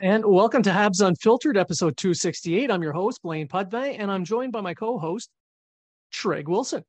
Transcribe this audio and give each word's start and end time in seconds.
And 0.00 0.24
welcome 0.24 0.62
to 0.62 0.70
Habs 0.70 1.06
Unfiltered, 1.06 1.56
episode 1.56 1.96
268. 1.96 2.70
I'm 2.70 2.82
your 2.82 2.92
host, 2.92 3.22
Blaine 3.22 3.48
Pudvey, 3.48 3.96
and 3.98 4.10
I'm 4.10 4.24
joined 4.24 4.52
by 4.52 4.60
my 4.60 4.74
co 4.74 4.98
host, 4.98 5.30
Treg 6.12 6.46
Wilson. 6.46 6.84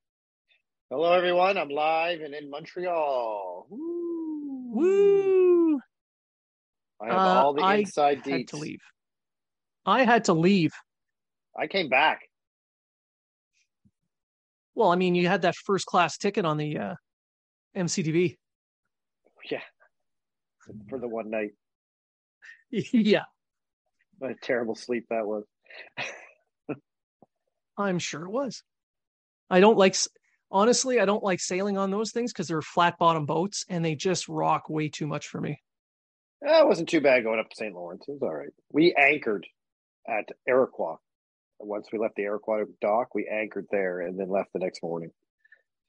Hello, 0.89 1.11
everyone. 1.13 1.57
I'm 1.57 1.69
live 1.69 2.21
and 2.21 2.33
in 2.33 2.49
Montreal. 2.49 3.67
Woo! 3.69 4.71
Woo! 4.73 5.79
I 7.01 7.07
have 7.07 7.17
all 7.17 7.53
the 7.53 7.61
Uh, 7.61 7.65
I 7.65 7.75
inside 7.77 8.17
had 8.17 8.25
deets. 8.25 8.47
to 8.49 8.57
leave. 8.57 8.81
I 9.85 10.03
had 10.03 10.25
to 10.25 10.33
leave. 10.33 10.73
I 11.57 11.67
came 11.67 11.89
back. 11.89 12.21
Well, 14.75 14.91
I 14.91 14.95
mean, 14.95 15.15
you 15.15 15.27
had 15.27 15.41
that 15.43 15.55
first 15.55 15.85
class 15.85 16.17
ticket 16.17 16.45
on 16.45 16.57
the 16.57 16.77
uh, 16.77 16.95
MCDB. 17.75 18.35
Yeah. 19.49 19.61
For 20.89 20.99
the 20.99 21.07
one 21.07 21.29
night. 21.29 21.51
yeah, 22.71 23.23
What 24.19 24.31
a 24.31 24.35
terrible 24.41 24.75
sleep 24.75 25.05
that 25.09 25.25
was. 25.25 25.43
I'm 27.77 27.99
sure 27.99 28.23
it 28.25 28.31
was. 28.31 28.63
I 29.49 29.59
don't 29.59 29.77
like, 29.77 29.95
honestly, 30.51 30.99
I 30.99 31.05
don't 31.05 31.23
like 31.23 31.39
sailing 31.39 31.77
on 31.77 31.91
those 31.91 32.11
things 32.11 32.33
because 32.33 32.47
they're 32.47 32.61
flat 32.61 32.97
bottom 32.97 33.25
boats 33.25 33.63
and 33.69 33.85
they 33.85 33.95
just 33.95 34.27
rock 34.27 34.69
way 34.69 34.89
too 34.89 35.07
much 35.07 35.27
for 35.27 35.39
me. 35.39 35.61
Eh, 36.45 36.59
It 36.61 36.67
wasn't 36.67 36.89
too 36.89 37.01
bad 37.01 37.23
going 37.23 37.39
up 37.39 37.49
to 37.49 37.55
St. 37.55 37.73
Lawrence. 37.73 38.03
It 38.07 38.13
was 38.13 38.21
all 38.23 38.33
right. 38.35 38.49
We 38.71 38.93
anchored 38.97 39.45
at 40.07 40.25
Iroquois. 40.47 40.97
Once 41.59 41.87
we 41.91 41.97
left 41.99 42.15
the 42.15 42.23
Iroquois 42.23 42.63
dock, 42.81 43.15
we 43.15 43.27
anchored 43.27 43.65
there 43.71 44.01
and 44.01 44.19
then 44.19 44.29
left 44.29 44.49
the 44.53 44.59
next 44.59 44.83
morning. 44.83 45.09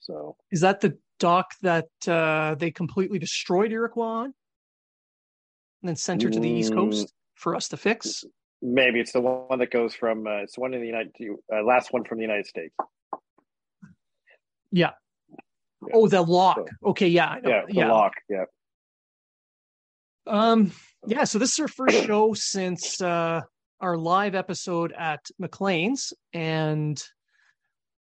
So 0.00 0.36
Is 0.52 0.60
that 0.60 0.80
the 0.80 0.96
dock 1.18 1.50
that 1.62 1.88
uh, 2.06 2.54
they 2.54 2.70
completely 2.70 3.18
destroyed 3.18 3.72
Iroquois 3.72 4.04
on? 4.04 4.34
And 5.82 5.88
then 5.88 5.96
sent 5.96 6.22
her 6.22 6.30
to 6.30 6.40
the 6.40 6.48
East 6.50 6.72
Mm. 6.72 6.76
Coast 6.76 7.12
for 7.34 7.54
us 7.54 7.68
to 7.68 7.76
fix? 7.76 8.24
maybe 8.60 8.98
it's 8.98 9.12
the 9.12 9.20
one 9.20 9.60
that 9.60 9.70
goes 9.70 9.94
from 9.94 10.26
uh, 10.26 10.38
it's 10.42 10.56
the 10.56 10.60
one 10.60 10.74
in 10.74 10.80
the 10.80 10.86
United 10.86 11.12
uh, 11.54 11.62
last 11.62 11.92
one 11.92 12.02
from 12.02 12.18
the 12.18 12.22
United 12.22 12.44
States. 12.46 12.74
Yeah. 14.72 14.90
Yeah. 15.30 15.92
Oh, 15.94 16.08
the 16.08 16.20
lock. 16.22 16.56
So- 16.56 16.88
Okay, 16.90 17.06
yeah. 17.06 17.36
Yeah, 17.44 17.62
the 17.68 17.86
lock. 17.86 18.14
Yeah. 18.28 18.44
Um, 20.26 20.72
yeah, 21.06 21.22
so 21.24 21.38
this 21.38 21.52
is 21.52 21.58
our 21.60 21.68
first 21.68 22.04
show 22.04 22.34
since 22.34 23.00
uh, 23.00 23.40
our 23.80 23.96
live 23.96 24.34
episode 24.34 24.92
at 24.98 25.24
McLean's, 25.40 26.12
and 26.32 27.00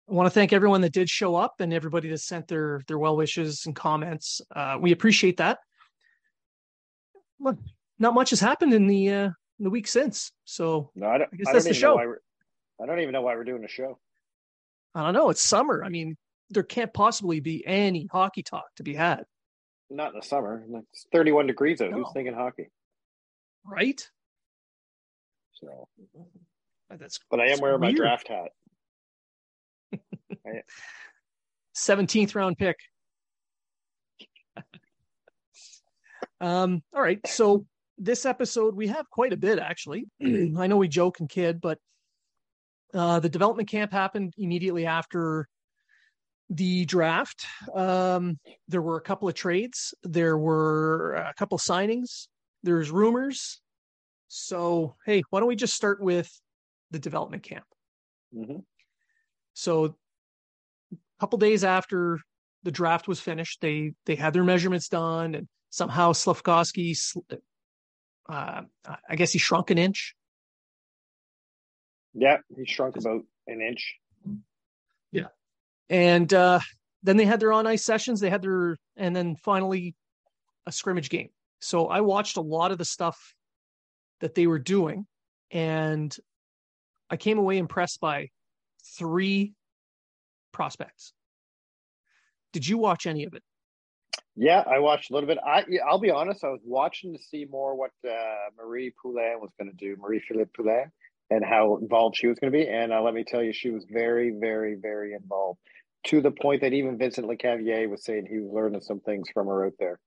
I 0.08 0.14
want 0.14 0.26
to 0.26 0.30
thank 0.30 0.52
everyone 0.54 0.80
that 0.80 0.92
did 0.94 1.08
show 1.10 1.36
up 1.36 1.60
and 1.60 1.72
everybody 1.74 2.08
that 2.08 2.18
sent 2.20 2.48
their 2.48 2.80
their 2.88 2.98
well 2.98 3.16
wishes 3.16 3.64
and 3.66 3.76
comments. 3.76 4.40
Uh, 4.54 4.78
we 4.80 4.92
appreciate 4.92 5.36
that. 5.36 5.58
Look, 7.40 7.58
not 7.98 8.14
much 8.14 8.30
has 8.30 8.40
happened 8.40 8.72
in 8.72 8.86
the 8.86 9.10
uh, 9.10 9.24
in 9.58 9.64
the 9.64 9.70
week 9.70 9.86
since, 9.88 10.32
so 10.44 10.90
No, 10.94 11.06
I 11.08 11.18
don't. 11.18 11.30
I 11.32 11.36
guess 11.36 11.48
I 11.48 11.52
that's 11.52 11.64
don't 11.64 11.72
the 11.72 11.78
even 11.78 11.82
know 11.88 11.92
show. 11.92 11.96
why 11.96 12.06
we're, 12.06 12.20
I 12.82 12.86
don't 12.86 13.00
even 13.00 13.12
know 13.12 13.22
why 13.22 13.34
we're 13.34 13.44
doing 13.44 13.64
a 13.64 13.68
show. 13.68 13.98
I 14.94 15.02
don't 15.04 15.14
know. 15.14 15.30
It's 15.30 15.42
summer. 15.42 15.82
I 15.84 15.88
mean, 15.88 16.16
there 16.50 16.62
can't 16.62 16.92
possibly 16.92 17.40
be 17.40 17.66
any 17.66 18.08
hockey 18.10 18.42
talk 18.42 18.64
to 18.76 18.82
be 18.82 18.94
had, 18.94 19.24
Not 19.90 20.12
in 20.14 20.20
the 20.20 20.26
summer. 20.26 20.64
It's 20.92 21.06
31 21.12 21.46
degrees 21.46 21.80
out. 21.80 21.92
Who's 21.92 22.08
thinking 22.14 22.34
hockey? 22.34 22.68
right? 23.64 24.08
So, 25.54 25.88
That's 26.90 27.18
but 27.30 27.40
I 27.40 27.46
am 27.48 27.60
wearing 27.60 27.80
my 27.80 27.92
draft 27.92 28.28
hat. 28.28 28.52
seventeenth 31.74 32.34
round 32.34 32.58
pick. 32.58 32.76
Um, 36.40 36.82
all 36.94 37.02
right. 37.02 37.24
So 37.26 37.66
this 37.98 38.26
episode 38.26 38.74
we 38.76 38.88
have 38.88 39.08
quite 39.10 39.32
a 39.32 39.36
bit 39.36 39.58
actually. 39.58 40.04
I 40.22 40.66
know 40.66 40.76
we 40.76 40.88
joke 40.88 41.20
and 41.20 41.28
kid, 41.28 41.60
but 41.60 41.78
uh, 42.94 43.20
the 43.20 43.28
development 43.28 43.68
camp 43.68 43.92
happened 43.92 44.34
immediately 44.38 44.86
after 44.86 45.48
the 46.50 46.84
draft. 46.84 47.46
Um, 47.74 48.38
there 48.68 48.82
were 48.82 48.96
a 48.96 49.02
couple 49.02 49.28
of 49.28 49.34
trades. 49.34 49.94
There 50.02 50.38
were 50.38 51.14
a 51.14 51.34
couple 51.34 51.58
signings. 51.58 52.28
There's 52.62 52.90
rumors. 52.90 53.60
So 54.28 54.96
hey, 55.04 55.22
why 55.30 55.40
don't 55.40 55.48
we 55.48 55.56
just 55.56 55.74
start 55.74 56.00
with 56.00 56.30
the 56.90 56.98
development 56.98 57.42
camp? 57.42 57.64
hmm 58.32 58.58
So 59.54 59.96
a 60.92 60.96
couple 61.20 61.38
days 61.38 61.64
after 61.64 62.20
the 62.62 62.70
draft 62.70 63.08
was 63.08 63.20
finished, 63.20 63.60
they 63.60 63.92
they 64.04 64.16
had 64.16 64.32
their 64.32 64.44
measurements 64.44 64.88
done, 64.88 65.34
and 65.34 65.48
somehow 65.76 66.12
Slafkovsky, 66.12 66.96
uh, 68.28 68.62
I 69.08 69.16
guess 69.16 69.32
he 69.32 69.38
shrunk 69.38 69.70
an 69.70 69.76
inch. 69.78 70.14
Yeah, 72.14 72.38
he 72.56 72.64
shrunk 72.64 72.96
about 72.96 73.24
an 73.46 73.60
inch. 73.60 73.94
Yeah, 75.12 75.28
and 75.90 76.32
uh, 76.32 76.60
then 77.02 77.18
they 77.18 77.26
had 77.26 77.40
their 77.40 77.52
on 77.52 77.66
ice 77.66 77.84
sessions. 77.84 78.20
They 78.20 78.30
had 78.30 78.40
their, 78.40 78.78
and 78.96 79.14
then 79.14 79.36
finally 79.36 79.94
a 80.64 80.72
scrimmage 80.72 81.10
game. 81.10 81.28
So 81.60 81.88
I 81.88 82.00
watched 82.00 82.38
a 82.38 82.40
lot 82.40 82.72
of 82.72 82.78
the 82.78 82.84
stuff 82.86 83.34
that 84.20 84.34
they 84.34 84.46
were 84.46 84.58
doing, 84.58 85.06
and 85.50 86.16
I 87.10 87.18
came 87.18 87.38
away 87.38 87.58
impressed 87.58 88.00
by 88.00 88.30
three 88.96 89.52
prospects. 90.52 91.12
Did 92.54 92.66
you 92.66 92.78
watch 92.78 93.06
any 93.06 93.24
of 93.24 93.34
it? 93.34 93.42
Yeah, 94.36 94.62
I 94.66 94.80
watched 94.80 95.10
a 95.10 95.14
little 95.14 95.26
bit. 95.26 95.38
I 95.44 95.64
I'll 95.88 95.98
be 95.98 96.10
honest. 96.10 96.44
I 96.44 96.48
was 96.48 96.60
watching 96.64 97.14
to 97.14 97.22
see 97.22 97.46
more 97.50 97.74
what 97.74 97.92
uh, 98.06 98.50
Marie 98.58 98.92
Poulin 99.02 99.40
was 99.40 99.50
going 99.58 99.70
to 99.70 99.76
do, 99.76 99.96
Marie 100.00 100.22
Philip 100.28 100.50
Poulin, 100.54 100.92
and 101.30 101.42
how 101.44 101.78
involved 101.78 102.16
she 102.18 102.26
was 102.26 102.38
going 102.38 102.52
to 102.52 102.58
be. 102.58 102.68
And 102.68 102.92
uh, 102.92 103.00
let 103.02 103.14
me 103.14 103.24
tell 103.26 103.42
you, 103.42 103.54
she 103.54 103.70
was 103.70 103.86
very, 103.90 104.34
very, 104.38 104.74
very 104.74 105.14
involved 105.14 105.58
to 106.08 106.20
the 106.20 106.30
point 106.30 106.60
that 106.60 106.74
even 106.74 106.98
Vincent 106.98 107.26
Lecavalier 107.26 107.88
was 107.88 108.04
saying 108.04 108.26
he 108.28 108.38
was 108.38 108.52
learning 108.52 108.82
some 108.82 109.00
things 109.00 109.26
from 109.32 109.46
her 109.46 109.66
out 109.66 109.72
there. 109.78 109.98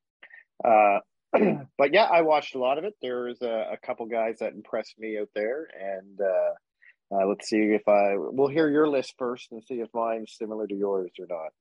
Uh, 0.64 1.00
but 1.78 1.94
yeah, 1.94 2.06
I 2.06 2.22
watched 2.22 2.54
a 2.56 2.60
lot 2.60 2.78
of 2.78 2.84
it. 2.84 2.94
There's 3.02 3.42
a, 3.42 3.74
a 3.74 3.78
couple 3.86 4.06
guys 4.06 4.38
that 4.40 4.54
impressed 4.54 4.94
me 5.00 5.18
out 5.20 5.30
there, 5.34 5.68
and 5.80 6.20
uh, 6.22 7.16
uh, 7.16 7.28
let's 7.28 7.50
see 7.50 7.58
if 7.58 7.88
I 7.88 8.14
we'll 8.16 8.48
hear 8.48 8.70
your 8.70 8.88
list 8.88 9.16
first 9.18 9.52
and 9.52 9.64
see 9.64 9.76
if 9.76 9.90
mine's 9.94 10.36
similar 10.38 10.68
to 10.68 10.76
yours 10.76 11.12
or 11.20 11.26
not. 11.30 11.52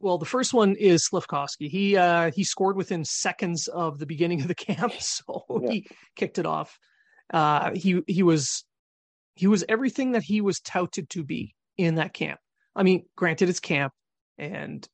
Well, 0.00 0.18
the 0.18 0.26
first 0.26 0.54
one 0.54 0.76
is 0.76 1.08
Slafkovsky. 1.08 1.68
He 1.68 1.96
uh, 1.96 2.30
he 2.34 2.44
scored 2.44 2.76
within 2.76 3.04
seconds 3.04 3.66
of 3.68 3.98
the 3.98 4.06
beginning 4.06 4.40
of 4.40 4.48
the 4.48 4.54
camp, 4.54 4.92
so 5.00 5.44
Yeah. 5.62 5.70
he 5.70 5.86
kicked 6.16 6.38
it 6.38 6.46
off. 6.46 6.78
Uh, 7.32 7.72
he 7.74 8.02
he 8.06 8.22
was 8.22 8.64
he 9.34 9.46
was 9.46 9.64
everything 9.68 10.12
that 10.12 10.22
he 10.22 10.40
was 10.40 10.60
touted 10.60 11.10
to 11.10 11.24
be 11.24 11.54
in 11.76 11.96
that 11.96 12.12
camp. 12.12 12.38
I 12.76 12.82
mean, 12.84 13.04
granted, 13.16 13.48
it's 13.48 13.60
camp, 13.60 13.92
and 14.38 14.86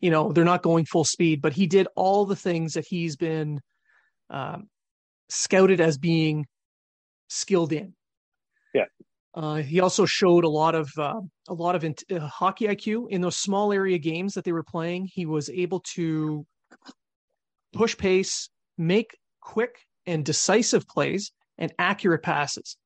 you 0.00 0.10
know 0.10 0.32
they're 0.32 0.44
not 0.44 0.62
going 0.62 0.84
full 0.84 1.04
speed, 1.04 1.40
but 1.40 1.54
he 1.54 1.66
did 1.66 1.88
all 1.96 2.26
the 2.26 2.36
things 2.36 2.74
that 2.74 2.84
he's 2.86 3.16
been 3.16 3.60
um, 4.28 4.68
scouted 5.28 5.80
as 5.80 5.96
being 5.98 6.46
skilled 7.28 7.72
in. 7.72 7.94
Uh, 9.34 9.56
he 9.56 9.80
also 9.80 10.04
showed 10.04 10.44
a 10.44 10.48
lot 10.48 10.74
of 10.74 10.90
uh, 10.98 11.20
a 11.48 11.54
lot 11.54 11.74
of 11.74 11.84
uh, 11.84 12.18
hockey 12.20 12.66
IQ 12.66 13.08
in 13.10 13.22
those 13.22 13.36
small 13.36 13.72
area 13.72 13.98
games 13.98 14.34
that 14.34 14.44
they 14.44 14.52
were 14.52 14.62
playing. 14.62 15.08
He 15.10 15.24
was 15.24 15.48
able 15.48 15.80
to 15.94 16.46
push 17.72 17.96
pace, 17.96 18.50
make 18.76 19.16
quick 19.40 19.76
and 20.06 20.24
decisive 20.24 20.86
plays, 20.86 21.32
and 21.56 21.72
accurate 21.78 22.22
passes. 22.22 22.76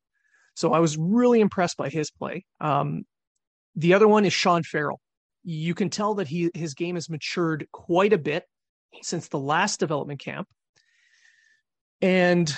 So 0.54 0.72
I 0.72 0.78
was 0.78 0.96
really 0.96 1.40
impressed 1.40 1.76
by 1.76 1.88
his 1.88 2.10
play. 2.10 2.44
Um, 2.60 3.04
the 3.74 3.94
other 3.94 4.08
one 4.08 4.24
is 4.24 4.32
Sean 4.32 4.62
Farrell. 4.62 5.00
You 5.42 5.74
can 5.74 5.90
tell 5.90 6.14
that 6.14 6.28
he 6.28 6.50
his 6.54 6.74
game 6.74 6.94
has 6.94 7.10
matured 7.10 7.66
quite 7.72 8.12
a 8.12 8.18
bit 8.18 8.44
since 9.02 9.28
the 9.28 9.38
last 9.38 9.80
development 9.80 10.20
camp. 10.20 10.48
And 12.00 12.54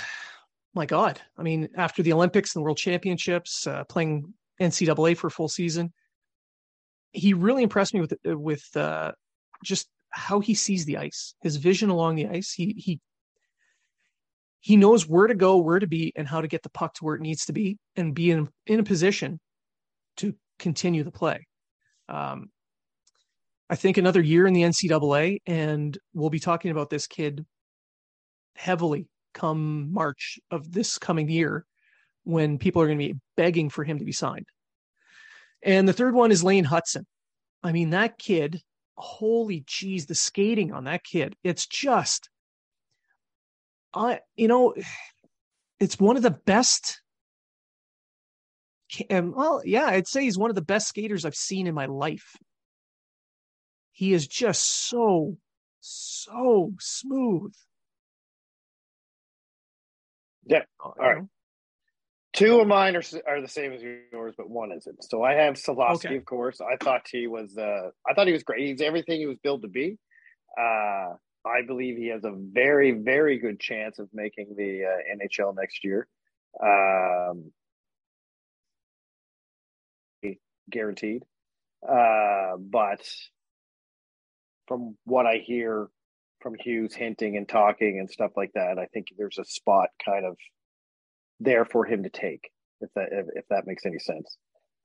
my 0.75 0.87
God, 0.87 1.20
I 1.37 1.43
mean, 1.43 1.69
after 1.76 2.03
the 2.03 2.12
Olympics 2.12 2.55
and 2.55 2.61
the 2.61 2.65
World 2.65 2.76
Championships, 2.76 3.67
uh, 3.67 3.85
playing 3.85 4.32
NCAA 4.61 5.17
for 5.17 5.29
a 5.29 5.31
full 5.31 5.49
season, 5.49 5.93
he 7.12 7.32
really 7.35 7.62
impressed 7.62 7.94
me 7.94 8.00
with 8.00 8.15
with 8.25 8.65
uh, 8.76 9.12
just 9.65 9.88
how 10.11 10.41
he 10.41 10.55
sees 10.55 10.85
the 10.85 10.99
ice, 10.99 11.35
his 11.43 11.56
vision 11.56 11.91
along 11.91 12.17
the 12.17 12.29
ice. 12.29 12.53
He 12.53 12.75
he 12.76 13.00
he 14.61 14.76
knows 14.76 15.09
where 15.09 15.26
to 15.26 15.35
go, 15.35 15.56
where 15.59 15.79
to 15.79 15.87
be, 15.87 16.12
and 16.17 16.29
how 16.29 16.41
to 16.41 16.49
get 16.49 16.62
the 16.62 16.71
puck 16.71 16.94
to 16.94 17.05
where 17.05 17.14
it 17.14 17.23
needs 17.23 17.47
to 17.47 17.53
be, 17.53 17.79
and 17.97 18.14
be 18.14 18.31
in 18.31 18.49
in 18.67 18.81
a 18.81 18.85
position 18.85 19.41
to 20.19 20.35
continue 20.59 21.05
the 21.05 21.11
play. 21.11 21.47
Um, 22.09 22.50
I 23.71 23.76
think 23.76 23.97
another 23.97 24.23
year 24.23 24.47
in 24.47 24.55
the 24.55 24.62
NCAA, 24.62 25.38
and 25.47 25.97
we'll 26.14 26.31
be 26.31 26.41
talking 26.41 26.71
about 26.71 26.91
this 26.91 27.06
kid 27.06 27.44
heavily 28.56 29.09
come 29.38 29.93
March 29.93 30.38
of 30.50 30.73
this 30.73 30.99
coming 30.99 31.29
year 31.29 31.64
when 32.25 32.58
people 32.58 32.82
are 32.82 32.87
going 32.87 32.99
to 32.99 33.12
be 33.12 33.20
begging 33.37 33.70
for 33.70 33.85
him 33.85 33.99
to 33.99 34.05
be 34.05 34.12
signed. 34.12 34.46
And 35.62 35.88
the 35.88 35.93
third 35.93 36.14
one 36.14 36.31
is 36.31 36.44
Lane 36.44 36.64
Hutson. 36.64 37.05
I 37.62 37.73
mean, 37.73 37.90
that 37.90 38.19
kid, 38.19 38.61
holy 38.96 39.62
jeez, 39.62 40.06
the 40.06 40.14
skating 40.14 40.73
on 40.73 40.85
that 40.85 41.05
kid, 41.05 41.35
it's 41.43 41.67
just, 41.67 42.29
I, 43.94 44.20
you 44.37 44.49
know, 44.49 44.75
it's 45.81 45.99
one 45.99 46.17
of 46.17 46.23
the 46.23 46.31
best. 46.31 47.00
And 49.11 49.26
um, 49.26 49.35
well, 49.37 49.62
yeah, 49.64 49.87
I'd 49.87 50.06
say 50.06 50.23
he's 50.23 50.38
one 50.38 50.50
of 50.50 50.56
the 50.56 50.62
best 50.62 50.88
skaters 50.88 51.25
I've 51.25 51.35
seen 51.35 51.67
in 51.67 51.75
my 51.75 51.87
life. 51.87 52.37
He 53.93 54.12
is 54.12 54.26
just 54.26 54.88
so, 54.88 55.37
so 55.81 56.73
smooth. 56.79 57.52
Yeah. 60.49 60.62
All 60.81 60.95
right. 60.99 61.23
Two 62.35 62.61
of 62.61 62.69
mine 62.69 62.95
are, 62.95 63.03
are 63.27 63.41
the 63.41 63.49
same 63.49 63.73
as 63.73 63.83
yours, 63.83 64.35
but 64.37 64.49
one 64.49 64.71
isn't. 64.73 65.03
So 65.05 65.23
I 65.23 65.35
have 65.35 65.55
Slafkovsky, 65.55 66.06
okay. 66.06 66.17
of 66.17 66.25
course. 66.25 66.61
I 66.61 66.77
thought 66.83 67.03
he 67.11 67.27
was 67.27 67.56
uh, 67.56 67.91
I 68.09 68.15
thought 68.15 68.27
he 68.27 68.33
was 68.33 68.43
great. 68.43 68.67
He's 68.67 68.81
everything 68.81 69.19
he 69.19 69.27
was 69.27 69.39
built 69.43 69.62
to 69.62 69.69
be. 69.69 69.99
Uh, 70.59 71.15
I 71.45 71.62
believe 71.67 71.97
he 71.97 72.09
has 72.09 72.25
a 72.25 72.33
very, 72.35 72.93
very 72.93 73.39
good 73.39 73.59
chance 73.61 73.99
of 73.99 74.09
making 74.12 74.55
the 74.56 74.85
uh, 74.85 75.17
NHL 75.17 75.56
next 75.56 75.85
year. 75.85 76.06
Um, 76.62 77.53
guaranteed. 80.71 81.25
Uh, 81.87 82.56
but 82.59 83.00
from 84.67 84.97
what 85.05 85.27
I 85.27 85.39
hear 85.45 85.89
from 86.40 86.55
Hughes 86.58 86.94
hinting 86.94 87.37
and 87.37 87.49
talking 87.49 87.99
and 87.99 88.11
stuff 88.11 88.32
like 88.37 88.52
that, 88.55 88.79
I 88.79 88.87
think 88.87 89.08
there's 89.17 89.38
a 89.38 89.44
spot 89.44 89.88
kind 90.05 90.25
of 90.25 90.37
there 91.40 91.64
for 91.64 91.85
him 91.85 92.02
to 92.02 92.11
take, 92.11 92.50
if 92.81 92.90
that 92.94 93.08
if, 93.12 93.26
if 93.35 93.44
that 93.50 93.67
makes 93.67 93.87
any 93.87 93.99
sense. 93.99 94.37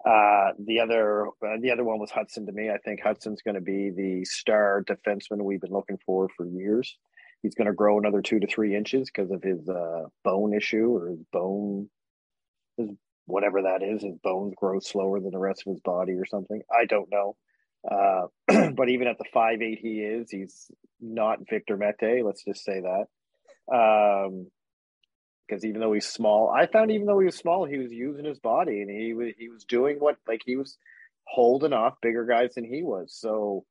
Uh, 0.05 0.51
the 0.59 0.79
other 0.81 1.27
uh, 1.27 1.57
the 1.61 1.71
other 1.71 1.83
one 1.83 1.99
was 1.99 2.11
Hutson 2.11 2.45
to 2.45 2.51
me. 2.51 2.69
I 2.69 2.77
think 2.77 3.01
Hutson's 3.01 3.41
going 3.41 3.55
to 3.55 3.61
be 3.61 3.89
the 3.89 4.25
star 4.25 4.83
defenseman 4.83 5.43
we've 5.43 5.61
been 5.61 5.71
looking 5.71 5.97
for 6.05 6.27
for 6.35 6.45
years. 6.45 6.97
He's 7.41 7.55
going 7.55 7.67
to 7.67 7.73
grow 7.73 7.97
another 7.97 8.21
two 8.21 8.39
to 8.39 8.47
three 8.47 8.75
inches 8.75 9.09
because 9.09 9.31
of 9.31 9.43
his 9.43 9.67
uh, 9.67 10.03
bone 10.23 10.53
issue 10.53 10.95
or 10.95 11.09
his 11.09 11.19
bone, 11.31 11.89
his 12.77 12.89
whatever 13.25 13.61
that 13.63 13.83
is. 13.83 14.01
His 14.01 14.17
bones 14.23 14.53
grow 14.57 14.79
slower 14.79 15.19
than 15.19 15.31
the 15.31 15.39
rest 15.39 15.63
of 15.65 15.71
his 15.71 15.81
body 15.81 16.13
or 16.13 16.25
something. 16.25 16.61
I 16.71 16.85
don't 16.85 17.11
know. 17.11 17.35
Uh, 17.89 18.27
but 18.75 18.89
even 18.89 19.07
at 19.07 19.17
the 19.17 19.25
five 19.33 19.61
eight 19.61 19.79
he 19.81 19.99
is, 20.01 20.29
he's 20.31 20.71
not 21.01 21.39
Victor 21.49 21.77
Mete. 21.77 22.23
Let's 22.25 22.43
just 22.43 22.63
say 22.63 22.81
that. 22.81 23.05
Um, 23.73 24.47
because 25.47 25.65
even 25.65 25.81
though 25.81 25.93
he's 25.93 26.07
small, 26.07 26.49
I 26.49 26.67
found 26.67 26.91
even 26.91 27.05
though 27.05 27.19
he 27.19 27.25
was 27.25 27.35
small, 27.35 27.65
he 27.65 27.77
was 27.77 27.91
using 27.91 28.25
his 28.25 28.39
body 28.39 28.81
and 28.81 28.89
he 28.89 29.13
was 29.13 29.33
he 29.37 29.49
was 29.49 29.65
doing 29.65 29.97
what 29.97 30.15
like 30.27 30.41
he 30.45 30.55
was 30.55 30.77
holding 31.25 31.73
off 31.73 32.01
bigger 32.01 32.25
guys 32.25 32.53
than 32.55 32.65
he 32.65 32.81
was. 32.81 33.13
So, 33.13 33.65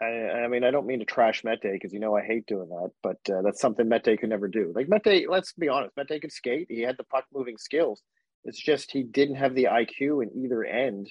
I, 0.00 0.06
I 0.06 0.48
mean, 0.48 0.64
I 0.64 0.70
don't 0.70 0.86
mean 0.86 1.00
to 1.00 1.04
trash 1.04 1.44
Mete 1.44 1.60
because 1.62 1.92
you 1.92 2.00
know 2.00 2.16
I 2.16 2.22
hate 2.22 2.46
doing 2.46 2.68
that, 2.70 2.90
but 3.02 3.18
uh, 3.32 3.42
that's 3.42 3.60
something 3.60 3.88
Mete 3.88 4.18
could 4.18 4.30
never 4.30 4.48
do. 4.48 4.72
Like 4.74 4.88
Mete, 4.88 5.28
let's 5.28 5.52
be 5.52 5.68
honest, 5.68 5.96
Mete 5.96 6.20
could 6.20 6.32
skate. 6.32 6.66
He 6.70 6.80
had 6.82 6.96
the 6.96 7.04
puck 7.04 7.24
moving 7.32 7.58
skills. 7.58 8.02
It's 8.44 8.60
just 8.60 8.90
he 8.90 9.02
didn't 9.02 9.36
have 9.36 9.54
the 9.54 9.64
IQ 9.64 10.22
in 10.22 10.44
either 10.44 10.64
end 10.64 11.10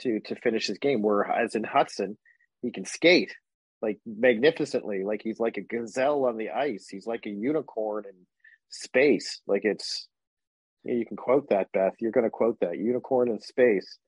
to 0.00 0.20
to 0.26 0.36
finish 0.36 0.66
his 0.66 0.78
game. 0.78 1.02
Whereas 1.02 1.54
in 1.54 1.62
Hutson, 1.62 2.16
he 2.62 2.70
can 2.70 2.84
skate 2.84 3.34
like 3.80 3.98
magnificently, 4.06 5.02
like 5.04 5.20
he's 5.22 5.40
like 5.40 5.56
a 5.56 5.62
gazelle 5.62 6.24
on 6.26 6.36
the 6.36 6.50
ice. 6.50 6.88
He's 6.88 7.06
like 7.06 7.26
a 7.26 7.30
unicorn 7.30 8.04
in 8.08 8.14
space. 8.70 9.40
Like 9.46 9.62
it's 9.64 10.06
you 10.84 11.06
can 11.06 11.16
quote 11.16 11.48
that, 11.50 11.70
Beth. 11.72 11.94
You're 12.00 12.12
going 12.12 12.24
to 12.24 12.30
quote 12.30 12.58
that 12.60 12.78
unicorn 12.78 13.28
in 13.28 13.40
space. 13.40 13.98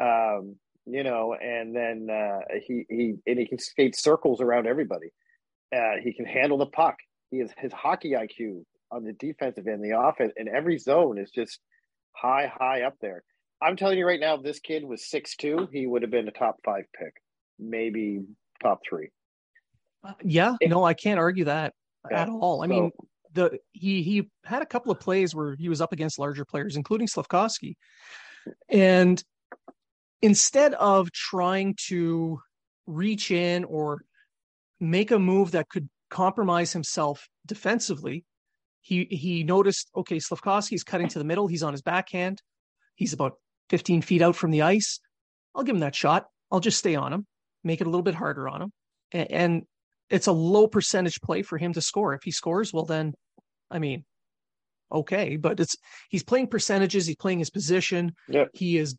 Um, 0.00 0.56
you 0.86 1.04
know, 1.04 1.34
and 1.34 1.74
then 1.74 2.08
uh, 2.10 2.40
he 2.66 2.84
he 2.88 3.14
and 3.26 3.38
he 3.38 3.46
can 3.46 3.58
skate 3.58 3.96
circles 3.96 4.40
around 4.40 4.66
everybody. 4.66 5.12
Uh, 5.74 5.96
he 6.02 6.12
can 6.12 6.26
handle 6.26 6.58
the 6.58 6.66
puck. 6.66 6.96
He 7.30 7.38
has 7.38 7.50
his 7.56 7.72
hockey 7.72 8.12
IQ 8.12 8.64
on 8.90 9.04
the 9.04 9.12
defensive 9.14 9.66
end, 9.66 9.82
the 9.82 9.98
offense, 9.98 10.32
and 10.36 10.48
every 10.48 10.78
zone 10.78 11.18
is 11.18 11.30
just 11.30 11.58
high, 12.12 12.52
high 12.54 12.82
up 12.82 12.94
there. 13.00 13.22
I'm 13.62 13.76
telling 13.76 13.98
you 13.98 14.06
right 14.06 14.20
now, 14.20 14.34
if 14.34 14.42
this 14.42 14.58
kid 14.58 14.84
was 14.84 15.08
six 15.08 15.36
two, 15.36 15.68
he 15.72 15.86
would 15.86 16.02
have 16.02 16.10
been 16.10 16.28
a 16.28 16.32
top 16.32 16.56
five 16.64 16.84
pick, 16.98 17.14
maybe 17.58 18.22
top 18.62 18.80
three. 18.88 19.10
Uh, 20.04 20.14
yeah, 20.24 20.56
if, 20.60 20.68
no, 20.70 20.84
I 20.84 20.94
can't 20.94 21.20
argue 21.20 21.44
that 21.44 21.74
yeah, 22.10 22.22
at 22.22 22.28
all. 22.28 22.62
I 22.62 22.66
so, 22.66 22.68
mean, 22.68 22.90
the 23.32 23.58
he 23.72 24.02
he 24.02 24.28
had 24.44 24.62
a 24.62 24.66
couple 24.66 24.90
of 24.90 24.98
plays 24.98 25.34
where 25.34 25.54
he 25.54 25.68
was 25.68 25.80
up 25.80 25.92
against 25.92 26.18
larger 26.18 26.44
players, 26.44 26.76
including 26.76 27.06
Slafkovsky, 27.06 27.76
and 28.68 29.22
instead 30.20 30.74
of 30.74 31.12
trying 31.12 31.76
to 31.88 32.40
reach 32.86 33.30
in 33.30 33.64
or 33.64 34.02
make 34.80 35.12
a 35.12 35.18
move 35.18 35.52
that 35.52 35.68
could 35.68 35.88
compromise 36.10 36.72
himself 36.72 37.28
defensively, 37.46 38.24
he 38.80 39.04
he 39.04 39.44
noticed 39.44 39.90
okay, 39.96 40.16
Slafkovsky's 40.16 40.82
cutting 40.82 41.08
to 41.08 41.18
the 41.18 41.24
middle. 41.24 41.46
He's 41.46 41.62
on 41.62 41.72
his 41.72 41.82
backhand. 41.82 42.42
He's 42.96 43.12
about 43.12 43.36
15 43.72 44.02
feet 44.02 44.20
out 44.20 44.36
from 44.36 44.50
the 44.50 44.62
ice, 44.62 45.00
I'll 45.54 45.64
give 45.64 45.74
him 45.74 45.80
that 45.80 45.94
shot. 45.94 46.26
I'll 46.50 46.60
just 46.60 46.78
stay 46.78 46.94
on 46.94 47.12
him, 47.12 47.26
make 47.64 47.80
it 47.80 47.86
a 47.86 47.90
little 47.90 48.02
bit 48.02 48.14
harder 48.14 48.48
on 48.48 48.62
him. 48.62 48.72
And, 49.12 49.62
it's 50.10 50.26
a 50.26 50.32
low 50.32 50.66
percentage 50.66 51.22
play 51.22 51.40
for 51.40 51.56
him 51.56 51.72
to 51.72 51.80
score. 51.80 52.12
If 52.12 52.20
he 52.22 52.32
scores, 52.32 52.70
well, 52.70 52.84
then, 52.84 53.14
I 53.70 53.78
mean, 53.78 54.04
okay, 54.92 55.36
but 55.36 55.58
it's 55.58 55.74
he's 56.10 56.22
playing 56.22 56.48
percentages, 56.48 57.06
he's 57.06 57.16
playing 57.16 57.38
his 57.38 57.48
position. 57.48 58.12
Yep. 58.28 58.50
He 58.52 58.76
is 58.76 58.94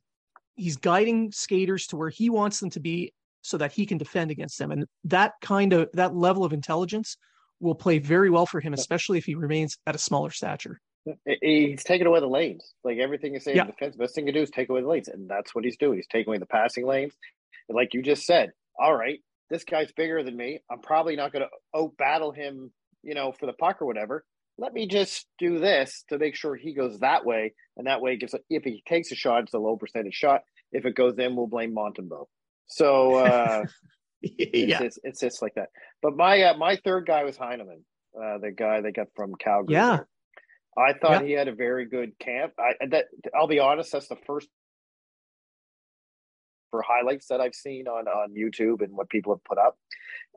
he's 0.55 0.77
guiding 0.77 1.31
skaters 1.31 1.85
to 1.87 1.97
where 1.97 2.09
he 2.09 2.31
wants 2.31 2.59
them 2.59 2.71
to 2.71 2.79
be 2.79 3.13
so 3.43 3.57
that 3.57 3.73
he 3.73 3.85
can 3.85 3.99
defend 3.99 4.31
against 4.31 4.57
them. 4.57 4.71
And 4.71 4.85
that 5.03 5.33
kind 5.39 5.71
of 5.71 5.89
that 5.93 6.15
level 6.15 6.43
of 6.45 6.51
intelligence 6.51 7.15
will 7.59 7.75
play 7.75 7.99
very 7.99 8.31
well 8.31 8.47
for 8.47 8.59
him, 8.59 8.73
especially 8.73 9.19
if 9.19 9.25
he 9.25 9.35
remains 9.35 9.77
at 9.85 9.93
a 9.93 9.99
smaller 9.99 10.31
stature. 10.31 10.79
He's 11.41 11.83
taking 11.83 12.07
away 12.07 12.19
the 12.19 12.27
lanes. 12.27 12.73
Like 12.83 12.97
everything 12.97 13.33
you 13.33 13.39
say 13.39 13.55
yeah. 13.55 13.65
defense, 13.65 13.95
best 13.95 14.15
thing 14.15 14.25
to 14.27 14.31
do 14.31 14.41
is 14.41 14.49
take 14.49 14.69
away 14.69 14.81
the 14.81 14.87
lanes, 14.87 15.07
and 15.07 15.29
that's 15.29 15.53
what 15.53 15.65
he's 15.65 15.77
doing. 15.77 15.97
He's 15.97 16.07
taking 16.07 16.29
away 16.29 16.37
the 16.37 16.45
passing 16.45 16.85
lanes. 16.85 17.13
And 17.67 17.75
like 17.75 17.93
you 17.93 18.01
just 18.01 18.25
said, 18.25 18.51
all 18.79 18.95
right, 18.95 19.19
this 19.49 19.63
guy's 19.63 19.91
bigger 19.91 20.23
than 20.23 20.35
me. 20.35 20.59
I'm 20.71 20.79
probably 20.79 21.15
not 21.15 21.31
going 21.31 21.45
to 21.45 21.79
out 21.79 21.97
battle 21.97 22.31
him, 22.31 22.71
you 23.01 23.15
know, 23.15 23.31
for 23.31 23.45
the 23.45 23.53
puck 23.53 23.81
or 23.81 23.85
whatever. 23.85 24.23
Let 24.57 24.73
me 24.73 24.87
just 24.87 25.27
do 25.39 25.59
this 25.59 26.03
to 26.09 26.17
make 26.19 26.35
sure 26.35 26.55
he 26.55 26.73
goes 26.73 26.99
that 26.99 27.25
way, 27.25 27.53
and 27.75 27.87
that 27.87 28.01
way, 28.01 28.17
gives 28.17 28.35
if 28.49 28.63
he 28.63 28.83
takes 28.87 29.11
a 29.11 29.15
shot, 29.15 29.43
it's 29.43 29.53
a 29.53 29.59
low 29.59 29.77
percentage 29.77 30.13
shot. 30.13 30.41
If 30.71 30.85
it 30.85 30.95
goes 30.95 31.17
in, 31.17 31.35
we'll 31.35 31.47
blame 31.47 31.73
Montembeault. 31.73 32.27
So 32.67 33.15
uh, 33.15 33.65
yeah, 34.21 34.29
it's, 34.43 34.81
it's, 34.81 34.99
it's, 35.03 35.19
just 35.19 35.41
like 35.41 35.55
that. 35.55 35.69
But 36.01 36.15
my 36.15 36.41
uh, 36.43 36.57
my 36.57 36.77
third 36.83 37.07
guy 37.07 37.23
was 37.23 37.35
Heineman, 37.35 37.83
uh, 38.15 38.37
the 38.37 38.51
guy 38.51 38.81
they 38.81 38.91
got 38.91 39.07
from 39.15 39.33
Calgary. 39.35 39.73
Yeah. 39.73 39.97
There. 39.97 40.07
I 40.77 40.93
thought 40.93 41.21
yeah. 41.21 41.27
he 41.27 41.31
had 41.33 41.47
a 41.47 41.55
very 41.55 41.85
good 41.85 42.17
camp. 42.19 42.53
I 42.59 42.73
that 42.89 43.05
I'll 43.35 43.47
be 43.47 43.59
honest, 43.59 43.91
that's 43.91 44.07
the 44.07 44.17
first 44.27 44.47
for 46.71 46.81
highlights 46.81 47.27
that 47.27 47.41
I've 47.41 47.55
seen 47.55 47.87
on 47.87 48.07
on 48.07 48.33
YouTube 48.33 48.81
and 48.81 48.93
what 48.93 49.09
people 49.09 49.33
have 49.33 49.43
put 49.43 49.57
up, 49.57 49.77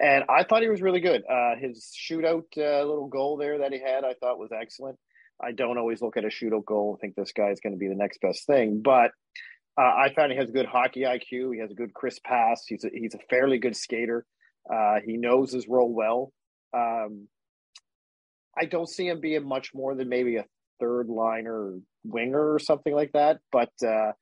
and 0.00 0.24
I 0.28 0.44
thought 0.44 0.62
he 0.62 0.68
was 0.68 0.82
really 0.82 1.00
good. 1.00 1.22
Uh, 1.30 1.56
his 1.58 1.90
shootout 1.96 2.44
uh, 2.56 2.84
little 2.84 3.08
goal 3.08 3.36
there 3.36 3.58
that 3.58 3.72
he 3.72 3.80
had, 3.80 4.04
I 4.04 4.14
thought 4.14 4.38
was 4.38 4.52
excellent. 4.52 4.98
I 5.42 5.52
don't 5.52 5.78
always 5.78 6.00
look 6.00 6.16
at 6.16 6.24
a 6.24 6.28
shootout 6.28 6.64
goal 6.64 6.92
and 6.92 7.00
think 7.00 7.14
this 7.14 7.32
guy 7.32 7.50
is 7.50 7.60
going 7.60 7.74
to 7.74 7.78
be 7.78 7.88
the 7.88 7.94
next 7.94 8.20
best 8.20 8.46
thing, 8.46 8.80
but 8.82 9.10
uh, 9.78 9.82
I 9.82 10.12
found 10.14 10.32
he 10.32 10.38
has 10.38 10.50
good 10.50 10.66
hockey 10.66 11.02
IQ. 11.02 11.54
He 11.54 11.60
has 11.60 11.70
a 11.70 11.74
good 11.74 11.92
crisp 11.92 12.24
pass. 12.24 12.64
He's 12.66 12.84
a, 12.84 12.88
he's 12.92 13.14
a 13.14 13.18
fairly 13.28 13.58
good 13.58 13.76
skater. 13.76 14.24
Uh, 14.72 14.96
he 15.04 15.18
knows 15.18 15.52
his 15.52 15.68
role 15.68 15.92
well. 15.92 16.32
Um, 16.74 17.28
I 18.58 18.64
don't 18.64 18.88
see 18.88 19.08
him 19.08 19.20
being 19.20 19.46
much 19.46 19.74
more 19.74 19.94
than 19.94 20.08
maybe 20.08 20.36
a 20.36 20.44
third 20.80 21.08
liner 21.08 21.74
winger 22.04 22.52
or 22.52 22.58
something 22.58 22.94
like 22.94 23.12
that. 23.12 23.40
But 23.52 23.72
uh, 23.84 24.12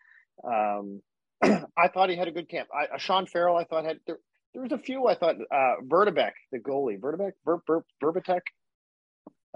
um, 0.47 1.03
I 1.43 1.89
thought 1.89 2.11
he 2.11 2.17
had 2.17 2.29
a 2.29 2.33
good 2.33 2.49
camp. 2.49 2.69
I, 2.75 2.95
uh, 2.95 2.99
Sean 2.99 3.27
Farrell, 3.27 3.57
I 3.57 3.65
thought 3.65 3.85
had 3.85 3.99
there, 4.07 4.19
there 4.53 4.63
was 4.63 4.73
a 4.73 4.79
few. 4.79 5.07
I 5.07 5.15
thought 5.15 5.37
uh, 5.51 5.75
Vertebeck, 5.87 6.33
the 6.53 6.59
goalie, 6.59 6.99
Vertebeck, 6.99 7.33
Ver, 7.45 7.61
Ver, 7.67 7.85
Verbetek, 8.03 8.41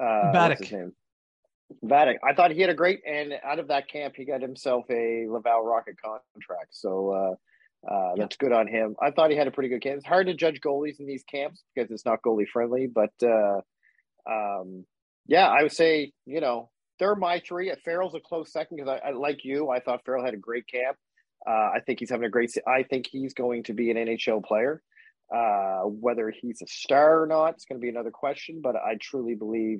uh, 0.00 0.54
his 0.54 0.73
name? 0.73 0.92
Vatic. 1.85 2.16
I 2.25 2.35
thought 2.35 2.50
he 2.50 2.61
had 2.61 2.70
a 2.70 2.75
great, 2.75 3.00
and 3.06 3.35
out 3.44 3.58
of 3.58 3.68
that 3.68 3.88
camp, 3.88 4.14
he 4.16 4.25
got 4.25 4.40
himself 4.40 4.87
a 4.90 5.26
Laval 5.28 5.64
Rocket 5.64 5.97
contract. 6.00 6.68
So 6.70 7.37
uh, 7.87 7.90
uh, 7.92 8.14
that's 8.16 8.37
good 8.37 8.52
on 8.52 8.66
him. 8.66 8.97
I 9.02 9.11
thought 9.11 9.30
he 9.30 9.37
had 9.37 9.49
a 9.49 9.50
pretty 9.50 9.68
good 9.68 9.82
camp. 9.82 9.99
It's 9.99 10.06
hard 10.06 10.26
to 10.28 10.35
judge 10.35 10.61
goalies 10.61 10.99
in 10.99 11.06
these 11.06 11.25
camps 11.25 11.62
because 11.75 11.90
it's 11.90 12.06
not 12.06 12.23
goalie 12.23 12.49
friendly, 12.49 12.87
but 12.87 13.12
uh, 13.23 13.61
um, 14.30 14.85
yeah, 15.26 15.49
I 15.49 15.62
would 15.62 15.73
say 15.73 16.12
you 16.26 16.40
know 16.40 16.70
they're 16.99 17.14
my 17.14 17.40
three. 17.40 17.73
Farrell's 17.85 18.14
a 18.14 18.20
close 18.20 18.52
second 18.52 18.76
because 18.76 19.00
I, 19.02 19.08
I, 19.08 19.12
like 19.12 19.44
you. 19.44 19.70
I 19.70 19.80
thought 19.80 20.04
Farrell 20.04 20.25
had 20.25 20.35
a 20.35 20.38
great 20.38 20.66
camp. 20.66 20.97
Uh, 21.49 21.70
I 21.75 21.80
think 21.87 22.00
he's 22.00 22.11
having 22.11 22.26
a 22.26 22.30
great. 22.30 22.52
I 22.66 22.82
think 22.82 23.06
he's 23.11 23.35
going 23.35 23.64
to 23.64 23.73
be 23.73 23.90
an 23.90 23.97
NHL 23.97 24.44
player. 24.44 24.82
Uh, 25.35 25.82
whether 25.82 26.30
he's 26.30 26.62
a 26.62 26.66
star 26.66 27.23
or 27.23 27.26
not, 27.26 27.54
it's 27.54 27.66
going 27.66 27.78
to 27.78 27.82
be 27.82 27.88
another 27.88 28.11
question. 28.11 28.61
But 28.62 28.76
I 28.76 28.97
truly 29.00 29.35
believe 29.35 29.78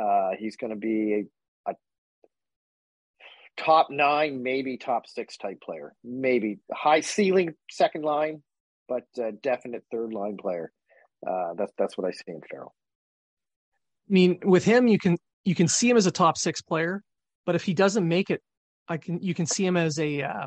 uh, 0.00 0.30
he's 0.38 0.56
going 0.56 0.70
to 0.70 0.76
be 0.76 1.26
a, 1.66 1.70
a, 1.70 1.74
top 3.56 3.88
nine, 3.90 4.42
maybe 4.42 4.78
top 4.78 5.06
six 5.06 5.36
type 5.36 5.60
player. 5.60 5.94
Maybe 6.02 6.60
high 6.72 7.00
ceiling 7.00 7.54
second 7.70 8.04
line, 8.04 8.42
but 8.88 9.04
definite 9.42 9.84
third 9.92 10.12
line 10.12 10.36
player. 10.40 10.72
Uh, 11.28 11.54
that's 11.56 11.72
that's 11.76 11.98
what 11.98 12.06
I 12.06 12.12
see 12.12 12.22
in 12.28 12.40
Farrell. 12.48 12.74
I 14.08 14.12
mean, 14.12 14.38
with 14.44 14.64
him, 14.64 14.88
you 14.88 14.98
can 14.98 15.16
you 15.44 15.54
can 15.54 15.68
see 15.68 15.88
him 15.88 15.96
as 15.96 16.06
a 16.06 16.10
top 16.10 16.38
six 16.38 16.62
player, 16.62 17.02
but 17.46 17.54
if 17.54 17.62
he 17.62 17.74
doesn't 17.74 18.06
make 18.06 18.30
it, 18.30 18.40
I 18.88 18.96
can 18.96 19.20
you 19.20 19.34
can 19.34 19.46
see 19.46 19.66
him 19.66 19.76
as 19.76 19.98
a 19.98 20.22
uh, 20.22 20.46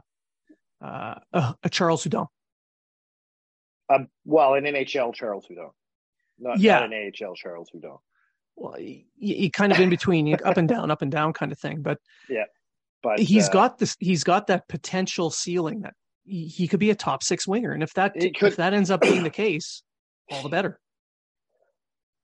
uh, 0.84 1.16
a, 1.34 1.56
a, 1.64 1.70
Charles 1.70 2.04
Hudon. 2.04 2.28
Um, 3.94 4.08
well, 4.26 4.56
an 4.56 4.64
NHL 4.64 5.14
Charles 5.14 5.46
Hudon, 5.50 5.70
not, 6.40 6.60
yeah. 6.60 6.80
not 6.80 6.92
an 6.92 7.12
AHL 7.22 7.36
Charles 7.36 7.70
Hudon. 7.74 8.00
Well, 8.56 8.74
he, 8.74 9.06
he 9.18 9.50
kind 9.50 9.72
of 9.72 9.80
in 9.80 9.90
between, 9.90 10.34
up 10.44 10.58
and 10.58 10.68
down, 10.68 10.92
up 10.92 11.02
and 11.02 11.12
down 11.12 11.34
kind 11.34 11.52
of 11.52 11.60
thing. 11.60 11.82
But 11.82 12.00
yeah, 12.30 12.46
but 13.02 13.20
he's 13.20 13.48
uh, 13.48 13.52
got 13.52 13.78
this. 13.78 13.96
He's 14.00 14.24
got 14.24 14.48
that 14.48 14.68
potential 14.68 15.30
ceiling 15.30 15.82
that 15.82 15.94
he, 16.24 16.48
he 16.48 16.68
could 16.68 16.80
be 16.80 16.90
a 16.90 16.96
top 16.96 17.24
six 17.24 17.48
winger, 17.48 17.72
and 17.72 17.84
if 17.84 17.94
that 17.94 18.14
if 18.16 18.58
that 18.58 18.74
ends 18.74 18.92
up 18.92 19.02
being 19.02 19.24
the 19.24 19.30
case, 19.30 19.84
all 20.32 20.44
the 20.44 20.50
better. 20.50 20.80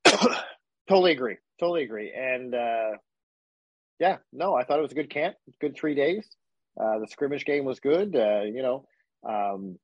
totally 0.88 1.12
agree. 1.12 1.38
Totally 1.60 1.84
agree. 1.84 2.14
And 2.16 2.54
uh, 2.54 2.92
yeah, 4.00 4.18
no, 4.32 4.56
I 4.56 4.64
thought 4.64 4.80
it 4.80 4.84
was 4.84 4.92
a 4.92 4.96
good 4.96 5.10
camp. 5.10 5.36
Good 5.60 5.76
three 5.76 5.96
days. 5.96 6.28
Uh, 6.80 7.00
the 7.00 7.08
scrimmage 7.08 7.46
game 7.46 7.66
was 7.66 7.80
good. 7.80 8.16
Uh, 8.16 8.44
you 8.44 8.62
know, 8.62 8.86
um, 9.28 9.78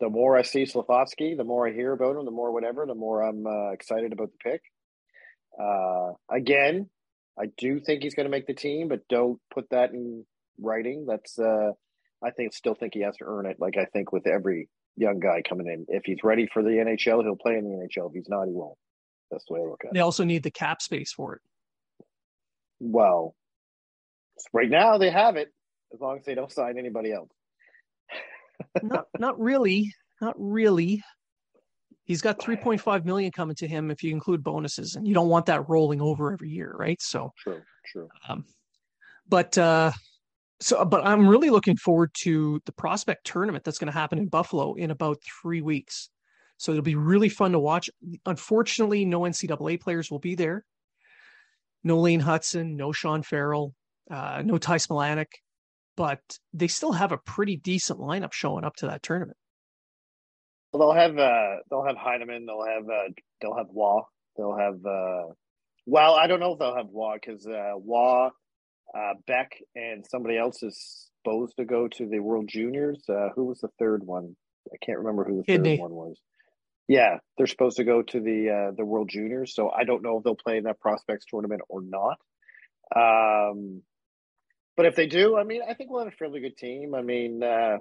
the 0.00 0.08
more 0.08 0.36
I 0.36 0.42
see 0.42 0.64
Slafkovsky, 0.64 1.36
the 1.36 1.44
more 1.44 1.66
I 1.66 1.72
hear 1.72 1.92
about 1.92 2.16
him, 2.16 2.24
the 2.24 2.30
more 2.30 2.52
whatever, 2.52 2.86
the 2.86 2.94
more 2.94 3.22
I'm 3.22 3.46
uh, 3.46 3.70
excited 3.70 4.12
about 4.12 4.30
the 4.32 4.50
pick. 4.50 4.62
Uh, 5.60 6.12
again, 6.30 6.88
I 7.40 7.46
do 7.56 7.80
think 7.80 8.02
he's 8.02 8.14
going 8.14 8.26
to 8.26 8.30
make 8.30 8.46
the 8.46 8.54
team, 8.54 8.88
but 8.88 9.08
don't 9.08 9.40
put 9.52 9.70
that 9.70 9.92
in 9.92 10.24
writing. 10.60 11.06
That's 11.08 11.38
uh, 11.38 11.72
I 12.22 12.30
think 12.30 12.52
still 12.52 12.74
think 12.74 12.94
he 12.94 13.00
has 13.00 13.16
to 13.16 13.24
earn 13.24 13.46
it. 13.46 13.56
Like 13.58 13.76
I 13.76 13.86
think 13.86 14.12
with 14.12 14.26
every 14.26 14.68
young 14.96 15.20
guy 15.20 15.42
coming 15.48 15.66
in, 15.66 15.86
if 15.88 16.02
he's 16.04 16.22
ready 16.22 16.48
for 16.52 16.62
the 16.62 16.70
NHL, 16.70 17.22
he'll 17.22 17.36
play 17.36 17.56
in 17.56 17.64
the 17.64 17.70
NHL. 17.70 18.08
If 18.08 18.14
he's 18.14 18.28
not, 18.28 18.46
he 18.46 18.52
won't. 18.52 18.76
That's 19.30 19.44
the 19.46 19.54
way 19.54 19.60
I 19.60 19.64
look 19.64 19.80
at 19.84 19.90
it. 19.90 19.94
They 19.94 20.00
also 20.00 20.24
need 20.24 20.42
the 20.42 20.50
cap 20.50 20.82
space 20.82 21.12
for 21.12 21.34
it. 21.34 21.40
Well, 22.80 23.34
right 24.52 24.70
now 24.70 24.98
they 24.98 25.10
have 25.10 25.36
it, 25.36 25.52
as 25.92 26.00
long 26.00 26.18
as 26.18 26.24
they 26.24 26.34
don't 26.34 26.52
sign 26.52 26.78
anybody 26.78 27.12
else. 27.12 27.30
not, 28.82 29.06
not 29.18 29.38
really. 29.40 29.92
Not 30.20 30.34
really. 30.38 31.02
He's 32.04 32.22
got 32.22 32.38
3.5 32.38 33.04
million 33.04 33.30
coming 33.30 33.56
to 33.56 33.68
him 33.68 33.90
if 33.90 34.02
you 34.02 34.12
include 34.12 34.42
bonuses, 34.42 34.96
and 34.96 35.06
you 35.06 35.12
don't 35.12 35.28
want 35.28 35.46
that 35.46 35.68
rolling 35.68 36.00
over 36.00 36.32
every 36.32 36.48
year, 36.48 36.74
right? 36.74 37.00
So 37.02 37.32
true, 37.38 37.60
true. 37.92 38.08
Um, 38.28 38.44
but 39.28 39.58
uh, 39.58 39.92
so, 40.60 40.84
but 40.84 41.06
I'm 41.06 41.28
really 41.28 41.50
looking 41.50 41.76
forward 41.76 42.10
to 42.22 42.60
the 42.64 42.72
prospect 42.72 43.26
tournament 43.26 43.62
that's 43.62 43.78
going 43.78 43.92
to 43.92 43.98
happen 43.98 44.18
in 44.18 44.28
Buffalo 44.28 44.74
in 44.74 44.90
about 44.90 45.18
three 45.42 45.60
weeks. 45.60 46.08
So 46.58 46.72
it'll 46.72 46.82
be 46.82 46.96
really 46.96 47.28
fun 47.28 47.52
to 47.52 47.58
watch. 47.58 47.88
Unfortunately, 48.26 49.04
no 49.04 49.20
NCAA 49.20 49.80
players 49.80 50.10
will 50.10 50.18
be 50.18 50.34
there. 50.34 50.64
No 51.84 51.98
Lane 52.00 52.20
Hutson, 52.20 52.74
no 52.76 52.92
Sean 52.92 53.22
Farrell, 53.22 53.74
uh, 54.10 54.42
no 54.44 54.58
Ty 54.58 54.76
Smilanic, 54.76 55.28
but 55.96 56.20
they 56.52 56.66
still 56.66 56.92
have 56.92 57.12
a 57.12 57.18
pretty 57.18 57.56
decent 57.56 58.00
lineup 58.00 58.32
showing 58.32 58.64
up 58.64 58.74
to 58.76 58.88
that 58.88 59.02
tournament. 59.02 59.36
Well, 60.72 60.92
they'll 60.92 61.00
have 61.00 61.16
uh, 61.16 61.56
they'll 61.70 61.86
have 61.86 61.96
Heineman, 61.96 62.44
they'll 62.44 62.66
have 62.66 62.84
uh, 62.84 63.12
they'll 63.40 63.56
have 63.56 63.68
Waugh, 63.70 64.02
they'll 64.36 64.56
have 64.56 64.84
uh, 64.84 65.32
well, 65.86 66.14
I 66.14 66.26
don't 66.26 66.40
know 66.40 66.52
if 66.52 66.58
they'll 66.58 66.76
have 66.76 66.88
Waugh 66.88 67.14
because 67.14 67.46
uh, 67.46 67.72
Waugh, 67.76 68.30
uh, 68.94 69.14
Beck, 69.26 69.52
and 69.74 70.04
somebody 70.06 70.36
else 70.36 70.62
is 70.62 71.08
supposed 71.22 71.56
to 71.56 71.64
go 71.64 71.88
to 71.88 72.06
the 72.06 72.18
World 72.18 72.48
Juniors. 72.48 73.02
Uh, 73.08 73.28
who 73.34 73.44
was 73.44 73.60
the 73.60 73.70
third 73.78 74.04
one? 74.04 74.36
I 74.70 74.76
can't 74.84 74.98
remember 74.98 75.24
who 75.24 75.38
the 75.38 75.44
Kidney. 75.44 75.76
third 75.76 75.82
one 75.82 75.92
was. 75.92 76.20
Yeah, 76.88 77.18
they're 77.36 77.46
supposed 77.46 77.76
to 77.76 77.84
go 77.84 78.00
to 78.02 78.20
the 78.20 78.50
uh, 78.50 78.70
the 78.74 78.84
World 78.84 79.10
Juniors, 79.10 79.54
so 79.54 79.70
I 79.70 79.84
don't 79.84 80.02
know 80.02 80.16
if 80.16 80.24
they'll 80.24 80.34
play 80.34 80.56
in 80.56 80.64
that 80.64 80.80
prospects 80.80 81.26
tournament 81.26 81.60
or 81.68 81.82
not. 81.82 82.18
Um, 82.96 83.82
but 84.74 84.86
if 84.86 84.96
they 84.96 85.06
do, 85.06 85.36
I 85.36 85.44
mean, 85.44 85.60
I 85.68 85.74
think 85.74 85.90
we'll 85.90 86.04
have 86.04 86.12
a 86.12 86.16
fairly 86.16 86.40
good 86.40 86.56
team. 86.56 86.94
I 86.94 87.02
mean, 87.02 87.42
uh, 87.42 87.78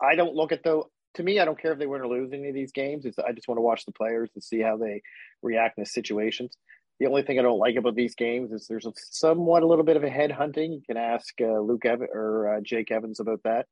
I 0.00 0.14
don't 0.14 0.34
look 0.34 0.52
at 0.52 0.62
the. 0.62 0.82
To 1.14 1.22
me, 1.24 1.40
I 1.40 1.44
don't 1.44 1.60
care 1.60 1.72
if 1.72 1.80
they 1.80 1.86
win 1.86 2.00
or 2.00 2.06
lose 2.06 2.32
any 2.32 2.48
of 2.48 2.54
these 2.54 2.70
games. 2.70 3.04
It's, 3.04 3.18
I 3.18 3.32
just 3.32 3.48
want 3.48 3.58
to 3.58 3.62
watch 3.62 3.84
the 3.86 3.92
players 3.92 4.30
and 4.34 4.44
see 4.44 4.60
how 4.60 4.76
they 4.76 5.02
react 5.42 5.78
in 5.78 5.82
the 5.82 5.88
situations. 5.90 6.56
The 7.00 7.06
only 7.06 7.22
thing 7.22 7.40
I 7.40 7.42
don't 7.42 7.58
like 7.58 7.74
about 7.76 7.96
these 7.96 8.14
games 8.14 8.52
is 8.52 8.66
there's 8.68 8.86
a, 8.86 8.92
somewhat 8.94 9.64
a 9.64 9.66
little 9.66 9.84
bit 9.84 9.96
of 9.96 10.04
a 10.04 10.10
head 10.10 10.30
hunting. 10.30 10.72
You 10.72 10.82
can 10.86 10.96
ask 10.96 11.34
uh, 11.40 11.58
Luke 11.58 11.84
Ev- 11.84 12.02
or 12.02 12.56
uh, 12.56 12.60
Jake 12.60 12.92
Evans 12.92 13.18
about 13.18 13.40
that. 13.44 13.66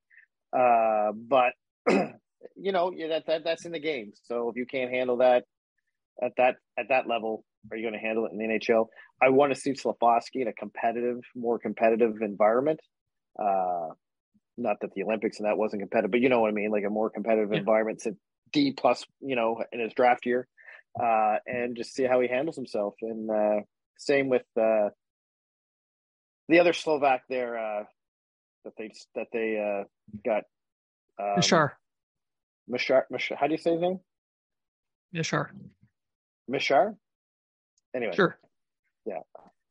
Uh, 0.56 1.12
but 1.12 1.52
you 2.54 2.72
know, 2.72 2.92
yeah, 2.94 3.08
that, 3.08 3.26
that 3.26 3.44
that's 3.44 3.64
in 3.64 3.72
the 3.72 3.80
game. 3.80 4.12
So 4.24 4.48
if 4.50 4.56
you 4.56 4.66
can't 4.66 4.90
handle 4.90 5.18
that 5.18 5.44
at 6.22 6.32
that 6.36 6.56
at 6.78 6.88
that 6.88 7.08
level, 7.08 7.44
are 7.70 7.76
you 7.76 7.82
going 7.82 8.00
to 8.00 8.06
handle 8.06 8.26
it 8.26 8.32
in 8.32 8.38
the 8.38 8.44
NHL? 8.44 8.86
I 9.22 9.30
want 9.30 9.54
to 9.54 9.60
see 9.60 9.72
Slafkovsky 9.72 10.42
in 10.42 10.48
a 10.48 10.52
competitive, 10.52 11.20
more 11.34 11.58
competitive 11.58 12.16
environment. 12.20 12.80
Uh, 13.38 13.88
not 14.58 14.76
that 14.80 14.92
the 14.94 15.02
Olympics 15.02 15.38
and 15.38 15.46
that 15.46 15.58
wasn't 15.58 15.82
competitive, 15.82 16.10
but 16.10 16.20
you 16.20 16.28
know 16.28 16.40
what 16.40 16.48
I 16.48 16.52
mean, 16.52 16.70
like 16.70 16.84
a 16.86 16.90
more 16.90 17.10
competitive 17.10 17.50
yeah. 17.52 17.58
environment. 17.58 18.00
To 18.04 18.16
D 18.52 18.72
plus, 18.72 19.04
you 19.20 19.36
know, 19.36 19.62
in 19.72 19.80
his 19.80 19.92
draft 19.94 20.24
year, 20.24 20.46
uh, 21.00 21.36
and 21.46 21.76
just 21.76 21.94
see 21.94 22.04
how 22.04 22.20
he 22.20 22.28
handles 22.28 22.56
himself. 22.56 22.94
And 23.02 23.30
uh, 23.30 23.60
same 23.98 24.28
with 24.28 24.46
uh, 24.58 24.90
the 26.48 26.60
other 26.60 26.72
Slovak 26.72 27.22
there 27.28 27.58
uh, 27.58 27.84
that 28.64 28.72
they 28.78 28.92
that 29.14 29.26
they 29.32 29.58
uh, 29.58 29.84
got. 30.24 30.44
Um, 31.18 31.42
sure. 31.42 31.76
Mishar, 32.70 33.02
Mishar, 33.12 33.36
how 33.36 33.46
do 33.46 33.52
you 33.52 33.58
say 33.58 33.72
his 33.72 33.80
name? 33.80 34.00
Mishar. 35.14 35.48
Mishar? 36.50 36.96
Anyway. 37.94 38.14
Sure. 38.14 38.38
Yeah. 39.04 39.20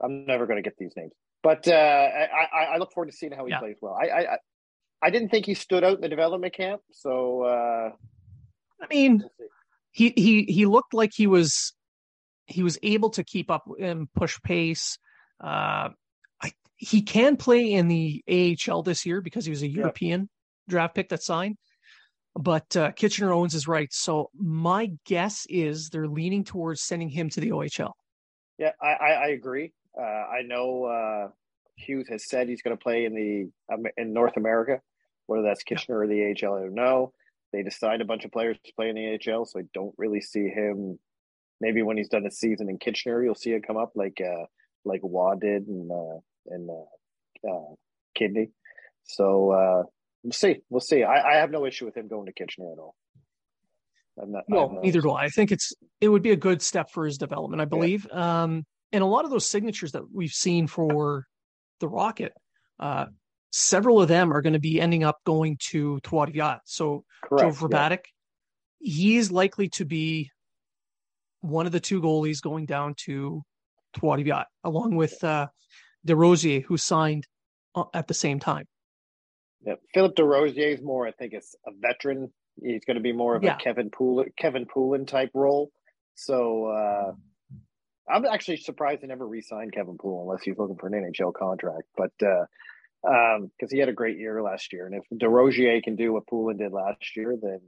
I'm 0.01 0.25
never 0.25 0.45
going 0.45 0.57
to 0.57 0.67
get 0.67 0.77
these 0.77 0.93
names. 0.95 1.11
But 1.43 1.67
uh, 1.67 1.71
I, 1.71 2.73
I 2.73 2.77
look 2.77 2.91
forward 2.91 3.11
to 3.11 3.15
seeing 3.15 3.31
how 3.31 3.45
he 3.45 3.51
yeah. 3.51 3.59
plays 3.59 3.77
well. 3.79 3.93
I, 3.93 4.07
I 4.07 4.37
I 5.01 5.09
didn't 5.11 5.29
think 5.29 5.45
he 5.45 5.53
stood 5.53 5.83
out 5.83 5.95
in 5.95 6.01
the 6.01 6.09
development 6.09 6.55
camp. 6.55 6.81
So 6.91 7.43
uh, 7.43 7.91
I 8.81 8.87
mean, 8.89 9.23
he 9.91 10.11
he 10.15 10.43
he 10.45 10.65
looked 10.65 10.95
like 10.95 11.11
he 11.13 11.27
was 11.27 11.73
he 12.47 12.63
was 12.63 12.79
able 12.81 13.11
to 13.11 13.23
keep 13.23 13.51
up 13.51 13.67
and 13.79 14.11
push 14.13 14.39
pace. 14.41 14.97
Uh, 15.39 15.89
I, 16.41 16.51
he 16.77 17.03
can 17.03 17.37
play 17.37 17.73
in 17.73 17.87
the 17.87 18.23
AHL 18.67 18.81
this 18.81 19.05
year 19.05 19.21
because 19.21 19.45
he 19.45 19.51
was 19.51 19.61
a 19.61 19.67
European 19.67 20.21
yep. 20.21 20.29
draft 20.67 20.95
pick 20.95 21.09
that 21.09 21.21
signed. 21.21 21.57
But 22.37 22.75
uh, 22.75 22.91
Kitchener 22.91 23.31
Owens 23.31 23.55
is 23.55 23.67
right. 23.67 23.91
So 23.93 24.29
my 24.35 24.91
guess 25.05 25.45
is 25.49 25.89
they're 25.89 26.07
leaning 26.07 26.43
towards 26.43 26.81
sending 26.81 27.09
him 27.09 27.29
to 27.29 27.39
the 27.39 27.51
OHL. 27.51 27.93
Yeah, 28.57 28.71
I, 28.81 28.87
I, 28.87 29.11
I 29.11 29.27
agree. 29.27 29.71
Uh, 29.97 30.03
I 30.03 30.41
know 30.41 30.85
uh, 30.85 31.29
Hughes 31.77 32.07
has 32.09 32.27
said 32.27 32.49
he's 32.49 32.61
going 32.61 32.75
to 32.75 32.81
play 32.81 33.05
in 33.05 33.15
the 33.15 33.73
um, 33.73 33.83
in 33.97 34.13
North 34.13 34.37
America. 34.37 34.81
Whether 35.27 35.43
that's 35.43 35.63
Kitchener 35.63 35.99
or 35.99 36.07
the 36.07 36.35
AHL, 36.43 36.55
I 36.55 36.61
don't 36.61 36.75
know. 36.75 37.13
They 37.51 37.63
decide 37.63 38.01
a 38.01 38.05
bunch 38.05 38.25
of 38.25 38.31
players 38.31 38.57
to 38.63 38.73
play 38.75 38.89
in 38.89 38.95
the 38.95 39.33
AHL, 39.33 39.45
so 39.45 39.59
I 39.59 39.63
don't 39.73 39.95
really 39.97 40.21
see 40.21 40.47
him. 40.47 40.99
Maybe 41.61 41.81
when 41.81 41.97
he's 41.97 42.09
done 42.09 42.25
a 42.25 42.31
season 42.31 42.69
in 42.69 42.77
Kitchener, 42.77 43.23
you'll 43.23 43.33
see 43.33 43.51
it 43.51 43.65
come 43.65 43.77
up 43.77 43.93
like 43.95 44.21
uh, 44.21 44.45
like 44.83 45.01
Waugh 45.03 45.35
did 45.35 45.67
and 45.67 45.89
uh, 45.89 46.19
and 46.47 46.69
uh, 46.69 47.49
uh, 47.49 47.73
Kidney. 48.13 48.51
So 49.05 49.51
uh, 49.51 49.83
we'll 50.25 50.31
see. 50.31 50.57
We'll 50.69 50.81
see. 50.81 51.03
I, 51.03 51.33
I 51.33 51.35
have 51.37 51.51
no 51.51 51.65
issue 51.65 51.85
with 51.85 51.95
him 51.95 52.07
going 52.07 52.25
to 52.25 52.33
Kitchener 52.33 52.71
at 52.71 52.79
all. 52.79 52.95
I'm 54.21 54.31
not, 54.31 54.43
well, 54.47 54.71
no 54.71 54.81
neither 54.81 55.01
do 55.01 55.11
I. 55.11 55.25
I 55.25 55.29
think 55.29 55.51
it's 55.51 55.73
it 56.01 56.07
would 56.07 56.23
be 56.23 56.31
a 56.31 56.37
good 56.37 56.61
step 56.61 56.89
for 56.89 57.05
his 57.05 57.17
development, 57.17 57.61
I 57.61 57.65
believe. 57.65 58.07
Yeah. 58.11 58.43
Um, 58.43 58.65
and 58.91 59.03
a 59.03 59.07
lot 59.07 59.25
of 59.25 59.31
those 59.31 59.47
signatures 59.47 59.91
that 59.91 60.03
we've 60.11 60.31
seen 60.31 60.67
for 60.67 61.25
the 61.79 61.87
Rocket, 61.87 62.33
uh, 62.79 63.07
several 63.51 64.01
of 64.01 64.07
them 64.07 64.31
are 64.31 64.41
going 64.41 64.53
to 64.53 64.59
be 64.59 64.79
ending 64.79 65.03
up 65.03 65.17
going 65.25 65.57
to 65.69 65.99
Trois 66.01 66.27
So 66.65 67.03
Correct, 67.23 67.43
Joe 67.43 67.67
Vrbetic, 67.67 67.99
yeah. 68.79 68.93
he's 68.93 69.31
likely 69.31 69.69
to 69.69 69.85
be 69.85 70.31
one 71.41 71.65
of 71.65 71.71
the 71.71 71.79
two 71.79 72.01
goalies 72.01 72.41
going 72.41 72.65
down 72.65 72.95
to 73.05 73.43
Trois 73.93 74.43
along 74.63 74.95
with 74.95 75.21
uh, 75.23 75.47
DesRosiers, 76.07 76.63
who 76.63 76.77
signed 76.77 77.27
uh, 77.75 77.83
at 77.93 78.07
the 78.07 78.13
same 78.13 78.39
time. 78.39 78.65
Yeah, 79.65 79.75
Philip 79.93 80.15
DesRosiers 80.15 80.75
is 80.75 80.81
more, 80.81 81.07
I 81.07 81.11
think, 81.11 81.33
it's 81.33 81.55
a 81.65 81.71
veteran. 81.75 82.31
He's 82.61 82.85
going 82.85 82.97
to 82.97 83.01
be 83.01 83.13
more 83.13 83.35
of 83.35 83.43
yeah. 83.43 83.55
a 83.55 83.59
Kevin 83.59 83.89
Poulin, 83.89 84.31
Kevin 84.37 84.65
Poulin 84.65 85.05
type 85.05 85.31
role. 85.33 85.71
So 86.13 86.67
uh, 86.67 87.13
I'm 88.09 88.25
actually 88.25 88.57
surprised 88.57 89.01
they 89.01 89.07
never 89.07 89.27
re-signed 89.27 89.73
Kevin 89.73 89.97
Poulin 89.97 90.27
unless 90.27 90.43
he's 90.43 90.57
looking 90.57 90.77
for 90.77 90.87
an 90.87 90.93
NHL 90.93 91.33
contract. 91.33 91.87
But 91.97 92.11
because 92.19 92.47
uh, 93.03 93.35
um, 93.35 93.69
he 93.69 93.79
had 93.79 93.89
a 93.89 93.93
great 93.93 94.17
year 94.17 94.41
last 94.41 94.71
year, 94.71 94.85
and 94.85 94.95
if 94.95 95.19
DesRosiers 95.19 95.83
can 95.83 95.95
do 95.95 96.13
what 96.13 96.27
Poulin 96.27 96.57
did 96.57 96.71
last 96.71 97.17
year, 97.17 97.35
then 97.41 97.59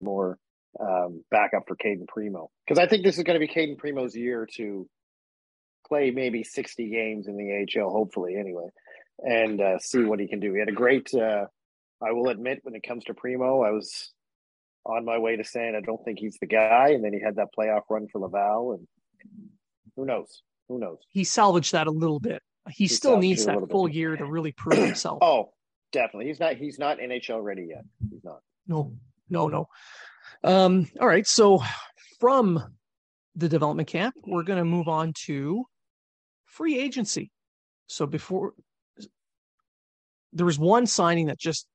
more 0.00 0.38
um, 0.80 1.24
backup 1.30 1.64
for 1.68 1.76
Cayden 1.76 2.06
Primeau. 2.06 2.50
Because 2.66 2.82
I 2.82 2.88
think 2.88 3.04
this 3.04 3.18
is 3.18 3.24
going 3.24 3.38
to 3.38 3.46
be 3.46 3.52
Cayden 3.52 3.76
Primeau's 3.76 4.16
year 4.16 4.48
to 4.56 4.88
play 5.86 6.10
maybe 6.10 6.42
60 6.42 6.90
games 6.90 7.28
in 7.28 7.36
the 7.36 7.80
AHL, 7.80 7.90
hopefully 7.90 8.36
anyway, 8.38 8.68
and 9.18 9.60
uh, 9.60 9.78
see 9.78 10.04
what 10.04 10.20
he 10.20 10.28
can 10.28 10.40
do. 10.40 10.52
He 10.52 10.58
had 10.58 10.68
a 10.68 10.72
great. 10.72 11.12
Uh, 11.14 11.46
I 12.02 12.12
will 12.12 12.28
admit, 12.28 12.60
when 12.62 12.74
it 12.74 12.82
comes 12.82 13.04
to 13.04 13.14
Primeau, 13.14 13.62
I 13.62 13.70
was 13.70 14.12
on 14.84 15.04
my 15.04 15.18
way 15.18 15.36
to 15.36 15.44
saying 15.44 15.74
I 15.74 15.80
don't 15.80 16.02
think 16.04 16.18
he's 16.18 16.36
the 16.40 16.46
guy, 16.46 16.90
and 16.90 17.04
then 17.04 17.12
he 17.12 17.20
had 17.20 17.36
that 17.36 17.48
playoff 17.56 17.82
run 17.88 18.06
for 18.10 18.20
Laval, 18.20 18.72
and 18.72 18.86
who 19.96 20.04
knows? 20.04 20.42
Who 20.68 20.78
knows? 20.78 20.98
He 21.08 21.24
salvaged 21.24 21.72
that 21.72 21.86
a 21.86 21.90
little 21.90 22.20
bit. 22.20 22.42
He, 22.68 22.84
he 22.84 22.88
still 22.88 23.18
needs 23.18 23.44
that 23.46 23.58
full 23.70 23.86
bit. 23.86 23.94
year 23.94 24.16
to 24.16 24.24
really 24.24 24.52
prove 24.52 24.78
himself. 24.84 25.18
oh, 25.22 25.52
definitely. 25.92 26.26
He's 26.26 26.40
not. 26.40 26.56
He's 26.56 26.78
not 26.78 26.98
NHL 26.98 27.42
ready 27.42 27.66
yet. 27.70 27.84
He's 28.10 28.24
not. 28.24 28.40
No, 28.66 28.94
no, 29.28 29.48
no. 29.48 29.68
Um. 30.42 30.86
All 31.00 31.06
right. 31.06 31.26
So 31.26 31.62
from 32.18 32.62
the 33.36 33.48
development 33.48 33.88
camp, 33.88 34.14
we're 34.26 34.44
going 34.44 34.58
to 34.58 34.64
move 34.64 34.88
on 34.88 35.12
to 35.26 35.64
free 36.46 36.78
agency. 36.78 37.30
So 37.86 38.06
before 38.06 38.54
there 40.34 40.46
was 40.46 40.58
one 40.58 40.86
signing 40.86 41.26
that 41.26 41.38
just 41.38 41.66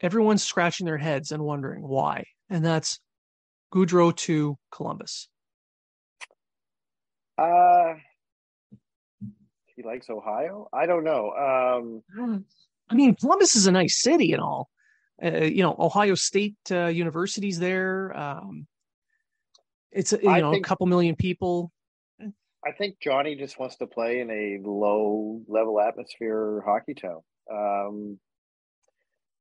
everyone's 0.00 0.42
scratching 0.42 0.86
their 0.86 0.98
heads 0.98 1.30
and 1.30 1.42
wondering 1.42 1.86
why, 1.86 2.24
and 2.50 2.64
that's 2.64 2.98
Gaudreau 3.72 4.14
to 4.16 4.56
Columbus. 4.72 5.28
Uh, 7.36 7.94
he 9.76 9.82
likes 9.82 10.08
Ohio. 10.08 10.68
I 10.72 10.86
don't 10.86 11.04
know. 11.04 12.02
Um, 12.18 12.44
I 12.88 12.94
mean, 12.94 13.14
Columbus 13.16 13.56
is 13.56 13.66
a 13.66 13.72
nice 13.72 14.00
city 14.00 14.32
and 14.32 14.42
all. 14.42 14.68
Uh, 15.22 15.42
you 15.42 15.62
know, 15.62 15.74
Ohio 15.78 16.14
State 16.14 16.56
uh, 16.70 16.86
University's 16.86 17.58
there. 17.58 18.16
Um, 18.16 18.66
it's 19.92 20.12
you 20.12 20.18
know 20.22 20.52
think, 20.52 20.66
a 20.66 20.68
couple 20.68 20.86
million 20.86 21.14
people. 21.14 21.70
I 22.66 22.72
think 22.72 22.96
Johnny 23.00 23.36
just 23.36 23.58
wants 23.58 23.76
to 23.76 23.86
play 23.86 24.20
in 24.20 24.30
a 24.30 24.58
low 24.68 25.42
level 25.46 25.80
atmosphere 25.80 26.62
hockey 26.66 26.94
town. 26.94 27.20
Um, 27.50 28.18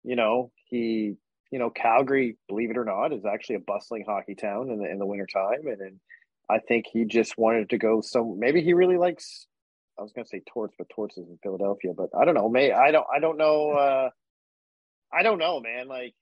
you 0.03 0.15
know, 0.15 0.51
he, 0.69 1.15
you 1.51 1.59
know, 1.59 1.69
Calgary, 1.69 2.37
believe 2.47 2.71
it 2.71 2.77
or 2.77 2.85
not, 2.85 3.13
is 3.13 3.25
actually 3.25 3.55
a 3.55 3.59
bustling 3.59 4.03
hockey 4.05 4.35
town 4.35 4.69
in 4.69 4.79
the 4.79 4.89
in 4.89 4.99
the 4.99 5.05
wintertime. 5.05 5.67
And, 5.67 5.81
and 5.81 5.99
I 6.49 6.59
think 6.59 6.85
he 6.91 7.05
just 7.05 7.37
wanted 7.37 7.69
to 7.69 7.77
go 7.77 8.01
some 8.01 8.39
maybe 8.39 8.61
he 8.61 8.73
really 8.73 8.97
likes 8.97 9.47
I 9.97 10.01
was 10.01 10.11
gonna 10.11 10.27
say 10.27 10.41
Torts, 10.51 10.75
but 10.77 10.89
Torts 10.89 11.17
is 11.17 11.29
in 11.29 11.37
Philadelphia. 11.41 11.93
But 11.95 12.09
I 12.19 12.25
don't 12.25 12.35
know. 12.35 12.49
May 12.49 12.71
I 12.71 12.91
don't 12.91 13.07
I 13.13 13.19
don't 13.19 13.37
know 13.37 13.71
uh 13.71 14.09
I 15.11 15.23
don't 15.23 15.39
know, 15.39 15.59
man. 15.59 15.87
Like 15.87 16.15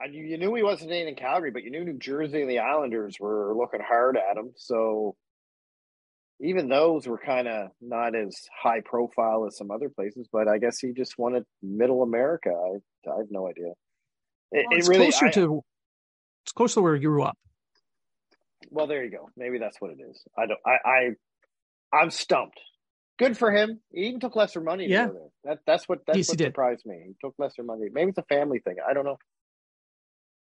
I, 0.00 0.06
you 0.06 0.38
knew 0.38 0.54
he 0.54 0.62
wasn't 0.62 0.92
in 0.92 1.14
Calgary, 1.14 1.50
but 1.50 1.62
you 1.62 1.70
knew 1.70 1.84
New 1.84 1.98
Jersey 1.98 2.40
and 2.40 2.50
the 2.50 2.60
Islanders 2.60 3.18
were 3.20 3.54
looking 3.54 3.80
hard 3.80 4.16
at 4.16 4.36
him. 4.36 4.52
So 4.56 5.16
even 6.40 6.68
those 6.68 7.06
were 7.06 7.18
kind 7.18 7.48
of 7.48 7.70
not 7.80 8.14
as 8.14 8.48
high 8.62 8.80
profile 8.80 9.46
as 9.46 9.56
some 9.56 9.70
other 9.70 9.88
places, 9.88 10.28
but 10.32 10.48
I 10.48 10.58
guess 10.58 10.78
he 10.78 10.92
just 10.92 11.18
wanted 11.18 11.44
middle 11.62 12.02
America. 12.02 12.50
I, 12.50 13.10
I 13.10 13.18
have 13.18 13.30
no 13.30 13.48
idea. 13.48 13.72
It, 14.52 14.66
well, 14.68 14.78
it's 14.78 14.88
it 14.88 14.90
really, 14.90 15.10
closer 15.10 15.26
I, 15.26 15.30
to 15.32 15.62
it's 16.44 16.52
close 16.52 16.74
to 16.74 16.80
where 16.80 16.96
you 16.96 17.08
grew 17.08 17.22
up. 17.22 17.36
Well, 18.70 18.86
there 18.86 19.04
you 19.04 19.10
go. 19.10 19.30
Maybe 19.36 19.58
that's 19.58 19.80
what 19.80 19.90
it 19.90 19.98
is. 20.08 20.22
I 20.36 20.46
don't. 20.46 20.60
I. 20.66 20.88
I 20.88 21.10
I'm 21.92 22.10
stumped. 22.10 22.60
Good 23.18 23.36
for 23.36 23.50
him. 23.50 23.80
He 23.92 24.06
even 24.06 24.20
took 24.20 24.36
lesser 24.36 24.60
money 24.60 24.86
yeah. 24.88 25.06
there. 25.06 25.28
That, 25.44 25.58
that's 25.66 25.88
what 25.88 26.00
that's 26.06 26.18
yes, 26.18 26.28
what 26.28 26.38
surprised 26.38 26.86
me. 26.86 27.02
He 27.06 27.14
took 27.20 27.34
lesser 27.38 27.62
money. 27.62 27.86
Maybe 27.92 28.10
it's 28.10 28.18
a 28.18 28.22
family 28.22 28.60
thing. 28.60 28.76
I 28.88 28.94
don't 28.94 29.04
know. 29.04 29.18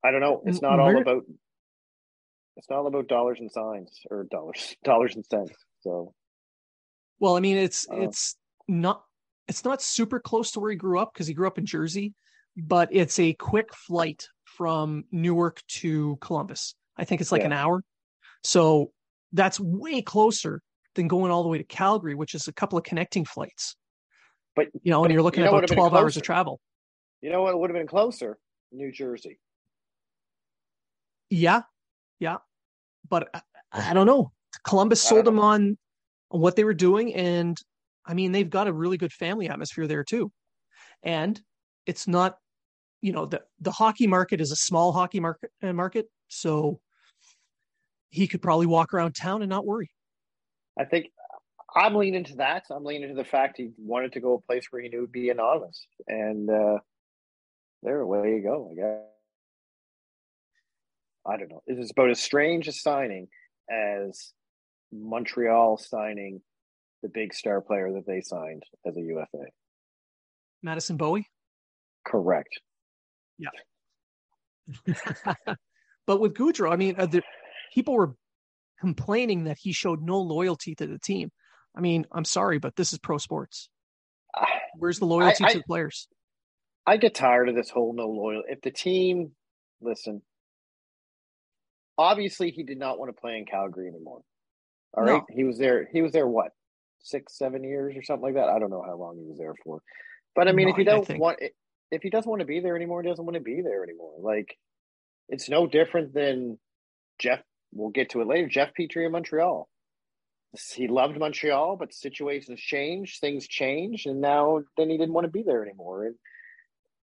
I 0.05 0.11
don't 0.11 0.21
know. 0.21 0.43
It's 0.45 0.61
not 0.61 0.81
all 0.81 0.97
about. 0.97 1.23
It's 2.57 2.69
not 2.71 2.81
all 2.81 2.87
about 2.87 3.09
dollars 3.09 3.41
and 3.41 3.51
signs 3.51 4.01
or 4.11 4.25
dollars, 4.31 4.77
dollars 4.85 5.17
and 5.17 5.25
cents. 5.27 5.55
So, 5.85 6.15
well, 7.21 7.37
I 7.37 7.41
mean, 7.41 7.59
it's 7.59 7.87
uh, 7.91 8.01
it's 8.01 8.37
not 8.67 9.05
it's 9.47 9.65
not 9.65 9.83
super 9.83 10.19
close 10.19 10.51
to 10.53 10.61
where 10.61 10.71
he 10.71 10.77
grew 10.77 10.99
up 10.99 11.13
because 11.13 11.27
he 11.27 11.35
grew 11.35 11.47
up 11.47 11.59
in 11.59 11.67
Jersey, 11.67 12.15
but 12.57 12.89
it's 12.91 13.19
a 13.19 13.35
quick 13.35 13.75
flight 13.75 14.27
from 14.45 15.05
Newark 15.13 15.63
to 15.81 16.17
Columbus. 16.23 16.75
I 16.97 17.05
think 17.05 17.21
it's 17.21 17.31
like 17.31 17.43
yeah. 17.43 17.49
an 17.49 17.53
hour. 17.53 17.83
So 18.43 18.93
that's 19.33 19.61
way 19.61 20.01
closer 20.01 20.63
than 20.95 21.07
going 21.07 21.31
all 21.31 21.43
the 21.43 21.49
way 21.51 21.59
to 21.59 21.65
Calgary, 21.65 22.15
which 22.15 22.35
is 22.35 22.49
a 22.49 22.53
couple 22.53 22.79
of 22.79 22.85
connecting 22.85 23.27
flights. 23.27 23.77
But 24.57 24.69
you 24.83 24.91
know, 24.91 25.05
and 25.05 25.13
you're 25.13 25.23
looking 25.23 25.45
you 25.45 25.51
know 25.51 25.59
at 25.59 25.65
about 25.65 25.75
12 25.75 25.95
hours 25.95 26.17
of 26.17 26.23
travel. 26.23 26.61
You 27.21 27.31
know 27.31 27.43
what 27.43 27.59
would 27.59 27.71
have 27.71 27.77
been 27.77 27.87
closer? 27.87 28.39
New 28.73 28.91
Jersey. 28.91 29.39
Yeah. 31.29 31.63
Yeah. 32.21 32.39
But 33.09 33.29
I, 33.35 33.43
I 33.73 33.93
don't 33.93 34.07
know. 34.07 34.33
Columbus 34.63 35.03
sold 35.03 35.25
them 35.25 35.39
on, 35.39 35.77
on 36.31 36.41
what 36.41 36.57
they 36.57 36.65
were 36.65 36.75
doing, 36.75 37.15
and 37.15 37.57
I 38.07 38.15
mean 38.15 38.33
they've 38.33 38.49
got 38.49 38.69
a 38.69 38.73
really 38.73 38.97
good 38.97 39.13
family 39.13 39.49
atmosphere 39.49 39.87
there 39.87 40.05
too, 40.05 40.31
and 41.03 41.41
it's 41.87 42.07
not, 42.07 42.39
you 43.01 43.13
know, 43.13 43.27
the 43.27 43.43
the 43.61 43.71
hockey 43.71 44.07
market 44.07 44.41
is 44.41 44.53
a 44.53 44.57
small 44.57 44.93
hockey 44.93 45.21
market 45.21 45.51
uh, 45.63 45.73
market, 45.73 46.07
so 46.29 46.81
he 48.11 48.27
could 48.27 48.43
probably 48.43 48.67
walk 48.67 48.95
around 48.95 49.15
town 49.15 49.43
and 49.43 49.51
not 49.51 49.67
worry. 49.67 49.91
I 50.79 50.85
think 50.85 51.11
I'm 51.75 51.95
leaning 51.95 52.25
to 52.25 52.37
that. 52.37 52.65
I'm 52.71 52.85
leaning 52.85 53.09
to 53.09 53.15
the 53.15 53.25
fact 53.25 53.57
he 53.57 53.71
wanted 53.79 54.13
to 54.13 54.21
go 54.21 54.35
a 54.35 54.41
place 54.41 54.67
where 54.71 54.81
he 54.83 54.89
knew 54.89 55.03
would 55.03 55.13
be 55.13 55.31
anonymous, 55.31 55.87
and 56.07 56.49
uh, 56.49 56.79
there, 57.83 58.01
away 58.01 58.37
you 58.37 58.43
go. 58.43 58.71
I 58.71 58.75
guess. 58.75 59.01
I 61.27 61.37
don't 61.39 61.51
know. 61.51 61.63
It's 61.67 61.91
about 61.91 62.11
as 62.11 62.21
strange 62.21 62.69
a 62.69 62.73
signing 62.73 63.29
as 63.71 64.33
Montreal 64.93 65.79
signing 65.79 66.41
the 67.03 67.09
big 67.09 67.35
star 67.35 67.61
player 67.61 67.93
that 67.93 68.07
they 68.07 68.21
signed 68.21 68.63
as 68.87 68.97
a 68.97 69.01
UFA. 69.01 69.47
Madison 70.63 70.97
Bowey? 70.97 71.27
Correct. 72.05 72.61
Yeah. 73.39 73.51
but 76.07 76.21
with 76.21 76.35
Gaudreau, 76.35 76.73
I 76.73 76.77
mean, 76.77 76.95
uh, 76.99 77.07
the, 77.07 77.23
people 77.75 77.95
were 77.95 78.15
complaining 78.81 79.45
that 79.45 79.59
he 79.61 79.73
showed 79.73 80.03
no 80.03 80.21
loyalty 80.21 80.75
to 80.77 80.87
the 80.87 80.99
team. 80.99 81.31
I 81.77 81.81
mean, 81.81 82.07
I'm 82.13 82.25
sorry, 82.25 82.59
but 82.59 82.77
this 82.77 82.93
is 82.93 82.99
pro 82.99 83.19
sports. 83.19 83.69
Where's 84.79 84.99
the 84.99 85.07
loyalty 85.07 85.45
I, 85.45 85.49
I, 85.49 85.53
to 85.53 85.59
the 85.59 85.65
players? 85.65 86.09
I 86.87 86.97
get 86.97 87.15
tired 87.15 87.49
of 87.49 87.55
this 87.55 87.71
whole 87.71 87.93
no 87.95 88.09
loyalty. 88.09 88.49
If 88.51 88.61
the 88.63 88.71
team, 88.71 89.33
listen, 89.81 90.23
obviously 91.99 92.51
he 92.51 92.63
did 92.63 92.79
not 92.79 92.99
want 92.99 93.15
to 93.15 93.21
play 93.21 93.39
in 93.39 93.47
Calgary 93.47 93.89
anymore. 93.89 94.23
All 94.97 95.05
right, 95.05 95.13
no. 95.13 95.27
he 95.31 95.45
was 95.45 95.59
there. 95.59 95.89
He 95.93 96.03
was 96.03 96.13
there 96.13 96.27
what 96.27 96.53
six, 97.03 97.37
seven 97.37 97.63
years 97.63 97.97
or 97.97 98.03
something 98.03 98.23
like 98.23 98.35
that. 98.35 98.49
I 98.49 98.59
don't 98.59 98.71
know 98.71 98.83
how 98.85 98.97
long 98.97 99.19
he 99.19 99.25
was 99.25 99.39
there 99.39 99.55
for, 99.63 99.83
but 100.35 100.49
I 100.49 100.53
mean, 100.53 100.69
if 100.69 100.77
he 100.77 100.85
doesn't 100.85 101.19
want, 101.19 101.39
if 101.91 102.03
he 102.03 102.11
doesn't 102.11 102.29
want 102.29 102.41
to 102.41 102.47
be 102.47 102.61
there 102.61 102.77
anymore, 102.77 103.03
he 103.03 103.09
doesn't 103.09 103.25
want 103.25 103.35
to 103.35 103.41
be 103.41 103.61
there 103.63 103.83
anymore. 103.85 104.15
Like, 104.21 104.57
it's 105.29 105.49
no 105.49 105.67
different 105.67 106.15
than 106.15 106.59
Jeff. 107.19 107.41
We'll 107.73 107.91
get 107.91 108.11
to 108.11 108.21
it 108.21 108.29
later. 108.29 108.49
Jeff 108.49 108.71
Petry 108.79 109.05
in 109.07 109.13
Montreal. 109.13 109.69
he 110.75 110.89
loved 110.89 111.19
Montreal, 111.19 111.77
but 111.77 111.93
situations 111.93 112.61
changed, 112.61 113.21
things 113.21 113.47
changed, 113.47 114.07
and 114.07 114.21
now 114.21 114.63
then 114.77 114.91
he 114.91 114.97
didn't 114.97 115.15
want 115.15 115.25
to 115.25 115.31
be 115.31 115.43
there 115.43 115.65
anymore. 115.65 116.07
And 116.07 116.15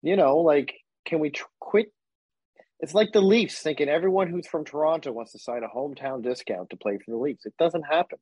you 0.02 0.16
know, 0.16 0.38
like, 0.38 0.74
can 1.04 1.20
we 1.20 1.30
tr- 1.30 1.44
quit? 1.60 1.92
It's 2.80 2.94
like 2.94 3.12
the 3.12 3.22
Leafs 3.22 3.60
thinking 3.60 3.88
everyone 3.88 4.28
who's 4.28 4.46
from 4.46 4.64
Toronto 4.64 5.12
wants 5.12 5.32
to 5.32 5.38
sign 5.38 5.62
a 5.62 5.68
hometown 5.74 6.22
discount 6.22 6.70
to 6.70 6.76
play 6.76 6.98
for 6.98 7.10
the 7.10 7.16
Leafs. 7.16 7.46
It 7.46 7.54
doesn't 7.58 7.84
happen. 7.84 8.18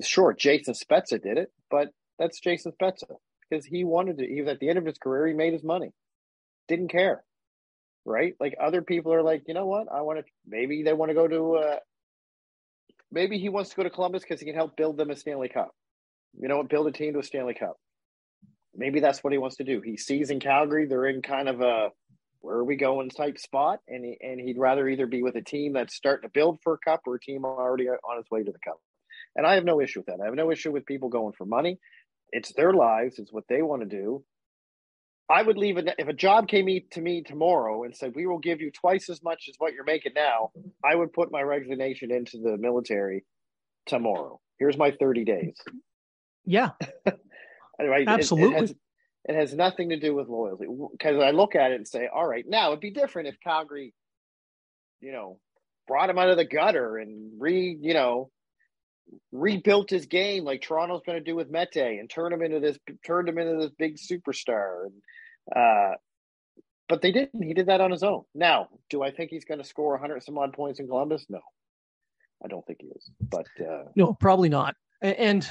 Sure, 0.00 0.32
Jason 0.32 0.74
Spezza 0.74 1.22
did 1.22 1.38
it, 1.38 1.52
but 1.70 1.88
that's 2.18 2.40
Jason 2.40 2.72
Spezza 2.72 3.16
because 3.48 3.64
he 3.66 3.84
wanted 3.84 4.18
to. 4.18 4.26
He 4.26 4.40
was 4.40 4.50
at 4.50 4.60
the 4.60 4.68
end 4.68 4.78
of 4.78 4.86
his 4.86 4.98
career. 4.98 5.26
He 5.26 5.34
made 5.34 5.52
his 5.52 5.64
money. 5.64 5.90
Didn't 6.68 6.88
care, 6.88 7.24
right? 8.04 8.34
Like 8.40 8.56
other 8.60 8.82
people 8.82 9.12
are 9.12 9.22
like, 9.22 9.42
you 9.48 9.54
know 9.54 9.66
what? 9.66 9.88
I 9.92 10.02
want 10.02 10.20
to. 10.20 10.24
Maybe 10.46 10.82
they 10.82 10.92
want 10.92 11.10
to 11.10 11.14
go 11.14 11.28
to. 11.28 11.56
Uh, 11.56 11.76
maybe 13.10 13.38
he 13.38 13.48
wants 13.48 13.70
to 13.70 13.76
go 13.76 13.82
to 13.82 13.90
Columbus 13.90 14.22
because 14.22 14.40
he 14.40 14.46
can 14.46 14.54
help 14.54 14.76
build 14.76 14.96
them 14.96 15.10
a 15.10 15.16
Stanley 15.16 15.48
Cup. 15.48 15.74
You 16.38 16.48
know 16.48 16.58
what? 16.58 16.68
Build 16.68 16.86
a 16.86 16.92
team 16.92 17.14
to 17.14 17.18
a 17.18 17.24
Stanley 17.24 17.54
Cup. 17.54 17.76
Maybe 18.74 19.00
that's 19.00 19.24
what 19.24 19.32
he 19.32 19.38
wants 19.38 19.56
to 19.56 19.64
do. 19.64 19.80
He 19.80 19.96
sees 19.96 20.30
in 20.30 20.40
Calgary 20.40 20.86
they're 20.86 21.06
in 21.06 21.22
kind 21.22 21.48
of 21.48 21.60
a 21.60 21.88
where 22.40 22.56
are 22.56 22.64
we 22.64 22.76
going 22.76 23.10
type 23.10 23.38
spot, 23.38 23.80
and 23.88 24.04
he, 24.04 24.16
and 24.20 24.40
he'd 24.40 24.58
rather 24.58 24.88
either 24.88 25.06
be 25.06 25.22
with 25.22 25.36
a 25.36 25.42
team 25.42 25.72
that's 25.72 25.94
starting 25.94 26.28
to 26.28 26.32
build 26.32 26.60
for 26.62 26.74
a 26.74 26.78
cup 26.78 27.02
or 27.06 27.16
a 27.16 27.20
team 27.20 27.44
already 27.44 27.88
on 27.88 28.18
its 28.18 28.30
way 28.30 28.42
to 28.42 28.52
the 28.52 28.58
cup. 28.64 28.80
And 29.36 29.46
I 29.46 29.54
have 29.54 29.64
no 29.64 29.80
issue 29.80 30.00
with 30.00 30.06
that. 30.06 30.20
I 30.20 30.26
have 30.26 30.34
no 30.34 30.50
issue 30.50 30.72
with 30.72 30.86
people 30.86 31.08
going 31.08 31.32
for 31.36 31.44
money. 31.44 31.78
It's 32.30 32.52
their 32.52 32.72
lives. 32.72 33.18
It's 33.18 33.32
what 33.32 33.44
they 33.48 33.62
want 33.62 33.82
to 33.82 33.88
do. 33.88 34.24
I 35.30 35.42
would 35.42 35.58
leave 35.58 35.76
it 35.76 35.94
if 35.98 36.08
a 36.08 36.14
job 36.14 36.48
came 36.48 36.66
to 36.92 37.00
me 37.00 37.22
tomorrow 37.22 37.84
and 37.84 37.94
said 37.94 38.12
we 38.14 38.26
will 38.26 38.38
give 38.38 38.60
you 38.60 38.70
twice 38.70 39.10
as 39.10 39.22
much 39.22 39.44
as 39.48 39.56
what 39.58 39.74
you're 39.74 39.84
making 39.84 40.12
now. 40.14 40.52
I 40.82 40.94
would 40.94 41.12
put 41.12 41.30
my 41.30 41.42
resignation 41.42 42.10
into 42.10 42.38
the 42.38 42.56
military 42.56 43.24
tomorrow. 43.86 44.40
Here's 44.58 44.78
my 44.78 44.92
30 44.98 45.24
days. 45.24 45.56
Yeah, 46.46 46.70
anyway, 47.80 48.04
absolutely. 48.06 48.54
It, 48.54 48.56
it, 48.56 48.60
has, 48.60 48.74
it 49.24 49.34
has 49.34 49.54
nothing 49.54 49.90
to 49.90 49.98
do 49.98 50.14
with 50.14 50.28
loyalty. 50.28 50.66
Because 50.92 51.20
I 51.22 51.30
look 51.30 51.54
at 51.54 51.72
it 51.72 51.76
and 51.76 51.88
say, 51.88 52.08
all 52.12 52.26
right, 52.26 52.44
now 52.46 52.68
it'd 52.68 52.80
be 52.80 52.90
different 52.90 53.28
if 53.28 53.40
Calgary, 53.40 53.94
you 55.00 55.12
know, 55.12 55.38
brought 55.86 56.10
him 56.10 56.18
out 56.18 56.30
of 56.30 56.36
the 56.36 56.44
gutter 56.44 56.98
and 56.98 57.40
re, 57.40 57.76
you 57.80 57.94
know, 57.94 58.30
rebuilt 59.32 59.90
his 59.90 60.06
game 60.06 60.44
like 60.44 60.62
Toronto's 60.62 61.02
going 61.04 61.18
to 61.18 61.24
do 61.24 61.34
with 61.34 61.50
Mete 61.50 61.76
and 61.76 62.10
turn 62.10 62.32
him 62.32 62.42
into 62.42 62.60
this 62.60 62.78
turned 63.06 63.28
him 63.28 63.38
into 63.38 63.56
this 63.56 63.72
big 63.78 63.96
superstar. 63.96 64.86
And 64.86 64.94
uh 65.56 65.96
but 66.88 67.02
they 67.02 67.12
didn't. 67.12 67.42
He 67.42 67.52
did 67.52 67.66
that 67.66 67.82
on 67.82 67.90
his 67.90 68.02
own. 68.02 68.24
Now 68.34 68.68
do 68.90 69.02
I 69.02 69.10
think 69.10 69.30
he's 69.30 69.44
going 69.44 69.58
to 69.58 69.66
score 69.66 69.92
100 69.92 70.22
some 70.22 70.38
odd 70.38 70.52
points 70.52 70.80
in 70.80 70.86
Columbus? 70.86 71.24
No. 71.28 71.40
I 72.44 72.48
don't 72.48 72.64
think 72.66 72.80
he 72.82 72.88
is 72.88 73.10
but 73.20 73.46
uh 73.60 73.84
no 73.96 74.12
probably 74.12 74.48
not. 74.48 74.76
And 75.00 75.48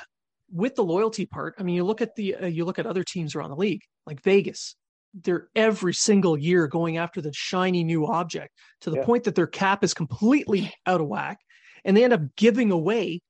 with 0.51 0.75
the 0.75 0.83
loyalty 0.83 1.25
part 1.25 1.55
I 1.59 1.63
mean 1.63 1.75
you 1.75 1.83
look 1.83 2.01
at 2.01 2.15
the 2.15 2.35
uh, 2.35 2.45
you 2.45 2.65
look 2.65 2.79
at 2.79 2.85
other 2.85 3.03
teams 3.03 3.35
around 3.35 3.49
the 3.49 3.55
league 3.55 3.81
like 4.05 4.21
Vegas 4.23 4.75
they're 5.13 5.47
every 5.55 5.93
single 5.93 6.37
year 6.37 6.67
going 6.67 6.97
after 6.97 7.21
the 7.21 7.31
shiny 7.33 7.83
new 7.83 8.05
object 8.05 8.53
to 8.81 8.89
the 8.89 8.97
yeah. 8.97 9.05
point 9.05 9.23
that 9.23 9.35
their 9.35 9.47
cap 9.47 9.83
is 9.83 9.93
completely 9.93 10.71
out 10.85 11.01
of 11.01 11.07
whack 11.07 11.39
and 11.85 11.95
they 11.95 12.03
end 12.03 12.13
up 12.13 12.21
giving 12.35 12.71
away 12.71 13.21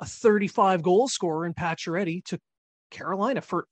a 0.00 0.06
35 0.06 0.82
goal 0.82 1.08
scorer 1.08 1.46
in 1.46 1.54
Pacioretty 1.54 2.24
to 2.24 2.38
Carolina 2.90 3.40
for 3.40 3.66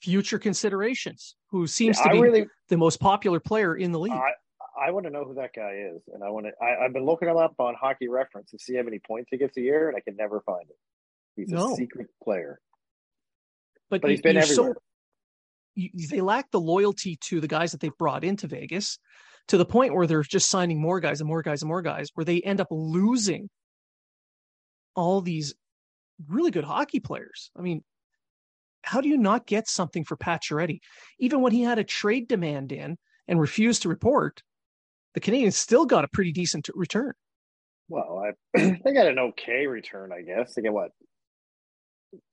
future 0.00 0.38
considerations, 0.38 1.36
who 1.50 1.66
seems 1.66 1.98
yeah, 1.98 2.04
to 2.04 2.10
be 2.10 2.20
really, 2.20 2.46
the 2.68 2.76
most 2.76 3.00
popular 3.00 3.40
player 3.40 3.76
in 3.76 3.92
the 3.92 3.98
league. 3.98 4.12
I, 4.12 4.32
I 4.80 4.90
want 4.90 5.06
to 5.06 5.10
know 5.10 5.24
who 5.24 5.34
that 5.34 5.50
guy 5.54 5.88
is, 5.92 6.02
and 6.12 6.22
I 6.22 6.30
want 6.30 6.46
to. 6.46 6.52
I, 6.62 6.82
have 6.82 6.92
been 6.92 7.04
looking 7.04 7.28
him 7.28 7.36
up 7.36 7.54
on 7.58 7.74
Hockey 7.74 8.08
Reference 8.08 8.50
to 8.50 8.58
see 8.58 8.76
how 8.76 8.82
many 8.82 9.00
points 9.00 9.28
he 9.30 9.36
gets 9.36 9.56
a 9.56 9.60
year, 9.60 9.88
and 9.88 9.96
I 9.96 10.00
can 10.00 10.16
never 10.16 10.40
find 10.40 10.68
it. 10.68 10.76
He's 11.38 11.48
no. 11.48 11.72
a 11.72 11.76
secret 11.76 12.08
player, 12.22 12.60
but, 13.90 14.02
but 14.02 14.10
he's 14.10 14.20
been 14.20 14.36
everywhere. 14.36 14.74
So, 14.74 14.82
you, 15.74 15.90
they 16.08 16.20
lack 16.20 16.50
the 16.50 16.60
loyalty 16.60 17.16
to 17.22 17.40
the 17.40 17.48
guys 17.48 17.72
that 17.72 17.80
they've 17.80 17.96
brought 17.96 18.24
into 18.24 18.48
Vegas 18.48 18.98
to 19.48 19.56
the 19.56 19.64
point 19.64 19.94
where 19.94 20.06
they're 20.06 20.22
just 20.22 20.50
signing 20.50 20.80
more 20.80 21.00
guys 21.00 21.20
and 21.20 21.28
more 21.28 21.42
guys 21.42 21.62
and 21.62 21.68
more 21.68 21.82
guys, 21.82 22.10
where 22.14 22.24
they 22.24 22.40
end 22.40 22.60
up 22.60 22.68
losing 22.70 23.48
all 24.94 25.20
these 25.20 25.54
really 26.26 26.50
good 26.50 26.64
hockey 26.64 27.00
players. 27.00 27.50
I 27.56 27.62
mean, 27.62 27.82
how 28.82 29.00
do 29.00 29.08
you 29.08 29.16
not 29.16 29.46
get 29.46 29.68
something 29.68 30.04
for 30.04 30.16
Pacioretty? 30.16 30.80
Even 31.18 31.40
when 31.40 31.52
he 31.52 31.62
had 31.62 31.78
a 31.78 31.84
trade 31.84 32.28
demand 32.28 32.72
in 32.72 32.96
and 33.26 33.40
refused 33.40 33.82
to 33.82 33.88
report, 33.88 34.42
the 35.14 35.20
Canadiens 35.20 35.54
still 35.54 35.86
got 35.86 36.04
a 36.04 36.08
pretty 36.08 36.32
decent 36.32 36.68
return. 36.74 37.12
Well, 37.88 38.22
I, 38.24 38.78
they 38.84 38.92
got 38.92 39.06
an 39.06 39.18
okay 39.18 39.66
return, 39.66 40.12
I 40.12 40.22
guess. 40.22 40.54
They 40.54 40.62
get 40.62 40.72
what 40.72 40.90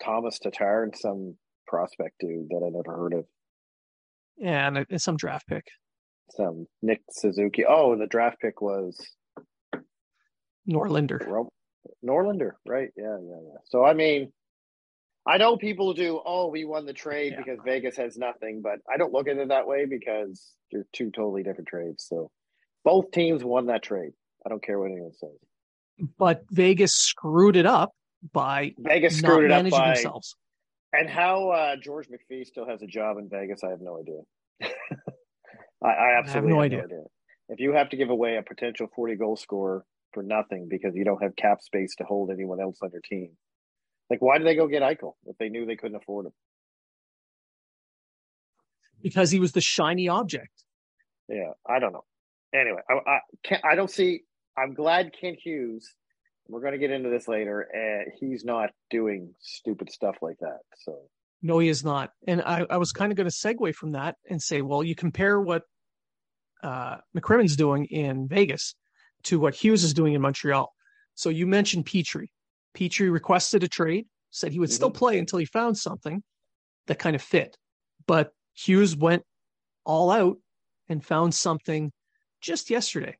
Tomas 0.04 0.40
Tatar 0.40 0.84
and 0.84 0.96
some 0.96 1.36
prospect 1.68 2.16
dude 2.20 2.50
that 2.50 2.64
I 2.66 2.70
never 2.70 2.96
heard 2.96 3.14
of. 3.14 3.26
Yeah, 4.38 4.68
and, 4.68 4.86
and 4.90 5.02
some 5.02 5.18
draft 5.18 5.48
pick. 5.48 5.68
Some 6.32 6.68
Nick 6.82 7.02
Suzuki. 7.12 7.66
Oh, 7.68 7.96
the 7.98 8.08
draft 8.08 8.40
pick 8.42 8.62
was 8.62 8.98
Norlinder. 10.70 11.48
Norlinder, 12.04 12.52
right? 12.66 12.90
Yeah, 12.98 13.18
yeah, 13.22 13.40
yeah. 13.44 13.58
So 13.66 13.86
I 13.86 13.94
mean, 13.94 14.32
I 15.28 15.38
know 15.38 15.58
people 15.58 15.94
do. 15.94 16.22
Oh, 16.26 16.48
we 16.48 16.66
won 16.66 16.86
the 16.86 16.94
trade 16.94 17.34
yeah. 17.34 17.44
because 17.44 17.60
Vegas 17.66 17.96
has 17.98 18.18
nothing, 18.18 18.62
but 18.64 18.80
I 18.92 18.98
don't 18.98 19.14
look 19.14 19.28
at 19.28 19.38
it 19.38 19.50
that 19.50 19.68
way 19.68 19.86
because 19.86 20.54
they're 20.72 20.86
two 20.94 21.12
totally 21.12 21.44
different 21.44 21.68
trades. 21.68 22.06
So 22.08 22.32
both 22.84 23.12
teams 23.12 23.44
won 23.44 23.68
that 23.68 23.84
trade. 23.84 24.12
I 24.46 24.50
don't 24.50 24.64
care 24.64 24.80
what 24.80 24.92
anyone 24.92 25.14
says. 25.14 26.10
But 26.18 26.44
Vegas 26.52 26.94
screwed 26.94 27.56
it 27.56 27.66
up 27.66 27.94
by 28.34 28.74
Vegas 28.78 29.18
screwed 29.18 29.46
it 29.46 29.52
up 29.52 29.70
by 29.70 29.94
themselves. 29.94 30.36
And 30.94 31.10
how 31.10 31.50
uh, 31.50 31.76
George 31.82 32.08
McPhee 32.08 32.46
still 32.46 32.68
has 32.68 32.82
a 32.82 32.88
job 32.88 33.18
in 33.18 33.28
Vegas, 33.30 33.64
I 33.64 33.70
have 33.70 33.82
no 33.82 34.00
idea. 34.00 34.22
I, 35.84 35.88
I, 35.88 36.20
absolutely 36.20 36.24
I 36.24 36.24
have, 36.24 36.44
no, 36.44 36.56
have 36.56 36.62
idea. 36.62 36.78
no 36.78 36.84
idea. 36.86 37.04
If 37.50 37.60
you 37.60 37.74
have 37.74 37.90
to 37.90 37.98
give 37.98 38.10
away 38.10 38.38
a 38.38 38.44
potential 38.44 38.88
forty 38.96 39.16
goal 39.16 39.36
scorer 39.36 39.86
for 40.14 40.24
nothing 40.24 40.68
because 40.70 40.96
you 40.96 41.04
don't 41.04 41.22
have 41.22 41.36
cap 41.36 41.62
space 41.62 41.96
to 41.98 42.04
hold 42.04 42.32
anyone 42.32 42.60
else 42.60 42.78
on 42.82 42.90
your 42.92 43.02
team. 43.02 43.32
Like, 44.10 44.22
why 44.22 44.38
did 44.38 44.48
they 44.48 44.56
go 44.56 44.68
get 44.68 44.82
Eichel 44.82 45.14
if 45.26 45.38
they 45.38 45.50
knew 45.50 45.66
they 45.66 45.76
couldn't 45.76 45.98
afford 45.98 46.28
him? 46.28 46.32
Because 49.02 49.30
he 49.30 49.40
was 49.40 49.52
the 49.52 49.62
shiny 49.62 50.08
object. 50.08 50.64
Yeah, 51.28 51.52
I 51.68 51.80
don't 51.80 51.92
know. 51.92 52.06
Anyway, 52.54 52.82
I, 52.90 52.94
I 52.94 53.20
can't. 53.44 53.66
I 53.66 53.76
don't 53.76 53.90
see. 53.90 54.22
I'm 54.58 54.74
glad 54.74 55.12
Kent 55.20 55.40
Hughes. 55.44 55.94
We're 56.48 56.62
going 56.62 56.74
to 56.74 56.78
get 56.78 56.92
into 56.92 57.10
this 57.10 57.28
later. 57.28 57.62
and 57.62 58.12
he's 58.20 58.46
not 58.46 58.70
doing 58.90 59.34
stupid 59.40 59.92
stuff 59.92 60.18
like 60.22 60.38
that. 60.40 60.60
So 60.78 60.98
no, 61.42 61.60
he 61.60 61.70
is 61.70 61.84
not. 61.84 62.12
And 62.28 62.42
I, 62.42 62.66
I 62.70 62.78
was 62.78 62.92
kind 62.92 63.12
of 63.12 63.18
going 63.18 63.30
to 63.30 63.36
segue 63.36 63.76
from 63.76 63.92
that 63.92 64.16
and 64.30 64.42
say, 64.42 64.62
well, 64.62 64.84
you 64.84 64.96
compare 64.96 65.40
what 65.40 65.64
uh, 66.64 66.98
McCrimmon's 67.16 67.56
doing 67.56 67.86
in 67.86 68.28
Vegas 68.28 68.76
to 69.24 69.40
what 69.40 69.56
Hughes 69.56 69.84
is 69.84 69.94
doing 69.94 70.14
in 70.14 70.22
Montreal. 70.22 70.74
So 71.14 71.30
you 71.30 71.48
mentioned 71.48 71.86
Petry. 71.86 72.30
Petry 72.76 73.12
requested 73.12 73.64
a 73.64 73.68
trade, 73.68 74.08
said 74.32 74.52
he 74.52 74.60
would 74.60 74.70
mm-hmm. 74.70 74.76
still 74.76 74.92
play 74.92 75.20
until 75.20 75.40
he 75.40 75.46
found 75.46 75.78
something 75.78 76.24
that 76.88 77.00
kind 77.00 77.16
of 77.16 77.22
fit. 77.22 77.58
But 78.08 78.32
Hughes 78.54 78.96
went 78.96 79.24
all 79.86 80.12
out 80.12 80.38
and 80.90 81.04
found 81.04 81.34
something 81.34 81.92
just 82.42 82.70
yesterday. 82.70 83.18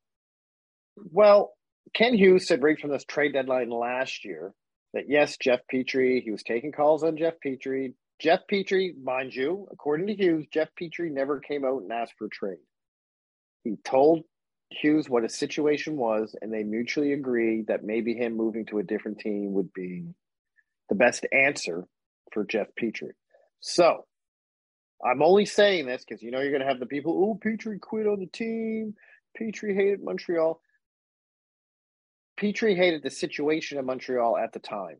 Well, 0.96 1.55
Kent 1.94 2.16
Hughes 2.16 2.48
said 2.48 2.64
right 2.64 2.80
from 2.80 2.92
this 2.92 3.06
trade 3.06 3.34
deadline 3.34 3.70
last 3.70 4.26
year 4.26 4.54
that 4.94 5.10
yes, 5.10 5.38
Jeff 5.38 5.60
Petry, 5.72 6.24
he 6.24 6.32
was 6.32 6.44
taking 6.44 6.72
calls 6.72 7.04
on 7.04 7.18
Jeff 7.18 7.36
Petry. 7.46 7.94
Jeff 8.20 8.42
Petry, 8.52 8.92
mind 9.02 9.36
you, 9.36 9.68
according 9.72 10.08
to 10.08 10.16
Hughes, 10.16 10.46
Jeff 10.52 10.70
Petry 10.80 11.12
never 11.12 11.40
came 11.40 11.66
out 11.66 11.82
and 11.82 11.92
asked 11.92 12.14
for 12.18 12.30
trade. 12.30 12.58
He 13.64 13.76
told 13.84 14.24
Hughes 14.70 15.10
what 15.10 15.24
his 15.24 15.38
situation 15.38 15.98
was, 15.98 16.36
and 16.42 16.52
they 16.52 16.64
mutually 16.64 17.14
agreed 17.14 17.68
that 17.68 17.84
maybe 17.84 18.14
him 18.14 18.38
moving 18.38 18.66
to 18.68 18.80
a 18.80 18.84
different 18.84 19.20
team 19.20 19.54
would 19.54 19.74
be 19.74 20.06
the 20.90 20.96
best 20.96 21.26
answer 21.32 21.86
for 22.32 22.46
Jeff 22.46 22.68
Petry. 22.82 23.12
So 23.60 24.06
I'm 25.04 25.22
only 25.22 25.46
saying 25.46 25.86
this 25.86 26.06
because 26.08 26.24
you 26.24 26.32
know 26.32 26.40
you're 26.40 26.52
going 26.52 26.62
to 26.62 26.68
have 26.68 26.80
the 26.80 26.86
people, 26.86 27.14
oh, 27.14 27.40
Petry 27.46 27.80
quit 27.80 28.08
on 28.08 28.20
the 28.20 28.28
team. 28.28 28.96
Petry 29.40 29.76
hated 29.76 30.04
Montreal. 30.04 30.62
Petry 32.40 32.76
hated 32.76 33.04
the 33.04 33.10
situation 33.10 33.78
in 33.78 33.86
Montreal 33.86 34.38
at 34.38 34.54
the 34.54 34.60
time. 34.60 34.98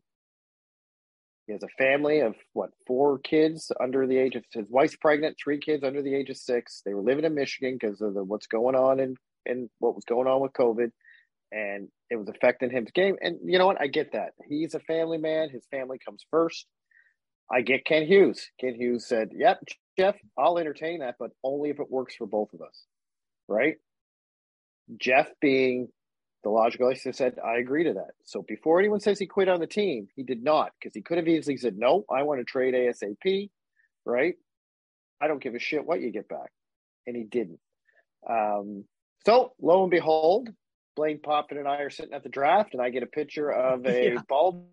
He 1.48 1.54
has 1.54 1.64
a 1.64 1.84
family 1.84 2.22
of 2.22 2.36
what 2.54 2.72
four 2.88 3.20
kids 3.20 3.72
under 3.80 4.08
the 4.08 4.18
age 4.18 4.36
of 4.36 4.44
his 4.52 4.70
wife's 4.70 4.96
pregnant, 4.96 5.38
three 5.42 5.60
kids 5.60 5.84
under 5.84 6.02
the 6.02 6.16
age 6.16 6.30
of 6.30 6.38
six. 6.38 6.82
They 6.86 6.94
were 6.94 7.04
living 7.04 7.26
in 7.26 7.36
Michigan 7.36 7.78
because 7.80 8.02
of 8.02 8.16
the, 8.16 8.24
what's 8.24 8.48
going 8.48 8.76
on 8.76 9.00
in 9.00 9.16
and 9.46 9.70
what 9.78 9.94
was 9.94 10.06
going 10.06 10.28
on 10.28 10.42
with 10.42 10.54
COVID, 10.54 10.90
and 11.52 11.88
it 12.10 12.16
was 12.16 12.28
affecting 12.30 12.72
his 12.72 12.90
game. 12.96 13.18
And 13.22 13.38
you 13.44 13.60
know 13.60 13.68
what? 13.68 13.80
I 13.80 13.88
get 13.88 14.14
that. 14.14 14.32
He's 14.48 14.74
a 14.74 14.80
family 14.80 15.20
man. 15.20 15.50
His 15.50 15.68
family 15.70 16.00
comes 16.04 16.26
first. 16.32 16.66
I 17.52 17.62
get 17.62 17.86
Kent 17.86 18.08
Hughes. 18.08 18.50
Kent 18.60 18.78
Hughes 18.78 19.08
said, 19.08 19.30
"Yep, 19.34 19.60
Jeff, 20.00 20.16
I'll 20.36 20.58
entertain 20.58 21.02
that, 21.02 21.16
but 21.20 21.30
only 21.44 21.70
if 21.70 21.80
it 21.80 21.92
works 21.92 22.16
for 22.16 22.26
both 22.26 22.54
of 22.54 22.62
us." 22.62 22.86
Right? 23.48 23.76
Jeff 24.98 25.30
being 25.40 25.90
the 26.46 26.52
logical 26.52 26.88
I 26.88 26.94
said, 26.94 27.40
I 27.44 27.58
agree 27.58 27.86
to 27.86 27.94
that. 27.94 28.12
So 28.24 28.44
before 28.48 28.80
anyone 28.80 29.00
says 29.00 29.18
he 29.18 29.26
quit 29.26 29.50
on 29.50 29.60
the 29.60 29.66
team, 29.66 30.08
he 30.16 30.22
did 30.22 30.44
not 30.44 30.74
because 30.80 30.94
he 30.94 31.02
could 31.02 31.18
have 31.18 31.28
easily 31.28 31.58
said, 31.58 31.76
no, 31.76 32.06
I 32.08 32.22
want 32.22 32.40
to 32.40 32.46
trade 32.46 32.76
ASAP, 32.76 33.50
right? 34.06 34.36
I 35.20 35.28
don't 35.28 35.42
give 35.42 35.56
a 35.56 35.60
shit 35.60 35.84
what 35.84 36.02
you 36.02 36.12
get 36.12 36.30
back. 36.30 36.52
And 37.08 37.16
he 37.16 37.24
didn't. 37.24 37.60
Um, 38.30 38.86
so 39.26 39.54
lo 39.60 39.82
and 39.82 39.90
behold, 39.90 40.50
Blaine 40.96 41.20
Poppin 41.20 41.58
and 41.58 41.68
I 41.68 41.78
are 41.78 41.90
sitting 41.90 42.14
at 42.14 42.22
the 42.22 42.30
draft, 42.30 42.74
and 42.74 42.82
I 42.82 42.92
get 42.92 43.02
a 43.02 43.08
picture 43.08 43.52
of 43.52 43.84
a 43.88 44.04
yeah. 44.14 44.22
ball 44.30 44.68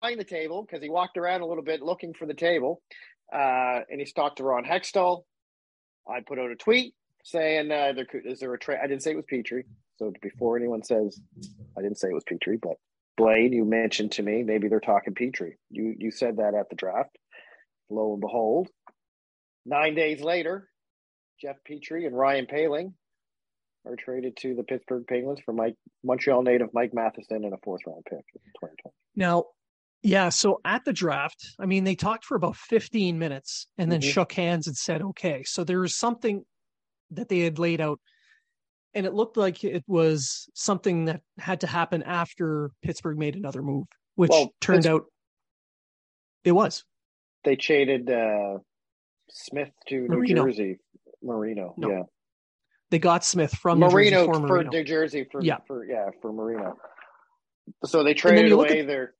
behind 0.00 0.18
the 0.18 0.24
table 0.24 0.62
because 0.62 0.82
he 0.82 0.88
walked 0.88 1.18
around 1.18 1.42
a 1.42 1.46
little 1.46 1.62
bit 1.62 1.82
looking 1.82 2.14
for 2.14 2.24
the 2.24 2.34
table. 2.34 2.80
Uh, 3.30 3.80
and 3.90 4.00
he's 4.00 4.14
talked 4.14 4.38
to 4.38 4.44
Ron 4.44 4.64
Hextall. 4.64 5.24
I 6.08 6.20
put 6.26 6.38
out 6.38 6.50
a 6.50 6.56
tweet 6.56 6.94
saying, 7.26 7.72
uh, 7.72 7.92
there 7.92 8.04
could, 8.04 8.24
"Is 8.24 8.40
there 8.40 8.54
a 8.54 8.58
trade?" 8.58 8.78
I 8.82 8.86
didn't 8.86 9.02
say 9.02 9.10
it 9.10 9.16
was 9.16 9.26
Petry. 9.26 9.64
So 9.96 10.12
before 10.22 10.56
anyone 10.56 10.82
says, 10.82 11.20
I 11.76 11.82
didn't 11.82 11.98
say 11.98 12.08
it 12.08 12.14
was 12.14 12.24
Petry, 12.24 12.60
but 12.60 12.76
Blaine, 13.16 13.52
you 13.52 13.64
mentioned 13.64 14.12
to 14.12 14.22
me 14.22 14.42
maybe 14.42 14.68
they're 14.68 14.80
talking 14.80 15.14
Petry. 15.14 15.54
You 15.70 15.94
you 15.98 16.10
said 16.10 16.36
that 16.36 16.54
at 16.54 16.70
the 16.70 16.76
draft. 16.76 17.18
Lo 17.90 18.12
and 18.12 18.20
behold, 18.20 18.68
nine 19.64 19.94
days 19.94 20.20
later, 20.20 20.68
Jeff 21.40 21.56
Petry 21.68 22.06
and 22.06 22.16
Ryan 22.16 22.46
Poehling 22.46 22.92
are 23.86 23.96
traded 23.96 24.36
to 24.38 24.54
the 24.54 24.64
Pittsburgh 24.64 25.04
Penguins 25.08 25.40
for 25.44 25.52
Mike 25.52 25.76
Montreal 26.04 26.42
native 26.42 26.68
Mike 26.72 26.94
Matheson 26.94 27.44
and 27.44 27.54
a 27.54 27.58
fourth 27.62 27.82
round 27.86 28.04
pick 28.04 28.24
in 28.34 28.40
2020. 28.60 28.94
Now, 29.14 29.44
yeah, 30.02 30.28
so 30.28 30.60
at 30.64 30.84
the 30.84 30.92
draft, 30.92 31.54
I 31.58 31.66
mean, 31.66 31.84
they 31.84 31.94
talked 31.94 32.24
for 32.24 32.36
about 32.36 32.56
15 32.56 33.18
minutes 33.18 33.66
and 33.78 33.90
then 33.90 34.00
mm-hmm. 34.00 34.10
shook 34.10 34.32
hands 34.32 34.66
and 34.66 34.76
said, 34.76 35.02
okay. 35.02 35.42
So 35.44 35.64
there 35.64 35.80
was 35.80 35.96
something 35.96 36.44
that 37.10 37.28
they 37.28 37.40
had 37.40 37.58
laid 37.58 37.80
out, 37.80 38.00
and 38.94 39.06
it 39.06 39.14
looked 39.14 39.36
like 39.36 39.64
it 39.64 39.84
was 39.86 40.48
something 40.54 41.06
that 41.06 41.20
had 41.38 41.60
to 41.60 41.66
happen 41.66 42.02
after 42.02 42.70
Pittsburgh 42.82 43.18
made 43.18 43.36
another 43.36 43.62
move, 43.62 43.86
which 44.14 44.30
well, 44.30 44.52
turned 44.60 44.86
out 44.86 45.04
it 46.44 46.52
was. 46.52 46.84
They 47.44 47.56
traded 47.56 48.10
uh, 48.10 48.58
Smith 49.30 49.70
to 49.88 50.08
New 50.08 50.26
Jersey. 50.26 50.78
Marino, 51.22 51.74
no. 51.76 51.90
yeah. 51.90 52.02
They 52.90 52.98
got 52.98 53.24
Smith 53.24 53.52
from 53.52 53.80
Marino 53.80 54.26
New 54.26 54.32
for, 54.32 54.40
Marino. 54.40 54.70
New 54.70 54.84
Jersey 54.84 55.26
for 55.30 55.42
yeah 55.42 55.58
for 55.66 55.84
yeah 55.84 56.10
for 56.22 56.32
Marino. 56.32 56.76
So 57.84 58.04
they 58.04 58.14
traded 58.14 58.52
away 58.52 58.80
at, 58.80 58.86
their. 58.86 59.14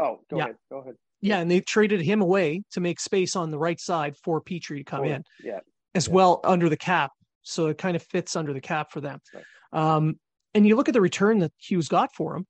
Oh, 0.00 0.20
go 0.28 0.38
yeah. 0.38 0.44
ahead. 0.44 0.56
Go 0.70 0.78
ahead. 0.78 0.94
Yeah, 1.20 1.38
and 1.38 1.50
they 1.50 1.60
traded 1.60 2.00
him 2.00 2.22
away 2.22 2.62
to 2.72 2.80
make 2.80 2.98
space 2.98 3.36
on 3.36 3.50
the 3.50 3.58
right 3.58 3.78
side 3.78 4.16
for 4.24 4.40
Petry 4.40 4.78
to 4.78 4.84
come 4.84 5.04
in. 5.04 5.22
Yeah. 5.44 5.60
As 5.94 6.06
yeah. 6.06 6.14
well 6.14 6.40
under 6.44 6.68
the 6.68 6.76
cap, 6.76 7.12
so 7.42 7.66
it 7.66 7.78
kind 7.78 7.96
of 7.96 8.02
fits 8.02 8.36
under 8.36 8.52
the 8.52 8.60
cap 8.60 8.92
for 8.92 9.00
them. 9.00 9.20
Right. 9.34 9.44
Um, 9.72 10.18
and 10.54 10.66
you 10.66 10.76
look 10.76 10.88
at 10.88 10.94
the 10.94 11.00
return 11.00 11.38
that 11.40 11.52
Hughes 11.58 11.88
got 11.88 12.14
for 12.14 12.36
him. 12.36 12.46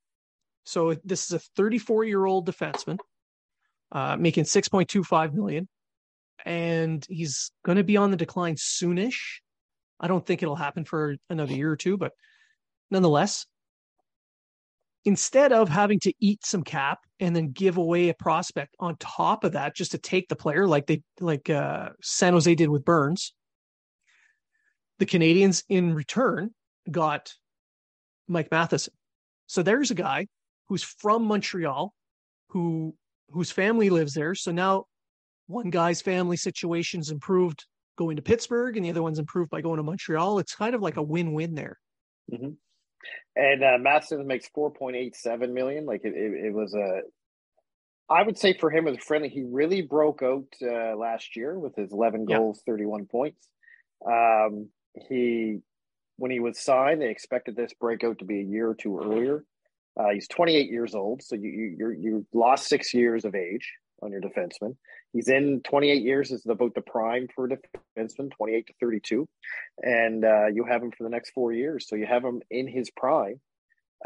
So 0.64 0.94
this 1.04 1.26
is 1.26 1.32
a 1.32 1.38
34 1.56 2.04
year 2.04 2.24
old 2.24 2.46
defenseman, 2.46 2.98
uh, 3.92 4.16
making 4.16 4.44
6.25 4.44 5.32
million, 5.34 5.68
and 6.44 7.04
he's 7.08 7.50
going 7.64 7.76
to 7.76 7.84
be 7.84 7.96
on 7.96 8.10
the 8.10 8.16
decline 8.16 8.56
soonish. 8.56 9.40
I 9.98 10.08
don't 10.08 10.24
think 10.24 10.42
it'll 10.42 10.56
happen 10.56 10.84
for 10.84 11.16
another 11.28 11.52
year 11.52 11.70
or 11.70 11.76
two, 11.76 11.96
but 11.96 12.12
nonetheless, 12.90 13.46
instead 15.04 15.52
of 15.52 15.68
having 15.68 15.98
to 16.00 16.12
eat 16.20 16.44
some 16.44 16.62
cap 16.62 17.00
and 17.20 17.34
then 17.34 17.50
give 17.50 17.76
away 17.76 18.08
a 18.08 18.14
prospect 18.14 18.74
on 18.78 18.96
top 18.96 19.44
of 19.44 19.52
that 19.52 19.74
just 19.74 19.92
to 19.92 19.98
take 19.98 20.28
the 20.28 20.36
player 20.36 20.66
like 20.66 20.86
they 20.86 21.02
like 21.20 21.48
uh, 21.48 21.90
San 22.02 22.32
Jose 22.32 22.54
did 22.54 22.68
with 22.68 22.84
Burns, 22.84 23.34
the 24.98 25.06
Canadiens 25.06 25.64
in 25.68 25.94
return 25.94 26.50
got 26.90 27.32
Mike 28.28 28.50
Matheson. 28.50 28.94
So 29.46 29.62
there's 29.62 29.90
a 29.90 29.94
guy 29.94 30.26
who's 30.68 30.82
from 30.82 31.24
Montreal, 31.24 31.92
who 32.50 32.94
whose 33.30 33.50
family 33.50 33.90
lives 33.90 34.14
there. 34.14 34.34
So 34.34 34.52
now 34.52 34.84
one 35.46 35.70
guy's 35.70 36.00
family 36.00 36.36
situation's 36.36 37.10
improved 37.10 37.64
going 37.96 38.16
to 38.16 38.22
Pittsburgh 38.22 38.76
and 38.76 38.84
the 38.84 38.90
other 38.90 39.02
one's 39.02 39.18
improved 39.18 39.50
by 39.50 39.60
going 39.60 39.78
to 39.78 39.82
Montreal. 39.82 40.38
It's 40.38 40.54
kind 40.54 40.74
of 40.74 40.80
like 40.80 40.96
a 40.96 41.02
win-win 41.02 41.54
there. 41.54 41.78
Mm-hmm. 42.32 42.50
And 43.36 43.62
uh, 43.62 43.78
makes 44.24 44.48
four 44.48 44.70
point 44.70 44.96
eight 44.96 45.16
seven 45.16 45.54
million. 45.54 45.86
Like 45.86 46.02
it, 46.04 46.14
it, 46.14 46.46
it, 46.46 46.52
was 46.52 46.74
a, 46.74 47.00
I 48.12 48.22
would 48.22 48.38
say 48.38 48.56
for 48.58 48.70
him 48.70 48.88
as 48.88 48.96
a 48.96 49.00
friendly, 49.00 49.28
he 49.28 49.44
really 49.44 49.82
broke 49.82 50.22
out 50.22 50.46
uh, 50.62 50.96
last 50.96 51.36
year 51.36 51.58
with 51.58 51.76
his 51.76 51.92
eleven 51.92 52.24
goals, 52.24 52.62
thirty 52.66 52.84
one 52.84 53.06
points. 53.06 53.48
Um, 54.06 54.68
he 55.08 55.60
when 56.16 56.30
he 56.30 56.40
was 56.40 56.58
signed, 56.58 57.00
they 57.00 57.10
expected 57.10 57.56
this 57.56 57.72
breakout 57.80 58.18
to 58.18 58.24
be 58.24 58.40
a 58.40 58.44
year 58.44 58.68
or 58.68 58.74
two 58.74 58.98
earlier. 58.98 59.44
Uh, 59.98 60.10
he's 60.12 60.28
28 60.28 60.70
years 60.70 60.94
old, 60.94 61.22
so 61.22 61.34
you 61.34 61.74
you 61.78 61.90
you 61.98 62.26
lost 62.32 62.68
six 62.68 62.92
years 62.94 63.24
of 63.24 63.34
age 63.34 63.72
on 64.02 64.12
your 64.12 64.20
defenseman. 64.20 64.76
He's 65.12 65.28
in 65.28 65.60
28 65.64 66.02
years 66.02 66.30
is 66.30 66.46
about 66.46 66.74
the 66.74 66.82
prime 66.82 67.28
for 67.34 67.46
a 67.46 67.48
defenseman, 67.48 68.30
28 68.30 68.66
to 68.68 68.72
32, 68.80 69.28
and 69.82 70.24
uh, 70.24 70.46
you 70.46 70.64
have 70.64 70.82
him 70.82 70.92
for 70.96 71.02
the 71.02 71.10
next 71.10 71.30
four 71.30 71.52
years. 71.52 71.88
So 71.88 71.96
you 71.96 72.06
have 72.06 72.24
him 72.24 72.42
in 72.50 72.68
his 72.68 72.90
prime, 72.90 73.40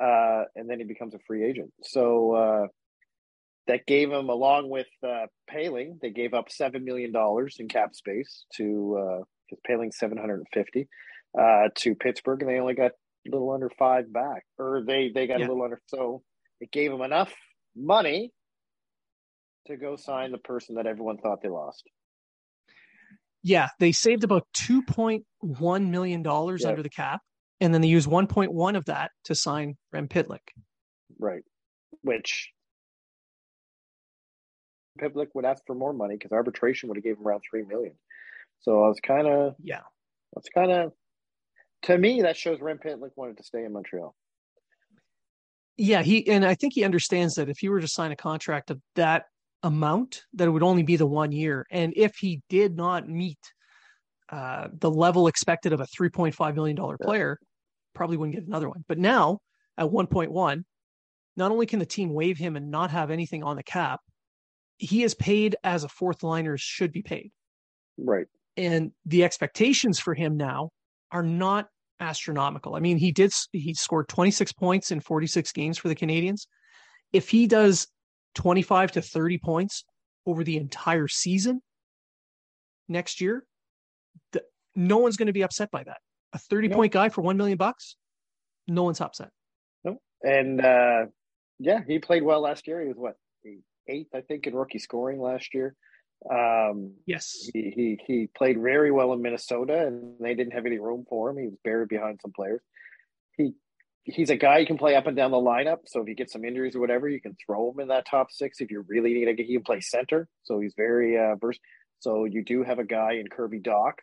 uh, 0.01 0.45
and 0.57 0.69
then 0.69 0.79
he 0.79 0.85
becomes 0.85 1.14
a 1.14 1.19
free 1.27 1.45
agent. 1.45 1.73
So 1.83 2.35
uh, 2.35 2.67
that 3.67 3.87
gave 3.87 4.11
him, 4.11 4.31
along 4.31 4.71
with 4.71 4.87
uh, 5.07 5.27
Poehling, 5.51 6.01
they 6.01 6.11
gave 6.11 6.33
up 6.33 6.51
seven 6.51 6.85
million 6.85 7.12
dollars 7.12 7.57
in 7.59 7.69
cap 7.69 7.95
space 7.95 8.47
to 8.57 9.25
because 9.51 9.59
uh, 9.69 9.73
Poehling 9.73 9.93
750 9.93 10.88
uh, 11.38 11.69
to 11.75 11.95
Pittsburgh, 11.95 12.40
and 12.40 12.51
they 12.51 12.59
only 12.59 12.75
got 12.75 12.93
a 13.27 13.31
little 13.31 13.51
under 13.51 13.71
five 13.79 14.11
back, 14.11 14.45
or 14.59 14.83
they 14.87 15.11
they 15.14 15.27
got 15.27 15.40
yeah. 15.40 15.47
a 15.47 15.49
little 15.49 15.64
under. 15.64 15.81
So 15.87 16.23
it 16.61 16.71
gave 16.71 16.93
him 16.93 17.03
enough 17.03 17.35
money 17.77 18.33
to 19.66 19.77
go 19.77 19.96
sign 19.96 20.33
the 20.33 20.38
person 20.38 20.77
that 20.77 20.87
everyone 20.87 21.18
thought 21.18 21.42
they 21.42 21.48
lost. 21.48 21.85
Yeah, 23.42 23.68
they 23.79 23.92
saved 23.92 24.24
about 24.24 24.46
two 24.55 24.83
point 24.83 25.24
one 25.40 25.90
million 25.90 26.22
dollars 26.22 26.62
yep. 26.62 26.70
under 26.70 26.83
the 26.83 26.88
cap, 26.88 27.20
and 27.61 27.74
then 27.74 27.83
they 27.83 27.88
used 27.88 28.07
one 28.07 28.27
point 28.27 28.53
one 28.53 28.77
of 28.77 28.87
that 28.87 29.11
to 29.24 29.35
sign 29.35 29.77
Rem 29.92 30.09
Pitlick. 30.09 30.48
Right, 31.18 31.42
which 32.03 32.50
Pitlick 35.00 35.29
would 35.35 35.44
ask 35.44 35.62
for 35.66 35.74
more 35.74 35.92
money 35.92 36.14
because 36.14 36.33
arbitration 36.33 36.88
would 36.88 36.96
have 36.96 37.05
gave 37.05 37.18
him 37.18 37.27
around 37.27 37.42
three 37.48 37.64
million. 37.64 37.94
So 38.61 38.83
I 38.83 38.88
was 38.88 39.00
kind 39.00 39.27
of 39.27 39.57
yeah, 39.62 39.83
that's 40.35 40.48
kind 40.48 40.72
of 40.72 40.92
to 41.83 41.98
me 41.98 42.22
that 42.22 42.37
shows 42.37 42.61
Rem 42.61 42.79
Pitlick 42.79 43.11
wanted 43.16 43.37
to 43.37 43.44
stay 43.44 43.64
in 43.64 43.72
Montreal. 43.72 44.14
Yeah, 45.77 46.03
he 46.03 46.27
and 46.29 46.46
I 46.46 46.55
think 46.55 46.72
he 46.74 46.85
understands 46.85 47.35
that 47.35 47.50
if 47.50 47.59
he 47.59 47.68
were 47.68 47.81
to 47.81 47.88
sign 47.88 48.12
a 48.12 48.16
contract 48.16 48.70
of 48.70 48.81
that 48.94 49.24
amount 49.64 50.22
that 50.35 50.46
it 50.46 50.50
would 50.50 50.62
only 50.62 50.85
be 50.85 50.96
the 50.96 51.07
one 51.07 51.33
year. 51.33 51.66
And 51.70 51.92
if 51.96 52.14
he 52.16 52.42
did 52.48 52.77
not 52.77 53.09
meet 53.09 53.38
uh, 54.31 54.68
the 54.72 54.90
level 54.90 55.27
expected 55.27 55.72
of 55.72 55.81
a 55.81 55.87
3.5 55.87 56.55
million 56.55 56.77
dollar 56.77 56.96
player 56.98 57.38
probably 57.94 58.16
wouldn't 58.16 58.37
get 58.37 58.46
another 58.46 58.68
one. 58.68 58.85
But 58.88 58.98
now 58.98 59.40
at 59.77 59.87
1.1 59.87 60.64
not 61.37 61.50
only 61.50 61.66
can 61.66 61.79
the 61.79 61.87
team 61.87 62.12
waive 62.12 62.38
him 62.38 62.57
and 62.57 62.70
not 62.70 62.90
have 62.90 63.11
anything 63.11 63.42
on 63.42 63.57
the 63.57 63.62
cap 63.62 64.00
he 64.79 65.03
is 65.03 65.14
paid 65.14 65.57
as 65.62 65.85
a 65.85 65.88
fourth 65.88 66.22
liner 66.22 66.57
should 66.59 66.92
be 66.92 67.03
paid. 67.03 67.31
Right. 67.96 68.27
And 68.57 68.92
the 69.07 69.24
expectations 69.24 69.98
for 70.00 70.14
him 70.14 70.37
now 70.37 70.70
are 71.12 71.22
not 71.22 71.68
astronomical. 72.00 72.74
I 72.74 72.81
mean 72.81 72.98
he 72.98 73.12
did 73.12 73.33
he 73.53 73.72
scored 73.74 74.09
26 74.09 74.53
points 74.53 74.90
in 74.90 75.00
46 75.00 75.53
games 75.53 75.79
for 75.79 75.88
the 75.88 75.94
Canadiens. 75.94 76.46
if 77.12 77.29
he 77.29 77.46
does 77.46 77.87
25 78.35 78.92
to 78.92 79.03
30 79.03 79.38
points 79.38 79.85
over 80.27 80.44
the 80.44 80.57
entire 80.57 81.09
season 81.09 81.61
next 82.88 83.20
year, 83.20 83.44
the, 84.33 84.42
no 84.75 84.99
one's 84.99 85.16
going 85.16 85.27
to 85.27 85.33
be 85.33 85.42
upset 85.42 85.70
by 85.70 85.83
that. 85.85 85.99
A 86.33 86.38
30 86.38 86.70
point 86.70 86.92
guy 86.92 87.09
for 87.09 87.23
1 87.23 87.37
million 87.37 87.57
bucks, 87.57 87.97
no 88.66 88.83
one's 88.83 89.01
upset. 89.01 89.31
No. 89.85 89.99
And 90.23 90.61
uh, 90.61 91.07
yeah, 91.59 91.81
he 91.87 91.99
played 91.99 92.23
well 92.23 92.40
last 92.40 92.66
year. 92.66 92.81
He 92.81 92.88
was 92.88 92.97
what, 92.97 93.16
eighth, 93.88 94.14
I 94.14 94.20
think, 94.23 94.47
in 94.47 94.55
rookie 94.55 94.79
scoring 94.79 95.20
last 95.20 95.55
year. 95.55 95.75
Um, 96.31 96.94
yes. 97.07 97.51
He, 97.53 97.73
he, 97.77 98.01
he 98.07 98.29
played 98.37 98.61
very 98.61 98.90
well 98.90 99.12
in 99.12 99.23
Minnesota 99.23 99.87
and 99.87 100.14
they 100.20 100.35
didn't 100.35 100.55
have 100.55 100.66
any 100.66 100.79
room 100.79 101.05
for 101.09 101.31
him. 101.31 101.38
He 101.38 101.44
was 101.47 101.57
buried 101.62 101.88
behind 101.88 102.18
some 102.23 102.33
players. 102.33 102.62
He 103.37 103.53
he's 104.05 104.31
a 104.31 104.37
guy 104.37 104.59
you 104.59 104.67
can 104.67 104.79
play 104.79 104.95
up 104.95 105.07
and 105.07 105.17
down 105.17 105.31
the 105.31 105.37
lineup. 105.37 105.79
So 105.87 106.01
if 106.01 106.09
you 106.09 106.14
get 106.14 106.31
some 106.31 106.45
injuries 106.45 106.77
or 106.77 106.81
whatever, 106.81 107.09
you 107.09 107.21
can 107.21 107.37
throw 107.45 107.73
him 107.73 107.81
in 107.81 107.88
that 107.88 108.07
top 108.07 108.31
six. 108.31 108.61
If 108.61 108.71
you 108.71 108.85
really 108.87 109.14
need 109.14 109.29
a, 109.29 109.43
he 109.43 109.55
can 109.55 109.62
play 109.62 109.81
center. 109.81 110.29
So 110.45 110.61
he's 110.61 110.75
very 110.77 111.19
uh, 111.19 111.37
versatile. 111.37 111.64
So 112.01 112.25
you 112.27 112.45
do 112.45 112.62
have 112.62 112.79
a 112.79 112.85
guy 112.85 113.14
in 113.14 113.29
Kirby 113.29 113.61
Dach, 113.61 113.95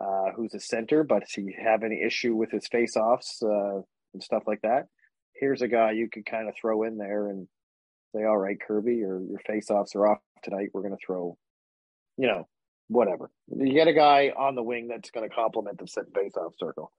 uh, 0.00 0.32
who's 0.34 0.54
a 0.54 0.60
center, 0.60 1.04
but 1.04 1.22
you 1.36 1.54
have 1.62 1.84
any 1.84 2.02
issue 2.02 2.34
with 2.34 2.50
his 2.50 2.66
face-offs 2.66 3.40
uh, 3.42 3.82
and 4.12 4.22
stuff 4.22 4.42
like 4.46 4.62
that, 4.62 4.86
here's 5.34 5.62
a 5.62 5.68
guy 5.68 5.92
you 5.92 6.08
could 6.10 6.26
kind 6.26 6.48
of 6.48 6.54
throw 6.60 6.82
in 6.82 6.98
there 6.98 7.28
and 7.28 7.46
say, 8.14 8.24
all 8.24 8.36
right, 8.36 8.58
Kirby, 8.60 8.96
your 8.96 9.20
your 9.22 9.38
face-offs 9.46 9.94
are 9.94 10.08
off 10.08 10.18
tonight. 10.42 10.70
We're 10.72 10.82
going 10.82 10.96
to 10.96 11.06
throw, 11.06 11.36
you 12.16 12.26
know, 12.26 12.48
whatever. 12.88 13.30
You 13.48 13.72
get 13.72 13.88
a 13.88 13.92
guy 13.92 14.32
on 14.36 14.54
the 14.54 14.62
wing 14.62 14.88
that's 14.88 15.10
going 15.10 15.28
to 15.28 15.34
complement 15.34 15.78
the 15.78 15.86
set 15.86 16.04
face-off 16.14 16.54
circle. 16.58 16.90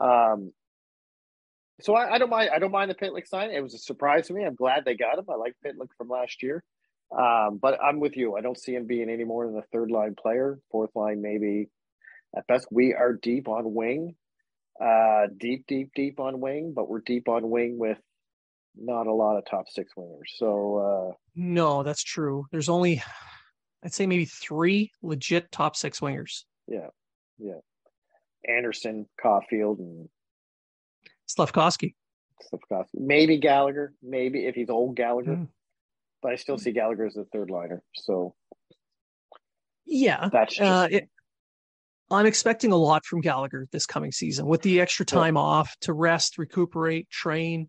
Um, 0.00 0.52
so 1.80 1.94
I, 1.94 2.14
I, 2.14 2.18
don't 2.18 2.30
mind. 2.30 2.50
I 2.52 2.58
don't 2.58 2.72
mind 2.72 2.90
the 2.90 2.94
Pitlick 2.94 3.26
sign. 3.26 3.50
It 3.50 3.62
was 3.62 3.74
a 3.74 3.78
surprise 3.78 4.26
to 4.28 4.34
me. 4.34 4.44
I'm 4.44 4.54
glad 4.54 4.84
they 4.84 4.96
got 4.96 5.18
him. 5.18 5.24
I 5.28 5.36
like 5.36 5.54
Pitlick 5.64 5.88
from 5.96 6.08
last 6.08 6.42
year. 6.42 6.62
Um, 7.16 7.58
but 7.60 7.78
I'm 7.82 8.00
with 8.00 8.16
you. 8.16 8.36
I 8.36 8.40
don't 8.40 8.58
see 8.58 8.74
him 8.74 8.86
being 8.86 9.08
any 9.08 9.24
more 9.24 9.46
than 9.46 9.56
a 9.56 9.62
third 9.72 9.90
line 9.90 10.14
player. 10.20 10.58
Fourth 10.70 10.90
line, 10.94 11.22
maybe 11.22 11.68
at 12.36 12.46
best. 12.46 12.66
We 12.70 12.94
are 12.94 13.14
deep 13.14 13.48
on 13.48 13.74
wing, 13.74 14.14
uh, 14.82 15.28
deep, 15.38 15.64
deep, 15.66 15.90
deep 15.94 16.20
on 16.20 16.40
wing, 16.40 16.72
but 16.74 16.88
we're 16.88 17.00
deep 17.00 17.28
on 17.28 17.48
wing 17.48 17.78
with 17.78 17.98
not 18.76 19.06
a 19.06 19.12
lot 19.12 19.38
of 19.38 19.44
top 19.46 19.66
six 19.68 19.92
wingers. 19.96 20.36
So 20.36 21.10
uh, 21.10 21.14
no, 21.34 21.82
that's 21.82 22.02
true. 22.02 22.46
There's 22.52 22.68
only, 22.68 23.02
I'd 23.84 23.94
say 23.94 24.06
maybe 24.06 24.26
three 24.26 24.92
legit 25.02 25.50
top 25.50 25.76
six 25.76 26.00
wingers. 26.00 26.44
Yeah, 26.66 26.88
yeah. 27.38 27.60
Anderson, 28.46 29.06
Caufield, 29.22 29.78
and 29.78 30.08
Slafkovsky. 31.28 31.94
Slafkovsky. 32.52 32.94
Maybe 32.94 33.38
Gallagher. 33.38 33.94
Maybe 34.02 34.46
if 34.46 34.54
he's 34.54 34.70
old 34.70 34.96
Gallagher. 34.96 35.36
Mm. 35.36 35.48
But 36.22 36.32
I 36.32 36.36
still 36.36 36.58
see 36.58 36.72
Gallagher 36.72 37.06
as 37.06 37.14
the 37.14 37.24
third 37.32 37.50
liner. 37.50 37.82
So 37.94 38.34
yeah, 39.86 40.28
that's 40.30 40.56
just... 40.56 40.70
uh, 40.70 40.88
it, 40.90 41.08
I'm 42.10 42.26
expecting 42.26 42.72
a 42.72 42.76
lot 42.76 43.04
from 43.04 43.20
Gallagher 43.20 43.66
this 43.70 43.86
coming 43.86 44.12
season 44.12 44.46
with 44.46 44.62
the 44.62 44.80
extra 44.80 45.04
time 45.06 45.36
yeah. 45.36 45.42
off 45.42 45.76
to 45.82 45.92
rest, 45.92 46.38
recuperate, 46.38 47.08
train, 47.10 47.68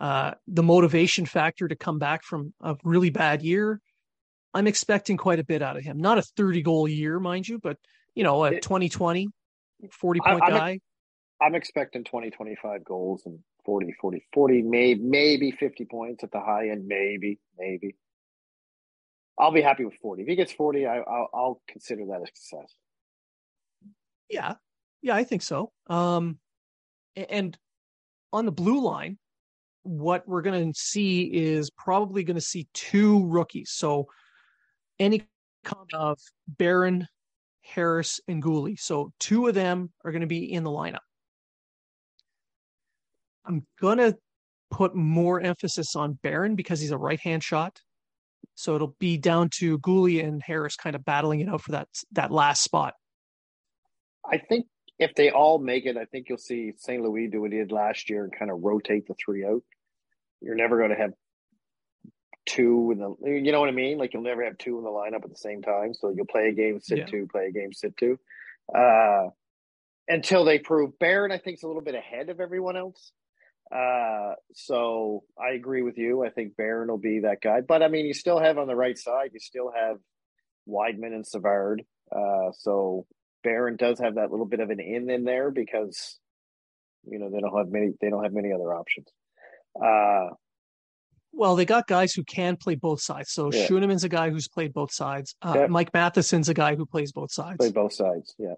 uh, 0.00 0.32
the 0.48 0.62
motivation 0.62 1.26
factor 1.26 1.68
to 1.68 1.76
come 1.76 1.98
back 1.98 2.24
from 2.24 2.52
a 2.62 2.76
really 2.82 3.10
bad 3.10 3.42
year. 3.42 3.80
I'm 4.52 4.66
expecting 4.66 5.16
quite 5.16 5.38
a 5.38 5.44
bit 5.44 5.62
out 5.62 5.76
of 5.76 5.82
him. 5.82 5.98
Not 5.98 6.18
a 6.18 6.22
30 6.22 6.62
goal 6.62 6.88
year, 6.88 7.18
mind 7.18 7.48
you, 7.48 7.58
but 7.58 7.76
you 8.14 8.24
know, 8.24 8.44
a 8.44 8.52
2020 8.52 9.28
40 9.92 10.20
point 10.20 10.42
I, 10.42 10.50
guy. 10.50 10.80
I'm 11.40 11.54
expecting 11.54 12.04
20, 12.04 12.30
25 12.30 12.84
goals 12.84 13.22
and 13.26 13.40
40, 13.64 13.94
40, 14.00 14.24
40, 14.32 14.62
maybe, 14.62 15.02
maybe 15.02 15.50
50 15.50 15.84
points 15.86 16.24
at 16.24 16.30
the 16.30 16.40
high 16.40 16.68
end. 16.68 16.86
Maybe, 16.86 17.38
maybe. 17.58 17.96
I'll 19.38 19.52
be 19.52 19.62
happy 19.62 19.84
with 19.84 19.94
40. 20.00 20.22
If 20.22 20.28
he 20.28 20.36
gets 20.36 20.52
40, 20.52 20.86
I, 20.86 20.98
I'll, 20.98 21.28
I'll 21.34 21.62
consider 21.68 22.06
that 22.06 22.22
a 22.22 22.26
success. 22.26 22.74
Yeah. 24.30 24.54
Yeah, 25.02 25.16
I 25.16 25.24
think 25.24 25.42
so. 25.42 25.72
Um, 25.88 26.38
and 27.16 27.58
on 28.32 28.46
the 28.46 28.52
blue 28.52 28.80
line, 28.80 29.18
what 29.82 30.26
we're 30.26 30.42
going 30.42 30.72
to 30.72 30.78
see 30.78 31.22
is 31.22 31.70
probably 31.70 32.24
going 32.24 32.36
to 32.36 32.40
see 32.40 32.68
two 32.72 33.26
rookies. 33.26 33.70
So 33.72 34.06
any 34.98 35.26
kind 35.64 35.90
of 35.94 36.18
Barron, 36.46 37.06
Harris, 37.62 38.20
and 38.28 38.42
Guhle. 38.42 38.78
So 38.78 39.12
two 39.18 39.46
of 39.46 39.54
them 39.54 39.90
are 40.04 40.12
going 40.12 40.22
to 40.22 40.26
be 40.26 40.52
in 40.52 40.64
the 40.64 40.70
lineup. 40.70 40.98
I'm 43.46 43.66
going 43.80 43.98
to 43.98 44.16
put 44.70 44.94
more 44.94 45.40
emphasis 45.40 45.94
on 45.94 46.18
Barron 46.22 46.56
because 46.56 46.80
he's 46.80 46.90
a 46.90 46.98
right 46.98 47.20
hand 47.20 47.42
shot. 47.42 47.80
So 48.54 48.74
it'll 48.74 48.96
be 48.98 49.16
down 49.16 49.50
to 49.58 49.78
Guhle 49.78 50.24
and 50.24 50.42
Harris 50.42 50.76
kind 50.76 50.94
of 50.94 51.04
battling 51.04 51.40
it 51.40 51.48
out 51.48 51.62
for 51.62 51.72
that 51.72 51.88
that 52.12 52.30
last 52.30 52.62
spot. 52.62 52.94
I 54.30 54.38
think 54.38 54.66
if 54.98 55.14
they 55.14 55.30
all 55.30 55.58
make 55.58 55.86
it, 55.86 55.96
I 55.96 56.04
think 56.04 56.28
you'll 56.28 56.38
see 56.38 56.72
St. 56.76 57.02
Louis 57.02 57.28
do 57.28 57.40
what 57.40 57.52
he 57.52 57.58
did 57.58 57.72
last 57.72 58.08
year 58.08 58.24
and 58.24 58.32
kind 58.36 58.50
of 58.50 58.62
rotate 58.62 59.06
the 59.06 59.14
three 59.14 59.44
out. 59.44 59.62
You're 60.40 60.54
never 60.54 60.78
going 60.78 60.90
to 60.90 60.96
have 60.96 61.12
two 62.46 62.90
in 62.92 62.98
the, 62.98 63.40
you 63.40 63.52
know 63.52 63.60
what 63.60 63.68
I 63.68 63.72
mean? 63.72 63.98
Like 63.98 64.12
you'll 64.12 64.22
never 64.22 64.44
have 64.44 64.58
two 64.58 64.78
in 64.78 64.84
the 64.84 64.90
lineup 64.90 65.24
at 65.24 65.30
the 65.30 65.36
same 65.36 65.62
time. 65.62 65.94
So 65.94 66.10
you'll 66.10 66.26
play 66.26 66.48
a 66.48 66.52
game, 66.52 66.80
sit 66.80 66.98
yeah. 66.98 67.06
two, 67.06 67.26
play 67.30 67.46
a 67.46 67.52
game, 67.52 67.72
sit 67.72 67.96
two, 67.96 68.18
uh, 68.74 69.28
until 70.08 70.44
they 70.44 70.58
prove 70.58 70.98
Barron. 70.98 71.32
I 71.32 71.38
think 71.38 71.56
is 71.56 71.62
a 71.62 71.66
little 71.66 71.82
bit 71.82 71.94
ahead 71.94 72.28
of 72.28 72.40
everyone 72.40 72.76
else. 72.76 73.12
Uh, 73.74 74.34
so 74.52 75.24
I 75.38 75.54
agree 75.54 75.82
with 75.82 75.98
you. 75.98 76.24
I 76.24 76.30
think 76.30 76.56
Barron 76.56 76.88
will 76.88 76.98
be 76.98 77.20
that 77.20 77.40
guy. 77.42 77.60
But 77.60 77.82
I 77.82 77.88
mean, 77.88 78.06
you 78.06 78.14
still 78.14 78.38
have 78.38 78.56
on 78.56 78.68
the 78.68 78.76
right 78.76 78.96
side, 78.96 79.30
you 79.32 79.40
still 79.40 79.72
have 79.74 79.96
Wideman 80.68 81.12
and 81.14 81.26
Savard. 81.26 81.82
Uh, 82.14 82.52
so 82.52 83.06
Barron 83.42 83.76
does 83.76 83.98
have 83.98 84.14
that 84.14 84.30
little 84.30 84.46
bit 84.46 84.60
of 84.60 84.70
an 84.70 84.80
in 84.80 85.10
in 85.10 85.24
there 85.24 85.50
because 85.50 86.18
you 87.04 87.18
know 87.18 87.30
they 87.30 87.40
don't 87.40 87.56
have 87.56 87.68
many 87.68 87.92
they 88.00 88.10
don't 88.10 88.22
have 88.22 88.32
many 88.32 88.52
other 88.52 88.72
options. 88.72 89.08
Uh, 89.82 90.34
well, 91.36 91.56
they 91.56 91.64
got 91.64 91.88
guys 91.88 92.14
who 92.14 92.22
can 92.22 92.56
play 92.56 92.76
both 92.76 93.00
sides. 93.00 93.32
So 93.32 93.50
yeah. 93.52 93.66
A 93.68 94.08
guy 94.08 94.30
who's 94.30 94.48
played 94.48 94.72
both 94.72 94.92
sides. 94.92 95.34
Uh, 95.42 95.54
yeah. 95.56 95.66
Mike 95.66 95.92
Matheson's 95.92 96.48
a 96.48 96.54
guy 96.54 96.76
who 96.76 96.86
plays 96.86 97.12
both 97.12 97.32
sides. 97.32 97.56
Play 97.58 97.72
both 97.72 97.92
sides, 97.92 98.34
yeah. 98.38 98.54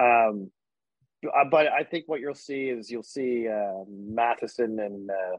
Um, 0.00 0.50
but 1.50 1.66
I 1.68 1.84
think 1.84 2.04
what 2.06 2.20
you'll 2.20 2.34
see 2.34 2.68
is 2.68 2.90
you'll 2.90 3.02
see 3.02 3.48
uh, 3.48 3.84
Matheson 3.88 4.78
and 4.80 5.10
uh, 5.10 5.36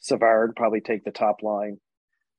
Savard 0.00 0.54
probably 0.56 0.80
take 0.80 1.04
the 1.04 1.10
top 1.10 1.42
line 1.42 1.78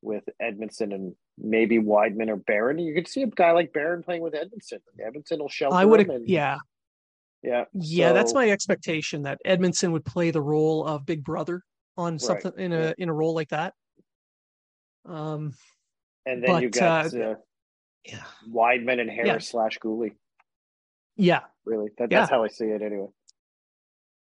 with 0.01 0.23
Edmundson 0.41 0.93
and 0.93 1.15
maybe 1.37 1.79
Wideman 1.79 2.29
or 2.29 2.37
Barron. 2.37 2.79
You 2.79 2.93
could 2.93 3.07
see 3.07 3.23
a 3.23 3.27
guy 3.27 3.51
like 3.51 3.73
Barron 3.73 4.03
playing 4.03 4.21
with 4.21 4.35
Edmondson. 4.35 4.79
Edmundson 4.99 5.39
will 5.39 5.49
shelter. 5.49 5.75
I 5.75 5.85
would, 5.85 6.09
and, 6.09 6.27
yeah, 6.27 6.57
yeah, 7.43 7.65
yeah. 7.73 8.09
So, 8.09 8.13
that's 8.13 8.33
my 8.33 8.49
expectation 8.49 9.23
that 9.23 9.39
Edmundson 9.45 9.91
would 9.91 10.05
play 10.05 10.31
the 10.31 10.41
role 10.41 10.85
of 10.85 11.05
Big 11.05 11.23
Brother 11.23 11.61
on 11.97 12.17
something 12.19 12.51
right. 12.55 12.65
in 12.65 12.73
a 12.73 12.93
in 12.97 13.09
a 13.09 13.13
role 13.13 13.33
like 13.33 13.49
that. 13.49 13.73
Um, 15.05 15.53
and 16.25 16.43
then 16.43 16.51
but, 16.51 16.63
you 16.63 16.69
got 16.69 17.13
uh, 17.13 17.19
uh, 17.19 17.35
yeah. 18.05 18.23
Wideman 18.49 18.99
and 18.99 19.09
Harris 19.09 19.27
yeah. 19.27 19.37
slash 19.39 19.79
Guhle. 19.79 20.11
Yeah, 21.19 21.41
really. 21.65 21.89
That, 21.97 22.09
that's 22.09 22.31
yeah. 22.31 22.35
how 22.35 22.43
I 22.43 22.47
see 22.47 22.65
it 22.65 22.81
anyway. 22.81 23.07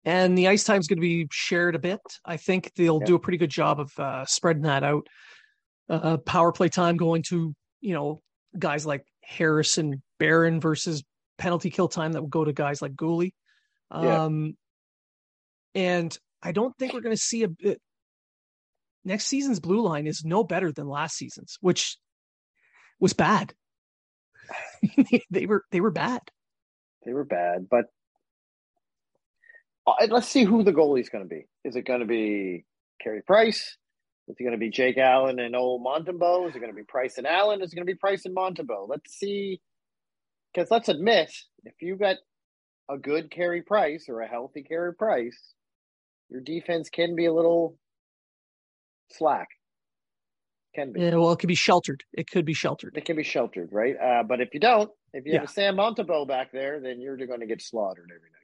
And 0.05 0.37
the 0.37 0.49
ice 0.49 0.65
time 0.65 0.81
is 0.81 0.89
going 0.89 0.99
to 0.99 1.03
be 1.03 1.27
shared 1.31 1.75
a 1.75 1.79
bit. 1.79 2.01
I 2.25 2.37
think 2.37 2.73
they'll 2.77 3.01
yeah. 3.01 3.07
do 3.07 3.15
a 3.15 3.21
pretty 3.21 3.39
good 3.39 3.51
job 3.51 3.81
of 3.81 3.99
uh, 3.99 4.25
spreading 4.27 4.63
that 4.63 4.85
out. 4.85 5.07
Uh, 5.89 6.19
power 6.19 6.53
play 6.53 6.69
time 6.69 6.97
going 6.97 7.23
to 7.23 7.55
you 7.81 7.95
know 7.95 8.21
guys 8.59 8.85
like 8.85 9.05
Harrison 9.25 10.03
Barron 10.19 10.61
versus 10.61 11.03
penalty 11.39 11.71
kill 11.71 11.89
time 11.89 12.13
that 12.13 12.21
will 12.21 12.29
go 12.29 12.45
to 12.45 12.53
guys 12.53 12.83
like 12.83 12.93
Guhle. 12.93 13.33
Um, 13.91 14.55
yeah. 15.75 15.83
And 15.83 16.19
I 16.43 16.53
don't 16.53 16.77
think 16.79 16.93
we're 16.93 17.01
going 17.01 17.17
to 17.17 17.21
see 17.21 17.43
a 17.45 17.49
bit. 17.49 17.81
Next 19.05 19.27
season's 19.27 19.61
blue 19.61 19.81
line 19.81 20.07
is 20.07 20.25
no 20.25 20.45
better 20.45 20.73
than 20.73 20.87
last 20.87 21.17
season's, 21.17 21.57
which 21.61 21.97
was 23.01 23.15
bad. 23.15 23.55
they 25.31 25.47
were 25.47 25.65
they 25.71 25.81
were 25.81 25.91
bad. 25.91 26.21
They 27.05 27.13
were 27.13 27.25
bad, 27.25 27.69
but 27.69 27.87
uh, 29.87 30.07
let's 30.09 30.29
see 30.29 30.45
who 30.45 30.63
the 30.63 30.73
goalie's 30.73 31.09
going 31.09 31.25
to 31.25 31.29
be. 31.29 31.47
Is 31.65 31.77
it 31.77 31.87
going 31.87 32.01
to 32.01 32.07
be 32.07 32.65
Carey 33.03 33.23
Price? 33.23 33.77
Is 34.29 34.37
it 34.39 34.43
going 34.43 34.53
to 34.53 34.59
be 34.59 34.71
Jake 34.71 34.99
Allen 34.99 35.41
and 35.41 35.57
old 35.57 35.85
Montembeault? 35.85 36.49
Is 36.49 36.57
it 36.57 36.61
going 36.61 36.71
to 36.71 36.77
be 36.77 36.85
Price 36.85 37.19
and 37.19 37.27
Allen? 37.27 37.61
Is 37.61 37.73
it 37.73 37.77
going 37.77 37.87
to 37.87 37.93
be 37.93 37.99
Price 37.99 38.25
and 38.25 38.37
Montembeault? 38.37 38.89
Let's 38.89 39.13
see. 39.13 39.61
Because 40.55 40.71
let's 40.71 40.89
admit, 40.89 41.33
if 41.65 41.75
you 41.81 41.97
got 41.97 42.17
a 42.91 42.99
good 42.99 43.31
Carey 43.31 43.63
Price 43.63 44.07
or 44.09 44.21
a 44.21 44.29
healthy 44.29 44.63
Carey 44.63 44.95
Price, 44.95 45.55
your 46.29 46.41
defense 46.41 46.89
can 46.89 47.17
be 47.17 47.27
a 47.27 47.33
little 47.33 47.77
slack. 49.11 49.49
Can 50.75 50.93
be. 50.93 51.01
Yeah, 51.01 51.17
well, 51.17 51.33
it 51.33 51.39
could 51.39 51.49
be 51.49 51.55
sheltered. 51.55 52.03
It 52.15 52.31
could 52.31 52.47
be 52.47 52.55
sheltered. 52.55 52.97
It 52.97 53.05
can 53.05 53.17
be 53.17 53.23
sheltered, 53.23 53.69
right? 53.73 53.95
Uh, 54.01 54.23
but 54.23 54.41
if 54.41 54.55
you 54.55 54.61
don't, 54.61 54.91
if 55.13 55.27
you 55.27 55.33
yeah. 55.33 55.41
have 55.41 55.49
a 55.49 55.53
Sam 55.53 55.77
Montembeault 55.77 56.27
back 56.29 56.51
there, 56.51 56.81
then 56.81 56.99
you're 57.01 57.17
going 57.19 57.41
to 57.41 57.47
get 57.47 57.61
slaughtered 57.61 58.11
every 58.11 58.31
night. 58.31 58.43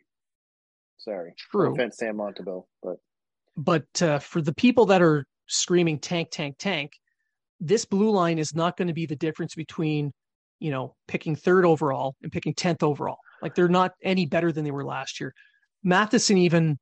Sorry, 0.99 1.35
true. 1.39 1.69
No 1.69 1.73
offense, 1.73 1.97
Sam 1.97 2.17
Montembeault, 2.17 2.65
but 2.83 2.97
but 3.57 4.03
uh, 4.03 4.19
for 4.19 4.43
the 4.43 4.55
people 4.55 4.87
that 4.87 5.01
are 5.01 5.25
screaming 5.47 5.99
tank, 5.99 6.29
tank, 6.31 6.57
tank, 6.59 6.93
this 7.61 7.85
blue 7.85 8.11
line 8.11 8.39
is 8.39 8.55
not 8.55 8.77
going 8.77 8.89
to 8.89 8.95
be 8.95 9.07
the 9.07 9.17
difference 9.17 9.55
between 9.55 10.13
you 10.61 10.71
know 10.71 10.95
picking 11.07 11.35
third 11.35 11.65
overall 11.65 12.15
and 12.23 12.31
picking 12.31 12.53
tenth 12.53 12.83
overall. 12.83 13.19
Like 13.41 13.55
they're 13.55 13.69
not 13.69 13.93
any 14.03 14.27
better 14.27 14.53
than 14.53 14.65
they 14.65 14.71
were 14.71 14.85
last 14.85 15.19
year. 15.21 15.33
Matheson 15.83 16.37
even 16.37 16.79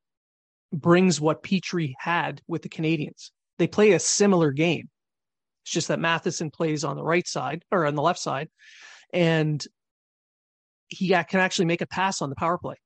brings 0.73 1.21
what 1.21 1.43
Petry 1.43 1.93
had 1.99 2.41
with 2.49 2.63
the 2.63 2.69
Canadiens. 2.69 3.31
They 3.59 3.67
play 3.67 3.93
a 3.93 4.01
similar 4.01 4.51
game. 4.51 4.89
It's 5.67 5.73
just 5.73 5.89
that 5.89 5.99
Matheson 5.99 6.53
plays 6.53 6.85
on 6.85 6.95
the 6.95 7.03
right 7.03 7.27
side 7.27 7.65
or 7.73 7.87
on 7.87 7.97
the 7.97 8.03
left 8.03 8.21
side, 8.21 8.49
and 9.13 9.67
he 10.87 11.09
can 11.09 11.41
actually 11.41 11.65
make 11.65 11.81
a 11.81 11.89
pass 11.89 12.23
on 12.23 12.31
the 12.31 12.37
power 12.37 12.57
play. 12.57 12.77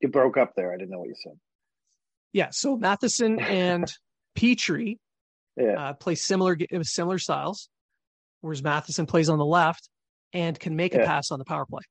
You 0.00 0.08
broke 0.08 0.36
up 0.36 0.54
there. 0.56 0.72
I 0.72 0.76
didn't 0.76 0.90
know 0.90 0.98
what 0.98 1.06
you 1.06 1.14
said. 1.22 1.34
Yeah, 2.32 2.48
so 2.50 2.76
Matheson 2.76 3.38
and 3.40 3.86
Petry 4.36 4.98
yeah. 5.56 5.90
uh, 5.90 5.92
play 5.92 6.16
similar 6.16 6.58
similar 6.82 7.20
styles, 7.20 7.68
whereas 8.40 8.64
Matheson 8.64 9.06
plays 9.06 9.28
on 9.28 9.38
the 9.38 9.46
left 9.46 9.88
and 10.32 10.58
can 10.58 10.74
make 10.74 10.92
yeah. 10.92 11.02
a 11.02 11.06
pass 11.06 11.30
on 11.30 11.38
the 11.38 11.44
power 11.44 11.66
play. 11.66 11.82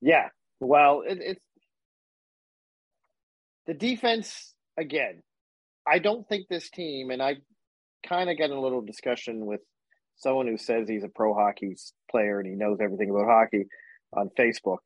Yeah. 0.00 0.30
Well, 0.58 1.04
it, 1.06 1.18
it's 1.20 1.40
the 3.66 3.74
defense 3.74 4.54
again. 4.76 5.22
I 5.86 5.98
don't 5.98 6.28
think 6.28 6.48
this 6.48 6.70
team, 6.70 7.10
and 7.10 7.22
I 7.22 7.36
kind 8.06 8.30
of 8.30 8.38
got 8.38 8.50
in 8.50 8.56
a 8.56 8.60
little 8.60 8.82
discussion 8.82 9.46
with 9.46 9.60
someone 10.16 10.46
who 10.46 10.58
says 10.58 10.88
he's 10.88 11.04
a 11.04 11.08
pro 11.08 11.34
hockey 11.34 11.76
player 12.10 12.38
and 12.38 12.48
he 12.48 12.54
knows 12.54 12.78
everything 12.80 13.10
about 13.10 13.26
hockey 13.26 13.66
on 14.12 14.30
Facebook, 14.38 14.78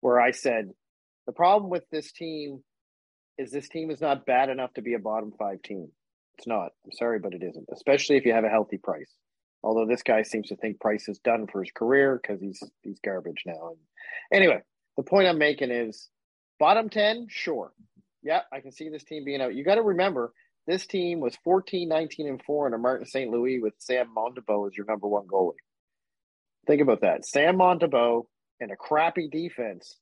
where 0.00 0.20
I 0.20 0.32
said 0.32 0.70
the 1.26 1.32
problem 1.32 1.70
with 1.70 1.84
this 1.90 2.12
team 2.12 2.62
is 3.38 3.50
this 3.50 3.68
team 3.68 3.90
is 3.90 4.00
not 4.00 4.26
bad 4.26 4.48
enough 4.48 4.72
to 4.74 4.82
be 4.82 4.94
a 4.94 4.98
bottom 4.98 5.32
five 5.38 5.62
team. 5.62 5.88
It's 6.36 6.46
not. 6.46 6.72
I'm 6.84 6.92
sorry, 6.92 7.18
but 7.18 7.34
it 7.34 7.42
isn't. 7.42 7.68
Especially 7.72 8.16
if 8.16 8.24
you 8.24 8.32
have 8.32 8.44
a 8.44 8.48
healthy 8.48 8.78
Price. 8.78 9.12
Although 9.62 9.86
this 9.86 10.02
guy 10.02 10.22
seems 10.22 10.48
to 10.48 10.56
think 10.56 10.80
Price 10.80 11.08
is 11.08 11.18
done 11.18 11.46
for 11.46 11.62
his 11.62 11.72
career 11.72 12.18
because 12.20 12.40
he's 12.40 12.62
he's 12.82 12.98
garbage 13.04 13.42
now. 13.46 13.70
And 13.70 13.78
anyway, 14.32 14.60
the 14.96 15.02
point 15.02 15.28
I'm 15.28 15.38
making 15.38 15.70
is 15.70 16.08
bottom 16.58 16.88
ten, 16.88 17.26
sure. 17.28 17.72
Yeah, 18.22 18.40
I 18.52 18.60
can 18.60 18.72
see 18.72 18.88
this 18.88 19.04
team 19.04 19.24
being 19.24 19.40
out. 19.40 19.54
You 19.54 19.64
got 19.64 19.76
to 19.76 19.82
remember 19.82 20.32
this 20.66 20.86
team 20.86 21.20
was 21.20 21.36
14, 21.42 21.88
19, 21.88 22.28
and 22.28 22.42
4 22.42 22.66
under 22.66 22.78
Martin 22.78 23.06
St. 23.06 23.30
Louis 23.30 23.60
with 23.60 23.74
Sam 23.78 24.08
Montembeault 24.16 24.68
as 24.68 24.76
your 24.76 24.86
number 24.86 25.08
one 25.08 25.26
goalie. 25.26 25.54
Think 26.66 26.82
about 26.82 27.00
that. 27.00 27.24
Sam 27.24 27.56
Montembeault 27.56 28.26
and 28.60 28.70
a 28.70 28.76
crappy 28.76 29.28
defense, 29.28 29.96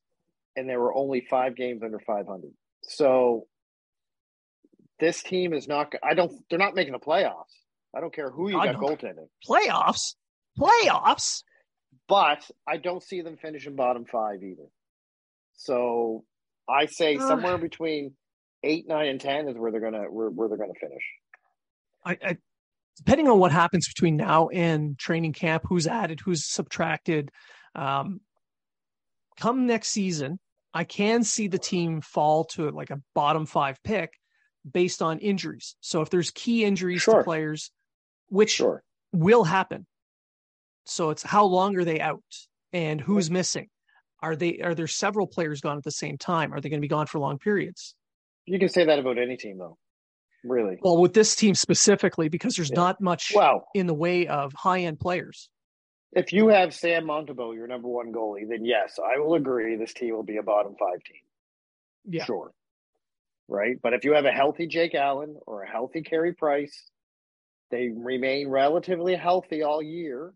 and 0.56 0.68
there 0.68 0.80
were 0.80 0.94
only 0.94 1.26
five 1.30 1.54
games 1.54 1.82
under 1.84 2.00
500. 2.00 2.50
So 2.82 3.46
this 4.98 5.22
team 5.22 5.52
is 5.52 5.68
not. 5.68 5.92
I 6.02 6.14
don't. 6.14 6.32
They're 6.50 6.58
not 6.58 6.74
making 6.74 6.92
the 6.92 6.98
playoffs. 6.98 7.54
I 7.96 8.00
don't 8.00 8.12
care 8.12 8.30
who 8.30 8.50
you 8.50 8.56
got 8.56 8.76
goaltending. 8.76 9.28
Playoffs, 9.48 10.14
playoffs. 10.58 11.42
But 12.08 12.50
I 12.66 12.78
don't 12.78 13.02
see 13.02 13.20
them 13.20 13.36
finishing 13.36 13.76
bottom 13.76 14.04
five 14.06 14.42
either. 14.42 14.68
So 15.54 16.24
I 16.68 16.86
say 16.86 17.18
somewhere 17.18 17.58
between 17.58 18.12
eight, 18.62 18.86
nine, 18.86 19.08
and 19.08 19.20
ten 19.20 19.48
is 19.48 19.56
where 19.56 19.70
they're 19.70 19.80
gonna 19.80 20.04
where, 20.10 20.28
where 20.28 20.48
they're 20.48 20.58
gonna 20.58 20.72
finish. 20.80 21.02
I, 22.04 22.18
I 22.22 22.36
depending 22.96 23.28
on 23.28 23.38
what 23.38 23.52
happens 23.52 23.88
between 23.88 24.16
now 24.16 24.48
and 24.48 24.98
training 24.98 25.32
camp, 25.32 25.64
who's 25.68 25.86
added, 25.86 26.20
who's 26.20 26.44
subtracted. 26.44 27.30
Um, 27.74 28.20
come 29.38 29.66
next 29.66 29.88
season, 29.88 30.38
I 30.74 30.84
can 30.84 31.24
see 31.24 31.48
the 31.48 31.58
team 31.58 32.00
fall 32.00 32.44
to 32.46 32.70
like 32.70 32.90
a 32.90 33.00
bottom 33.14 33.46
five 33.46 33.82
pick 33.82 34.10
based 34.70 35.00
on 35.00 35.18
injuries. 35.18 35.76
So 35.80 36.02
if 36.02 36.10
there's 36.10 36.30
key 36.30 36.64
injuries 36.64 37.02
sure. 37.02 37.18
to 37.18 37.24
players, 37.24 37.70
which 38.28 38.50
sure. 38.50 38.82
will 39.12 39.44
happen. 39.44 39.86
So 40.84 41.10
it's 41.10 41.22
how 41.22 41.44
long 41.44 41.76
are 41.76 41.84
they 41.84 42.00
out 42.00 42.22
and 42.72 43.00
who's 43.00 43.30
missing? 43.30 43.68
Are 44.20 44.36
they 44.36 44.58
are 44.58 44.74
there 44.74 44.86
several 44.86 45.26
players 45.26 45.60
gone 45.60 45.76
at 45.76 45.84
the 45.84 45.90
same 45.90 46.18
time? 46.18 46.52
Are 46.52 46.60
they 46.60 46.68
going 46.68 46.80
to 46.80 46.84
be 46.84 46.88
gone 46.88 47.06
for 47.06 47.18
long 47.18 47.38
periods? 47.38 47.94
You 48.46 48.58
can 48.58 48.68
say 48.68 48.84
that 48.84 48.98
about 48.98 49.18
any 49.18 49.36
team 49.36 49.58
though. 49.58 49.78
Really? 50.44 50.78
Well, 50.80 50.98
with 50.98 51.14
this 51.14 51.34
team 51.34 51.54
specifically 51.54 52.28
because 52.28 52.54
there's 52.54 52.70
yeah. 52.70 52.76
not 52.76 53.00
much 53.00 53.32
well, 53.34 53.68
in 53.74 53.86
the 53.86 53.94
way 53.94 54.26
of 54.28 54.52
high-end 54.52 55.00
players. 55.00 55.50
If 56.12 56.32
you 56.32 56.48
have 56.48 56.74
Sam 56.74 57.04
Montembeault, 57.04 57.54
your 57.54 57.66
number 57.66 57.88
one 57.88 58.12
goalie, 58.12 58.48
then 58.48 58.64
yes, 58.64 58.98
I 58.98 59.18
will 59.18 59.34
agree 59.34 59.76
this 59.76 59.92
team 59.92 60.14
will 60.14 60.22
be 60.22 60.38
a 60.38 60.42
bottom 60.42 60.74
five 60.78 61.02
team. 61.04 61.20
Yeah. 62.08 62.24
Sure. 62.24 62.52
Right. 63.48 63.76
But 63.82 63.92
if 63.94 64.04
you 64.04 64.14
have 64.14 64.24
a 64.24 64.32
healthy 64.32 64.66
Jake 64.66 64.94
Allen 64.94 65.36
or 65.46 65.62
a 65.62 65.70
healthy 65.70 66.02
Carey 66.02 66.32
Price, 66.32 66.84
they 67.70 67.88
remain 67.94 68.48
relatively 68.48 69.14
healthy 69.14 69.62
all 69.62 69.82
year, 69.82 70.32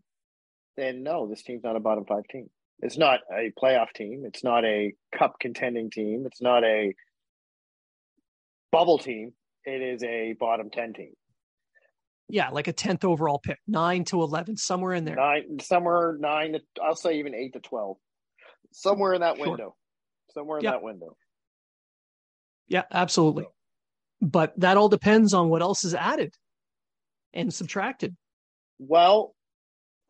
then 0.77 1.03
no, 1.03 1.27
this 1.27 1.41
team's 1.41 1.63
not 1.63 1.75
a 1.75 1.79
bottom 1.79 2.05
five 2.05 2.27
team. 2.29 2.49
It's 2.83 2.97
not 2.97 3.21
a 3.31 3.49
playoff 3.61 3.93
team. 3.95 4.23
It's 4.25 4.43
not 4.43 4.65
a 4.65 4.93
cup 5.17 5.35
contending 5.39 5.89
team. 5.89 6.25
It's 6.25 6.41
not 6.41 6.65
a 6.65 6.93
bubble 8.73 8.97
team. 8.97 9.31
It 9.63 9.81
is 9.81 10.03
a 10.03 10.35
bottom 10.37 10.69
10 10.69 10.93
team. 10.93 11.13
Yeah, 12.27 12.49
like 12.49 12.67
a 12.67 12.73
10th 12.73 13.05
overall 13.05 13.39
pick, 13.39 13.59
9 13.67 14.03
to 14.05 14.21
11, 14.21 14.57
somewhere 14.57 14.93
in 14.93 15.05
there. 15.05 15.15
Nine, 15.15 15.59
somewhere 15.61 16.17
9 16.19 16.53
to, 16.53 16.59
I'll 16.83 16.95
say 16.95 17.19
even 17.19 17.33
8 17.33 17.53
to 17.53 17.59
12. 17.61 17.97
Somewhere 18.73 19.13
in 19.13 19.21
that 19.21 19.37
sure. 19.37 19.47
window. 19.47 19.75
Somewhere 20.33 20.57
in 20.57 20.65
yep. 20.65 20.73
that 20.73 20.83
window. 20.83 21.15
Yeah, 22.67 22.83
absolutely. 22.91 23.45
But 24.21 24.59
that 24.59 24.75
all 24.75 24.89
depends 24.89 25.33
on 25.33 25.47
what 25.47 25.61
else 25.61 25.85
is 25.85 25.93
added 25.93 26.33
and 27.33 27.53
subtracted. 27.53 28.15
Well, 28.79 29.35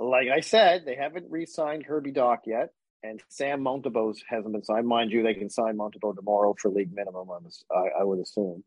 like 0.10 0.28
I 0.30 0.42
said, 0.42 0.84
they 0.86 0.96
haven't 0.96 1.30
re-signed 1.30 1.86
Kirby 1.86 2.12
Dach 2.12 2.40
yet, 2.46 2.70
and 3.04 3.22
Sam 3.30 3.62
Montembeault 3.62 4.18
hasn't 4.28 4.54
been 4.54 4.64
signed. 4.64 4.88
Mind 4.88 5.12
you, 5.12 5.24
they 5.24 5.34
can 5.34 5.50
sign 5.50 5.78
Montembeault 5.78 6.16
tomorrow 6.16 6.56
for 6.60 6.70
league 6.70 6.94
minimum. 6.94 7.30
I, 7.72 8.00
I 8.00 8.04
would 8.04 8.20
assume. 8.20 8.64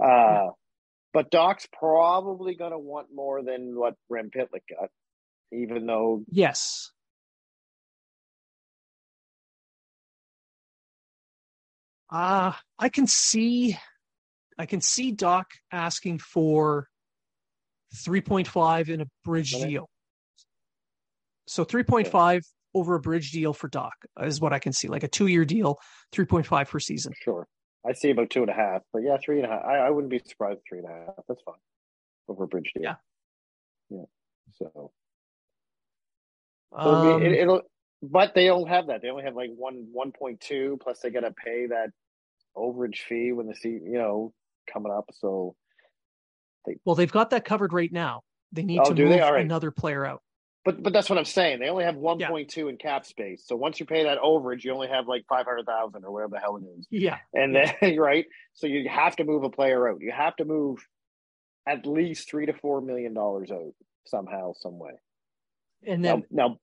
Uh, 0.00 0.06
yeah. 0.06 0.48
But 1.12 1.30
Dach's 1.30 1.68
probably 1.72 2.54
going 2.54 2.70
to 2.70 2.78
want 2.78 3.08
more 3.14 3.42
than 3.42 3.78
what 3.78 3.96
Rem 4.08 4.30
Pitlick 4.30 4.62
got, 4.70 4.90
even 5.52 5.86
though. 5.86 6.24
Yes. 6.30 6.90
Uh, 12.10 12.52
I 12.78 12.88
can 12.90 13.06
see, 13.06 13.76
I 14.58 14.66
can 14.66 14.80
see 14.80 15.14
Dach 15.14 15.44
asking 15.70 16.18
for 16.18 16.88
3.5 17.94 18.88
in 18.88 19.00
a 19.02 19.06
bridge 19.24 19.52
deal. 19.52 19.88
So 21.46 21.64
3.5 21.64 22.42
over 22.74 22.94
a 22.94 23.00
bridge 23.00 23.32
deal 23.32 23.52
for 23.52 23.68
Dach 23.68 23.90
is 24.22 24.40
what 24.40 24.52
I 24.52 24.58
can 24.58 24.72
see, 24.72 24.88
like 24.88 25.02
a 25.02 25.08
two 25.08 25.26
year 25.26 25.44
deal, 25.44 25.78
3.5 26.14 26.68
per 26.68 26.78
season. 26.78 27.12
Sure. 27.22 27.46
I 27.86 27.92
see 27.92 28.10
about 28.10 28.30
two 28.30 28.42
and 28.42 28.50
a 28.50 28.54
half, 28.54 28.82
but 28.92 29.02
yeah, 29.02 29.16
three 29.22 29.38
and 29.38 29.46
a 29.46 29.48
half. 29.48 29.64
I, 29.64 29.78
I 29.78 29.90
wouldn't 29.90 30.10
be 30.10 30.20
surprised 30.24 30.60
three 30.68 30.78
and 30.78 30.86
a 30.86 30.90
half. 30.90 31.24
That's 31.28 31.42
fine 31.44 31.56
over 32.28 32.44
a 32.44 32.48
bridge 32.48 32.70
deal. 32.74 32.84
Yeah. 32.84 32.94
Yeah. 33.90 34.04
So. 34.58 34.92
Um, 36.74 37.22
it, 37.22 37.46
will 37.46 37.62
but 38.02 38.34
they 38.34 38.46
don't 38.46 38.68
have 38.68 38.86
that. 38.86 39.02
They 39.02 39.10
only 39.10 39.24
have 39.24 39.34
like 39.34 39.50
one 39.54 39.88
one 39.92 40.12
point 40.12 40.40
two. 40.40 40.78
Plus, 40.82 41.00
they 41.00 41.10
got 41.10 41.20
to 41.20 41.32
pay 41.32 41.66
that 41.66 41.90
overage 42.56 42.98
fee 43.08 43.32
when 43.32 43.46
the 43.46 43.54
seat, 43.54 43.82
you 43.84 43.98
know, 43.98 44.32
coming 44.72 44.92
up. 44.92 45.10
So. 45.14 45.54
They, 46.64 46.76
well, 46.84 46.94
they've 46.94 47.10
got 47.10 47.30
that 47.30 47.44
covered 47.44 47.72
right 47.72 47.92
now. 47.92 48.22
They 48.52 48.62
need 48.62 48.80
oh, 48.80 48.92
to 48.92 48.94
move 48.94 49.20
right. 49.20 49.44
another 49.44 49.72
player 49.72 50.06
out. 50.06 50.22
But 50.64 50.82
but 50.82 50.92
that's 50.92 51.10
what 51.10 51.18
I'm 51.18 51.24
saying. 51.24 51.58
They 51.58 51.68
only 51.68 51.84
have 51.84 51.96
1.2 51.96 52.56
yeah. 52.56 52.68
in 52.68 52.76
cap 52.76 53.04
space. 53.04 53.42
So 53.46 53.56
once 53.56 53.80
you 53.80 53.86
pay 53.86 54.04
that 54.04 54.18
overage, 54.18 54.62
you 54.62 54.72
only 54.72 54.88
have 54.88 55.08
like 55.08 55.24
500,000 55.28 56.04
or 56.04 56.12
whatever 56.12 56.30
the 56.34 56.40
hell 56.40 56.56
it 56.56 56.78
is. 56.78 56.86
Yeah. 56.90 57.18
And 57.34 57.54
then 57.54 57.96
right, 57.98 58.26
so 58.54 58.66
you 58.66 58.88
have 58.88 59.16
to 59.16 59.24
move 59.24 59.42
a 59.42 59.50
player 59.50 59.88
out. 59.88 60.00
You 60.00 60.12
have 60.12 60.36
to 60.36 60.44
move 60.44 60.78
at 61.66 61.86
least 61.86 62.28
three 62.28 62.46
to 62.46 62.52
four 62.52 62.80
million 62.80 63.14
dollars 63.14 63.50
out 63.50 63.74
somehow, 64.06 64.52
some 64.54 64.78
way. 64.78 64.92
And 65.84 66.04
then 66.04 66.24
now, 66.30 66.48
now 66.48 66.58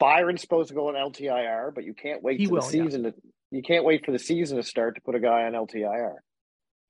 Byron's 0.00 0.40
supposed 0.40 0.68
to 0.68 0.74
go 0.74 0.88
on 0.88 0.94
LTIR, 0.94 1.74
but 1.74 1.84
you 1.84 1.94
can't 1.94 2.22
wait 2.22 2.48
for 2.48 2.56
the 2.56 2.62
season 2.62 3.04
yeah. 3.04 3.10
to 3.10 3.16
you 3.52 3.62
can't 3.62 3.84
wait 3.84 4.04
for 4.04 4.10
the 4.10 4.18
season 4.18 4.56
to 4.56 4.62
start 4.62 4.96
to 4.96 5.00
put 5.00 5.14
a 5.14 5.20
guy 5.20 5.44
on 5.44 5.52
LTIR 5.52 6.14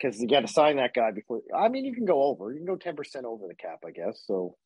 because 0.00 0.20
you 0.20 0.26
got 0.26 0.40
to 0.40 0.48
sign 0.48 0.76
that 0.76 0.94
guy 0.94 1.10
before. 1.10 1.42
I 1.54 1.68
mean, 1.68 1.84
you 1.84 1.94
can 1.94 2.06
go 2.06 2.22
over. 2.22 2.50
You 2.50 2.58
can 2.58 2.66
go 2.66 2.76
ten 2.76 2.96
percent 2.96 3.26
over 3.26 3.46
the 3.46 3.54
cap, 3.54 3.80
I 3.86 3.90
guess. 3.90 4.22
So 4.26 4.56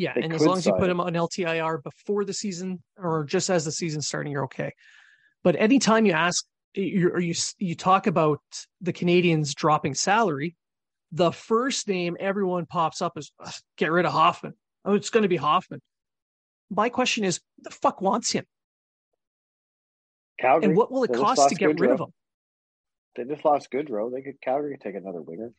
yeah, 0.00 0.14
and 0.16 0.32
as 0.32 0.46
long 0.46 0.56
as 0.56 0.64
you 0.64 0.72
put 0.72 0.88
him 0.88 0.98
on 0.98 1.12
LTIR 1.12 1.82
before 1.82 2.24
the 2.24 2.32
season 2.32 2.82
or 2.96 3.24
just 3.24 3.50
as 3.50 3.66
the 3.66 3.72
season 3.72 4.00
starting, 4.00 4.32
you're 4.32 4.44
okay. 4.44 4.72
But 5.44 5.56
anytime 5.56 6.06
you 6.06 6.12
ask 6.12 6.42
you 6.72 7.10
or 7.10 7.20
you 7.20 7.34
you 7.58 7.74
talk 7.74 8.06
about 8.06 8.40
the 8.80 8.94
Canadiens 8.94 9.54
dropping 9.54 9.94
salary, 9.94 10.56
the 11.12 11.32
first 11.32 11.86
name 11.86 12.16
everyone 12.18 12.64
pops 12.64 13.02
up 13.02 13.18
is 13.18 13.30
get 13.76 13.92
rid 13.92 14.06
of 14.06 14.12
Hoffman. 14.12 14.54
Oh, 14.86 14.94
it's 14.94 15.10
going 15.10 15.24
to 15.24 15.28
be 15.28 15.36
Hoffman. 15.36 15.82
My 16.70 16.88
question 16.88 17.24
is, 17.24 17.38
the 17.58 17.70
fuck 17.70 18.00
wants 18.00 18.32
him? 18.32 18.46
Calgary. 20.40 20.68
And 20.68 20.78
what 20.78 20.90
will 20.90 21.04
it 21.04 21.12
cost 21.12 21.50
to 21.50 21.54
get 21.54 21.76
Gaudreau. 21.76 21.80
rid 21.80 21.90
of 21.90 22.00
him? 22.00 22.12
They 23.16 23.24
just 23.24 23.44
lost 23.44 23.70
Gaudreau. 23.70 24.10
They 24.10 24.22
could 24.22 24.40
Calgary 24.40 24.78
could 24.78 24.82
take 24.82 24.94
another 24.94 25.20
winger. 25.20 25.52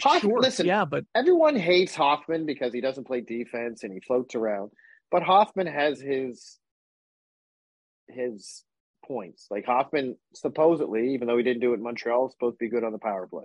Hoffman, 0.00 0.32
sure, 0.32 0.40
listen, 0.40 0.66
yeah, 0.66 0.84
but 0.84 1.04
everyone 1.14 1.56
hates 1.56 1.94
Hoffman 1.94 2.46
because 2.46 2.72
he 2.72 2.80
doesn't 2.80 3.06
play 3.06 3.20
defense 3.20 3.82
and 3.82 3.92
he 3.92 4.00
floats 4.00 4.34
around. 4.34 4.70
But 5.10 5.22
Hoffman 5.22 5.66
has 5.66 6.00
his 6.00 6.58
his 8.08 8.64
points. 9.06 9.46
Like 9.50 9.66
Hoffman, 9.66 10.16
supposedly, 10.34 11.14
even 11.14 11.26
though 11.26 11.36
he 11.36 11.42
didn't 11.42 11.60
do 11.60 11.72
it 11.72 11.76
in 11.76 11.82
Montreal, 11.82 12.30
supposed 12.30 12.54
to 12.54 12.64
be 12.64 12.68
good 12.68 12.84
on 12.84 12.92
the 12.92 12.98
power 12.98 13.26
play. 13.26 13.44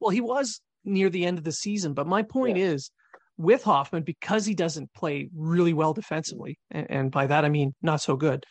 Well, 0.00 0.10
he 0.10 0.20
was 0.20 0.60
near 0.84 1.10
the 1.10 1.24
end 1.24 1.38
of 1.38 1.44
the 1.44 1.52
season, 1.52 1.94
but 1.94 2.06
my 2.06 2.22
point 2.22 2.56
yeah. 2.56 2.66
is 2.66 2.90
with 3.36 3.64
Hoffman 3.64 4.02
because 4.02 4.44
he 4.46 4.54
doesn't 4.54 4.92
play 4.94 5.28
really 5.34 5.72
well 5.72 5.92
defensively, 5.92 6.58
and, 6.70 6.90
and 6.90 7.10
by 7.10 7.26
that 7.26 7.44
I 7.44 7.48
mean 7.48 7.74
not 7.82 8.00
so 8.00 8.16
good. 8.16 8.44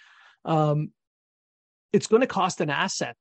Um, 0.46 0.92
it's 1.92 2.08
going 2.08 2.22
to 2.22 2.28
cost 2.28 2.60
an 2.60 2.70
asset 2.70 3.16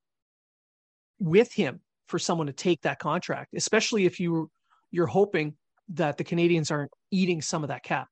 with 1.19 1.53
him 1.53 1.81
for 2.09 2.19
someone 2.19 2.47
to 2.47 2.53
take 2.53 2.83
that 2.83 2.99
contract, 2.99 3.55
especially 3.55 4.05
if 4.07 4.21
you 4.21 4.51
you're 4.91 5.07
hoping 5.07 5.55
that 5.91 6.17
the 6.17 6.25
Canadiens 6.25 6.71
aren't 6.71 6.91
eating 7.11 7.43
some 7.43 7.63
of 7.63 7.69
that 7.69 7.83
cap. 7.83 8.09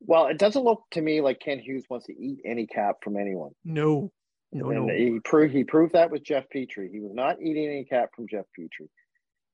Well, 0.00 0.26
it 0.26 0.38
doesn't 0.38 0.62
look 0.62 0.82
to 0.92 1.00
me 1.00 1.20
like 1.20 1.40
Kent 1.40 1.62
Hughes 1.62 1.84
wants 1.88 2.06
to 2.06 2.12
eat 2.12 2.40
any 2.44 2.66
cap 2.66 2.96
from 3.02 3.16
anyone. 3.16 3.52
No, 3.64 4.12
no, 4.52 4.70
and 4.70 4.86
no. 4.86 4.94
He 4.94 5.20
proved 5.20 5.54
he 5.54 5.64
proved 5.64 5.94
that 5.94 6.10
with 6.10 6.22
Jeff 6.22 6.44
Petry. 6.54 6.90
He 6.90 7.00
was 7.00 7.12
not 7.14 7.40
eating 7.40 7.66
any 7.66 7.84
cap 7.84 8.10
from 8.14 8.26
Jeff 8.28 8.44
Petry. 8.58 8.88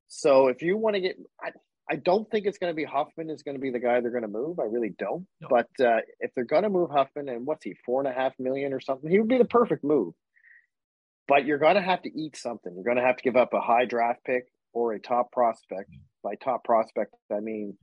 So 0.09 0.49
if 0.49 0.61
you 0.61 0.77
want 0.77 0.95
to 0.95 1.01
get, 1.01 1.16
I, 1.43 1.53
I 1.91 1.97
don't 1.97 2.31
think 2.31 2.47
it's 2.47 2.59
going 2.59 2.70
to 2.70 2.77
be 2.77 2.85
Huffman 2.85 3.31
is 3.31 3.43
going 3.43 3.57
to 3.57 3.61
be 3.61 3.70
the 3.70 3.79
guy 3.79 4.01
they're 4.01 4.11
going 4.11 4.23
to 4.23 4.29
move. 4.29 4.59
I 4.61 4.64
really 4.64 4.95
don't. 4.99 5.27
No. 5.41 5.49
But 5.49 5.68
uh, 5.85 6.01
if 6.20 6.31
they're 6.35 6.45
going 6.45 6.64
to 6.64 6.68
move 6.68 6.91
Huffman, 6.91 7.29
and 7.29 7.47
what's 7.47 7.64
he 7.64 7.75
four 7.87 8.01
and 8.01 8.09
a 8.09 8.12
half 8.12 8.33
million 8.39 8.73
or 8.73 8.81
something, 8.81 9.11
he 9.11 9.18
would 9.18 9.29
be 9.29 9.39
the 9.39 9.45
perfect 9.45 9.85
move. 9.85 10.12
But 11.33 11.47
you're 11.47 11.57
going 11.57 11.76
to 11.76 11.80
have 11.80 12.03
to 12.03 12.11
eat 12.14 12.37
something. 12.37 12.74
You're 12.74 12.85
going 12.85 12.99
to 12.99 13.03
have 13.03 13.16
to 13.16 13.22
give 13.22 13.37
up 13.37 13.55
a 13.55 13.61
high 13.61 13.87
draft 13.87 14.22
pick 14.22 14.53
or 14.74 14.93
a 14.93 15.01
top 15.01 15.33
prospect. 15.33 15.89
By 16.22 16.35
top 16.35 16.62
prospect, 16.62 17.14
I 17.35 17.41
mean 17.41 17.78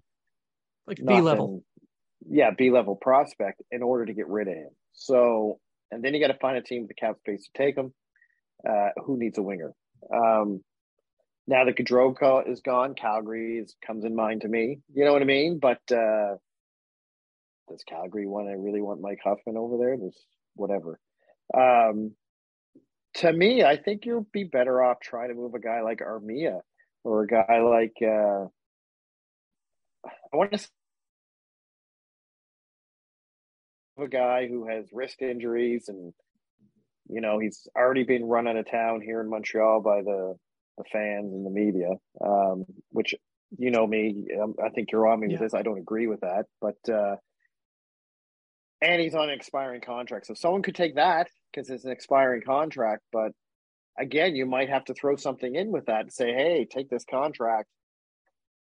Like 0.86 0.98
B 1.04 1.20
level. 1.20 1.64
Yeah, 2.30 2.52
B 2.56 2.70
level 2.70 2.96
prospect 2.96 3.64
in 3.72 3.82
order 3.82 4.06
to 4.06 4.14
get 4.14 4.28
rid 4.28 4.50
of 4.50 4.54
him. 4.54 4.70
So, 4.94 5.60
and 5.90 6.04
then 6.04 6.14
you 6.14 6.20
got 6.20 6.32
to 6.32 6.38
find 6.38 6.58
a 6.58 6.62
team 6.62 6.84
with 6.84 6.90
the 6.90 6.94
cap 6.94 7.18
space 7.18 7.50
to 7.52 7.58
take 7.58 7.76
him. 7.76 7.92
Uh, 8.70 8.90
who 9.04 9.18
needs 9.18 9.40
a 9.40 9.42
winger? 9.42 9.74
Um, 10.14 10.64
now 11.48 11.66
that 11.66 11.76
Gaudreau 11.76 12.48
is 12.48 12.62
gone, 12.62 12.94
Calgary 12.94 13.58
is, 13.58 13.74
comes 13.84 14.06
in 14.06 14.16
mind 14.16 14.42
to 14.42 14.48
me. 14.48 14.82
You 14.94 15.06
know 15.06 15.12
what 15.12 15.24
I 15.24 15.26
mean? 15.26 15.58
But 15.60 15.82
uh, 15.92 16.36
does 17.68 17.84
Calgary 17.90 18.28
want 18.28 18.48
to 18.50 18.58
really 18.60 18.82
want 18.82 19.02
Mike 19.02 19.22
Huffman 19.24 19.58
over 19.58 19.78
there? 19.80 19.98
There's 19.98 20.24
whatever. 20.54 21.00
Um, 21.58 22.12
to 23.20 23.34
me, 23.34 23.64
I 23.64 23.78
think 23.78 24.06
you'll 24.06 24.28
be 24.32 24.44
better 24.44 24.82
off 24.84 25.00
trying 25.02 25.30
to 25.30 25.36
move 25.36 25.54
a 25.54 25.60
guy 25.60 25.82
like 25.82 26.00
Armia 26.00 26.62
or 27.04 27.24
a 27.24 27.28
guy 27.28 27.60
like 27.62 27.96
uh, 28.02 28.46
I 30.34 30.38
want 30.38 30.52
to 30.54 30.68
a 34.02 34.08
guy 34.08 34.48
who 34.48 34.66
has 34.68 34.86
wrist 34.94 35.22
injuries 35.22 35.90
and 35.90 36.14
you 37.10 37.20
know 37.20 37.38
he's 37.40 37.68
already 37.76 38.04
been 38.04 38.24
run 38.26 38.48
out 38.48 38.56
of 38.56 38.70
town 38.70 39.02
here 39.02 39.20
in 39.20 39.30
Montreal 39.30 39.82
by 39.82 40.02
the 40.02 40.36
the 40.78 40.84
fans 40.94 41.34
and 41.34 41.46
the 41.46 41.50
media, 41.50 41.90
um, 42.26 42.64
which 42.92 43.14
you 43.58 43.72
know 43.72 43.86
me, 43.86 44.28
um, 44.42 44.56
I 44.64 44.70
think 44.70 44.92
you're 44.92 45.08
on 45.08 45.20
me 45.20 45.28
Yeah. 45.28 45.34
with 45.34 45.42
this. 45.42 45.54
I 45.54 45.64
don't 45.64 45.78
agree 45.80 46.08
with 46.08 46.22
that, 46.22 46.46
but 46.62 46.78
uh, 46.90 47.18
and 48.82 49.02
he's 49.02 49.16
on 49.16 49.30
an 49.30 49.36
expiring 49.36 49.82
contract, 49.82 50.26
so 50.28 50.34
someone 50.34 50.62
could 50.62 50.76
take 50.76 50.96
that 50.96 51.30
because 51.52 51.70
it's 51.70 51.86
an 51.86 51.92
expiring 51.92 52.42
contract. 52.42 53.04
But 53.12 53.32
again, 53.98 54.36
you 54.36 54.46
might 54.46 54.70
have 54.70 54.86
to 54.86 54.94
throw 54.94 55.16
something 55.16 55.56
in 55.56 55.72
with 55.72 55.86
that 55.88 56.02
and 56.02 56.14
say, 56.14 56.34
"Hey, 56.34 56.66
take 56.66 56.90
this 56.90 57.06
contract." 57.06 57.68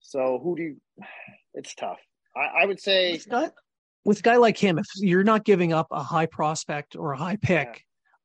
So 0.00 0.40
who 0.42 0.56
do 0.56 0.62
you? 0.62 0.76
It's 1.54 1.74
tough. 1.74 1.98
I, 2.36 2.62
I 2.62 2.66
would 2.66 2.78
say 2.78 3.12
With 3.12 3.26
a 3.26 3.30
guy, 3.30 3.50
with 4.04 4.18
a 4.20 4.22
guy 4.22 4.36
like 4.36 4.56
him, 4.56 4.78
if 4.78 4.86
you're 4.96 5.24
not 5.24 5.44
giving 5.44 5.72
up 5.72 5.88
a 5.90 6.02
high 6.02 6.26
prospect 6.26 6.94
or 6.94 7.14
a 7.14 7.18
high 7.18 7.36
pick, 7.36 7.66
Yeah. 7.66 7.74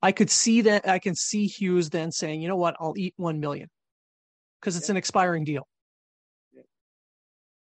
I 0.03 0.11
could 0.11 0.29
see 0.29 0.61
that. 0.61 0.87
I 0.87 0.99
can 0.99 1.15
see 1.15 1.47
Hughes 1.47 1.89
then 1.89 2.11
saying, 2.11 2.41
"You 2.41 2.47
know 2.49 2.57
what? 2.57 2.75
I'll 2.79 2.93
eat 2.97 3.13
one 3.17 3.39
million 3.39 3.69
because 4.59 4.75
it's 4.75 4.89
Yeah. 4.89 4.93
an 4.93 4.97
expiring 4.97 5.45
deal." 5.45 5.67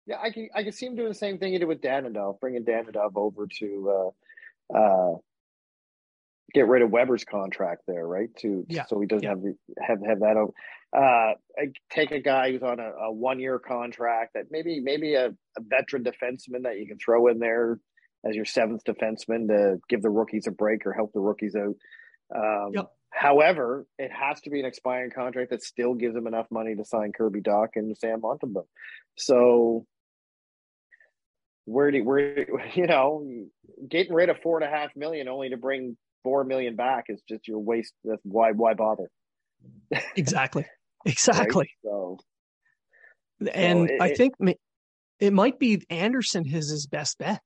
Yeah, 0.07 0.16
I 0.22 0.30
can 0.30 0.48
I 0.55 0.62
can 0.62 0.72
see 0.72 0.86
him 0.86 0.96
doing 0.96 1.09
the 1.09 1.14
same 1.14 1.38
thing 1.38 1.53
he 1.53 1.59
did 1.59 1.66
with 1.68 1.80
Dadonov, 1.80 2.40
bringing 2.40 2.64
Dadonov 2.64 3.12
over 3.16 3.46
to 3.59 4.12
uh, 4.74 4.76
uh, 4.78 5.16
get 6.55 6.66
rid 6.66 6.82
of 6.82 6.90
Weber's 6.90 7.24
contract 7.24 7.82
there, 7.86 8.07
right? 8.07 8.28
To 8.38 8.64
Yeah, 8.68 8.86
so 8.86 9.01
he 9.01 9.07
doesn't 9.07 9.22
yeah. 9.22 9.30
have 9.30 9.98
have 10.01 10.07
have 10.07 10.20
that. 10.20 10.36
over- 10.36 10.53
Uh, 10.92 11.34
take 11.90 12.11
a 12.11 12.18
guy 12.20 12.51
who's 12.51 12.64
on 12.64 12.80
a, 12.80 12.90
a 13.05 13.12
one 13.12 13.38
year 13.38 13.59
contract 13.61 14.32
that 14.34 14.46
maybe 14.51 14.80
maybe 14.80 15.14
a, 15.14 15.26
a 15.26 15.61
veteran 15.61 16.03
defenseman 16.03 16.62
that 16.64 16.78
you 16.80 16.86
can 16.88 16.98
throw 16.98 17.28
in 17.28 17.38
there 17.38 17.78
as 18.28 18.34
your 18.34 18.44
seventh 18.44 18.82
defenseman 18.84 19.46
to 19.48 19.78
give 19.88 20.03
the 20.03 20.11
rookies 20.11 20.46
a 20.48 20.51
break 20.51 20.84
or 20.84 20.92
help 20.92 21.12
the 21.12 21.20
rookies 21.20 21.55
out. 21.55 21.76
Um, 22.34 22.72
Yep. 22.74 22.90
However, 23.11 23.86
it 23.98 24.11
has 24.12 24.40
to 24.42 24.50
be 24.50 24.61
an 24.61 24.66
expiring 24.66 25.11
contract 25.11 25.50
that 25.50 25.62
still 25.62 25.94
gives 25.94 26.16
him 26.16 26.26
enough 26.26 26.46
money 26.50 26.74
to 26.76 26.84
sign 26.84 27.12
Kirby 27.12 27.40
Dach 27.40 27.70
and 27.74 27.96
Sam 27.96 28.20
Montembeault. 28.22 28.66
So 29.16 29.84
where 31.64 31.90
do 31.90 32.02
where 32.04 32.46
you 32.74 32.86
know 32.86 33.26
getting 33.88 34.12
rid 34.14 34.28
of 34.28 34.38
four 34.42 34.61
and 34.61 34.72
a 34.72 34.76
half 34.76 34.94
million 34.96 35.28
only 35.28 35.50
to 35.50 35.56
bring 35.56 35.96
four 36.22 36.44
million 36.44 36.76
back 36.76 37.06
is 37.08 37.20
just 37.28 37.48
your 37.48 37.58
waste. 37.58 37.92
That's 38.04 38.20
why 38.24 38.52
why 38.52 38.74
bother? 38.74 39.11
Exactly. 40.16 40.62
right? 41.06 41.12
Exactly. 41.12 41.70
So 41.84 42.18
And 43.52 43.90
it- 43.90 44.00
I 44.00 44.14
think 44.14 44.34
it 45.18 45.32
might 45.32 45.58
be 45.58 45.82
Anderson 45.90 46.44
his 46.44 46.70
his 46.70 46.86
best 46.86 47.18
bet. 47.18 47.42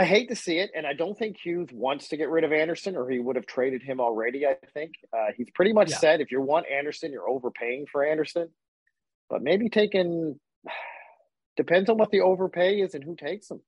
I 0.00 0.04
hate 0.04 0.28
to 0.30 0.36
see 0.36 0.58
it, 0.58 0.70
and 0.74 0.86
I 0.86 0.92
don't 0.94 1.16
think 1.16 1.36
Hughes 1.42 1.68
wants 1.72 2.08
to 2.08 2.16
get 2.16 2.28
rid 2.30 2.44
of 2.44 2.52
Anderson, 2.52 2.96
or 2.96 3.08
he 3.08 3.18
would 3.20 3.36
have 3.36 3.46
traded 3.46 3.82
him 3.82 4.00
already. 4.00 4.46
I 4.46 4.56
think 4.72 4.92
uh, 5.12 5.26
he's 5.36 5.50
pretty 5.54 5.72
much 5.72 5.90
Yeah. 5.90 5.98
said 5.98 6.20
if 6.20 6.30
you 6.32 6.40
want 6.40 6.66
Anderson, 6.68 7.12
you're 7.12 7.28
overpaying 7.28 7.86
for 7.92 8.04
Anderson, 8.04 8.48
but 9.30 9.42
maybe 9.42 9.68
taking 9.68 10.40
depends 11.56 11.88
on 11.90 11.98
what 11.98 12.10
the 12.10 12.20
overpay 12.22 12.80
is 12.80 12.94
and 12.94 13.04
who 13.04 13.14
takes 13.16 13.48
them. 13.48 13.60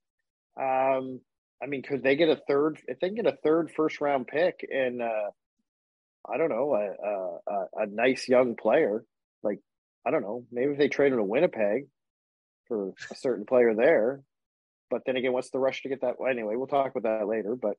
Um, 0.58 1.20
I 1.62 1.66
mean, 1.66 1.82
could 1.82 2.02
they 2.02 2.16
get 2.16 2.28
a 2.28 2.40
third? 2.48 2.80
If 2.88 2.98
they 3.00 3.10
get 3.10 3.26
a 3.26 3.36
third 3.44 3.70
first 3.76 4.00
round 4.00 4.26
pick 4.26 4.66
and 4.70 5.00
uh, 5.02 5.30
I 6.28 6.36
don't 6.38 6.50
know 6.50 6.74
a, 6.74 7.06
a 7.08 7.52
a- 7.54 7.82
a 7.84 7.86
nice 7.86 8.28
young 8.28 8.56
player, 8.56 9.04
like 9.42 9.60
I 10.06 10.10
don't 10.10 10.22
know, 10.22 10.44
maybe 10.50 10.72
if 10.72 10.78
they 10.78 10.88
traded 10.88 11.18
to 11.18 11.24
Winnipeg 11.24 11.86
for 12.68 12.92
a 13.10 13.14
certain 13.16 13.46
player 13.46 13.74
there. 13.74 14.22
But 14.90 15.02
then 15.06 15.16
again, 15.16 15.32
what's 15.32 15.50
the 15.50 15.58
rush 15.58 15.82
to 15.82 15.88
get 15.88 16.00
that? 16.02 16.14
Well, 16.18 16.30
anyway, 16.30 16.56
we'll 16.56 16.66
talk 16.66 16.94
about 16.94 17.20
that 17.20 17.26
later. 17.26 17.56
But 17.56 17.76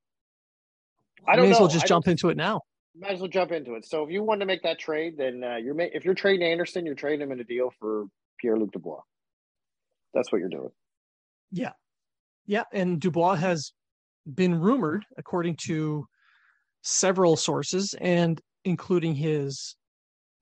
I 1.28 1.36
don't 1.36 1.46
May 1.46 1.52
as 1.52 1.60
well 1.60 1.70
just 1.70 1.86
I 1.86 1.88
jump 1.88 2.08
into 2.08 2.30
it 2.30 2.38
now. 2.38 2.62
might 2.96 3.12
as 3.12 3.20
well 3.20 3.30
jump 3.30 3.52
into 3.52 3.76
it. 3.76 3.86
So 3.86 4.04
if 4.04 4.12
you 4.12 4.24
want 4.24 4.42
to 4.42 4.46
make 4.46 4.64
that 4.64 4.80
trade, 4.80 5.16
then 5.18 5.44
uh, 5.44 5.56
you're 5.56 5.74
ma- 5.74 5.86
if 5.94 6.04
you're 6.06 6.14
trading 6.14 6.46
Anderson, 6.48 6.86
you're 6.86 6.96
trading 6.96 7.22
him 7.22 7.32
in 7.32 7.40
a 7.40 7.44
deal 7.44 7.72
for 7.80 8.06
Pierre 8.40 8.58
Luc 8.58 8.72
Dubois. 8.72 9.02
That's 10.14 10.32
what 10.32 10.40
you're 10.40 10.50
doing. 10.50 10.70
Yeah. 11.52 11.72
Yeah. 12.46 12.64
And 12.74 13.00
Dubois 13.00 13.36
has 13.36 13.72
been 14.32 14.60
rumored, 14.60 15.06
according 15.18 15.56
to 15.68 16.06
several 16.82 17.36
sources, 17.36 17.96
and 18.00 18.42
including 18.66 19.16
his 19.16 19.76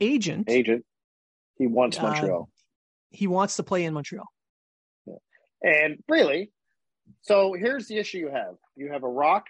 agent, 0.02 0.50
Agent, 0.50 0.84
he 1.58 1.68
wants 1.68 1.98
Uh, 2.00 2.04
Montreal, 2.04 2.50
he 3.10 3.28
wants 3.28 3.56
to 3.58 3.64
play 3.64 3.86
in 3.86 3.94
Montreal. 3.94 4.26
And 5.66 5.98
really, 6.08 6.52
so 7.22 7.54
here's 7.54 7.88
the 7.88 7.98
issue 7.98 8.20
you 8.20 8.30
have: 8.30 8.56
you 8.76 8.92
have 8.92 9.04
a 9.04 9.10
rock, 9.10 9.46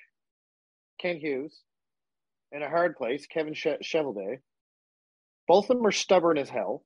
Kent 0.98 1.20
Hughes, 1.20 1.62
and 2.54 2.64
a 2.64 2.70
hard 2.70 2.96
place, 2.96 3.28
Kevin 3.28 3.54
Chevelday. 3.54 4.40
Both 5.46 5.70
of 5.70 5.78
them 5.78 5.86
are 5.86 5.92
stubborn 5.92 6.38
as 6.38 6.50
hell. 6.50 6.86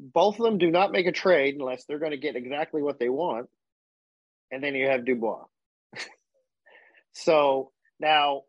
Both 0.00 0.40
of 0.40 0.44
them 0.44 0.58
do 0.58 0.70
not 0.70 0.90
make 0.90 1.06
a 1.06 1.12
trade 1.12 1.54
unless 1.54 1.84
they're 1.84 2.00
going 2.00 2.10
to 2.10 2.18
get 2.18 2.34
exactly 2.34 2.82
what 2.82 2.98
they 2.98 3.08
want. 3.08 3.48
And 4.50 4.62
then 4.62 4.74
you 4.74 4.88
have 4.88 5.04
Dubois. 5.04 5.44
so 7.12 7.70
now 8.00 8.42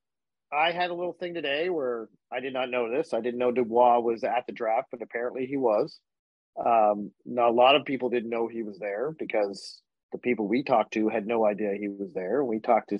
I 0.52 0.72
had 0.72 0.90
a 0.90 0.96
little 0.96 1.14
thing 1.14 1.36
today 1.36 1.70
where 1.70 2.10
I 2.34 2.40
did 2.40 2.54
not 2.54 2.72
know 2.72 2.90
this. 2.90 3.14
I 3.14 3.22
didn't 3.22 3.40
know 3.40 3.52
Dubois 3.52 4.00
was 4.00 4.24
at 4.24 4.46
the 4.48 4.54
draft, 4.54 4.88
but 4.92 5.02
apparently 5.02 5.46
he 5.46 5.58
was. 5.58 6.00
Um, 6.58 7.12
now, 7.24 7.50
a 7.50 7.52
lot 7.52 7.76
of 7.76 7.86
people 7.86 8.10
didn't 8.10 8.32
know 8.32 8.48
he 8.48 8.64
was 8.64 8.80
there 8.80 9.16
because 9.18 9.82
the 10.12 10.18
people 10.18 10.48
we 10.48 10.64
talked 10.64 10.94
to 10.94 11.10
had 11.10 11.28
no 11.28 11.46
idea 11.46 11.74
he 11.74 11.88
was 11.90 12.14
there. 12.14 12.44
We 12.44 12.60
talked 12.60 12.90
to 12.90 13.00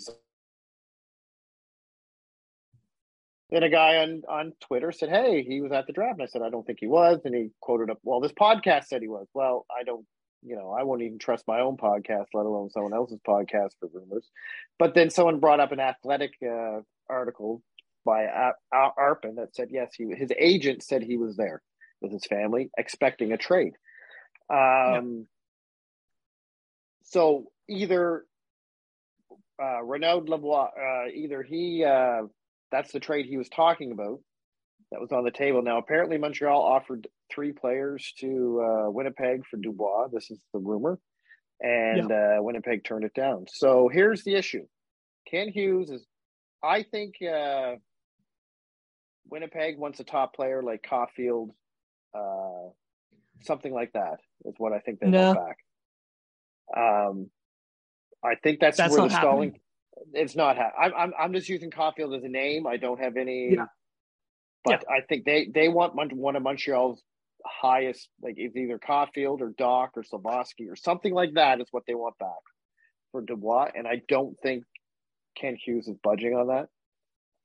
then 3.50 3.64
a 3.64 3.70
guy 3.70 3.98
on, 3.98 4.24
on 4.28 4.54
Twitter 4.60 4.92
said, 4.92 5.10
Hey, 5.10 5.44
he 5.44 5.62
was 5.62 5.72
at 5.72 5.88
the 5.88 5.94
draft. 5.94 6.20
And 6.20 6.24
I 6.24 6.26
said, 6.26 6.42
I 6.42 6.50
don't 6.50 6.66
think 6.66 6.80
he 6.82 6.88
was. 6.88 7.22
And 7.24 7.34
he 7.34 7.50
quoted 7.62 7.90
up, 7.90 8.00
Well, 8.04 8.20
this 8.20 8.34
podcast 8.34 8.86
said 8.86 9.02
he 9.02 9.08
was. 9.08 9.28
Well, 9.34 9.66
I 9.72 9.84
don't, 9.84 10.06
you 10.44 10.56
know, 10.56 10.72
I 10.72 10.84
won't 10.84 11.02
even 11.02 11.18
trust 11.18 11.48
my 11.48 11.62
own 11.62 11.78
podcast, 11.78 12.26
let 12.34 12.46
alone 12.46 12.70
someone 12.70 12.94
else's 12.94 13.20
podcast 13.26 13.72
for 13.80 13.90
rumors. 13.94 14.30
But 14.78 14.96
then 14.96 15.10
someone 15.10 15.40
brought 15.40 15.60
up 15.62 15.72
an 15.72 15.80
athletic 15.80 16.34
uh, 16.44 16.82
article 17.10 17.62
by 18.06 18.24
A- 18.24 18.52
A- 18.74 18.92
Arpon 19.00 19.36
that 19.38 19.56
said, 19.56 19.70
yes, 19.72 19.94
he 19.94 20.14
his 20.14 20.32
agent 20.38 20.84
said 20.84 21.02
he 21.02 21.18
was 21.18 21.38
there 21.38 21.62
with 22.02 22.12
his 22.12 22.26
family 22.26 22.70
expecting 22.78 23.32
a 23.32 23.38
trade. 23.38 23.74
Um, 24.50 25.28
So 27.10 27.46
either 27.70 28.26
uh, 29.62 29.82
Renaud 29.84 30.26
Lavoie, 30.26 30.68
uh, 30.68 31.10
either 31.14 31.42
he, 31.42 31.84
uh, 31.86 32.24
that's 32.72 32.92
the 32.92 33.00
trade 33.00 33.26
he 33.26 33.38
was 33.38 33.48
talking 33.50 33.92
about 33.94 34.20
that 34.92 35.00
was 35.00 35.12
on 35.12 35.24
the 35.24 35.32
table. 35.32 35.62
Now, 35.62 35.78
apparently, 35.78 36.18
Montreal 36.18 36.62
offered 36.62 37.08
three 37.34 37.54
players 37.54 38.14
to 38.20 38.62
uh, 38.62 38.92
Winnipeg 38.92 39.46
for 39.50 39.58
Dubois. 39.58 40.10
This 40.12 40.30
is 40.32 40.40
the 40.54 40.60
rumor. 40.60 41.00
And 41.62 42.12
uh, 42.12 42.38
Winnipeg 42.40 42.84
turned 42.84 43.04
it 43.06 43.14
down. 43.14 43.46
So 43.52 43.90
here's 43.92 44.24
the 44.24 44.36
issue 44.36 44.66
Kent 45.30 45.52
Hughes 45.52 45.90
is, 45.90 46.06
I 46.62 46.84
think 46.84 47.16
uh, 47.22 47.76
Winnipeg 49.30 49.78
wants 49.78 50.00
a 50.00 50.04
top 50.04 50.36
player 50.36 50.62
like 50.62 50.86
Caufield, 50.88 51.50
uh, 52.14 52.70
something 53.42 53.74
like 53.74 53.94
that 53.94 54.20
is 54.46 54.56
what 54.58 54.74
I 54.74 54.80
think 54.80 55.00
they 55.00 55.08
No. 55.08 55.34
want 55.34 55.48
back. 55.48 55.58
Um, 56.76 57.30
I 58.24 58.36
think 58.36 58.60
that's, 58.60 58.78
That's 58.78 58.96
where 58.96 59.08
the 59.08 59.16
stalling. 59.16 59.50
happening. 59.50 59.62
It's 60.14 60.36
not. 60.36 60.58
Ha- 60.58 60.72
I'm, 60.80 60.94
I'm 60.96 61.14
I'm 61.20 61.34
just 61.34 61.50
using 61.50 61.72
Caufield 61.72 62.16
as 62.16 62.24
a 62.24 62.30
name. 62.30 62.68
I 62.68 62.78
don't 62.78 63.00
have 63.00 63.18
any. 63.18 63.54
Yeah. 63.54 63.66
But 64.64 64.84
I 64.90 65.02
think 65.08 65.26
they 65.26 65.50
they 65.54 65.70
want 65.70 65.96
one 65.96 66.36
of 66.36 66.44
Montreal's 66.44 67.02
highest, 67.46 68.10
like 68.22 68.36
it's 68.38 68.56
either 68.56 68.78
Caufield 68.80 69.42
or 69.42 69.52
Dach 69.52 69.90
or 69.96 70.04
Slafkovsky 70.04 70.70
or 70.70 70.76
something 70.76 71.14
like 71.14 71.34
that 71.36 71.62
is 71.62 71.68
what 71.72 71.84
they 71.88 71.96
want 71.96 72.18
back 72.18 72.30
for 73.12 73.22
Dubois. 73.22 73.72
And 73.76 73.88
I 73.88 74.02
don't 74.08 74.36
think 74.42 74.66
Kent 75.36 75.60
Hughes 75.64 75.88
is 75.88 75.96
budging 76.04 76.34
on 76.36 76.48
that. 76.48 76.68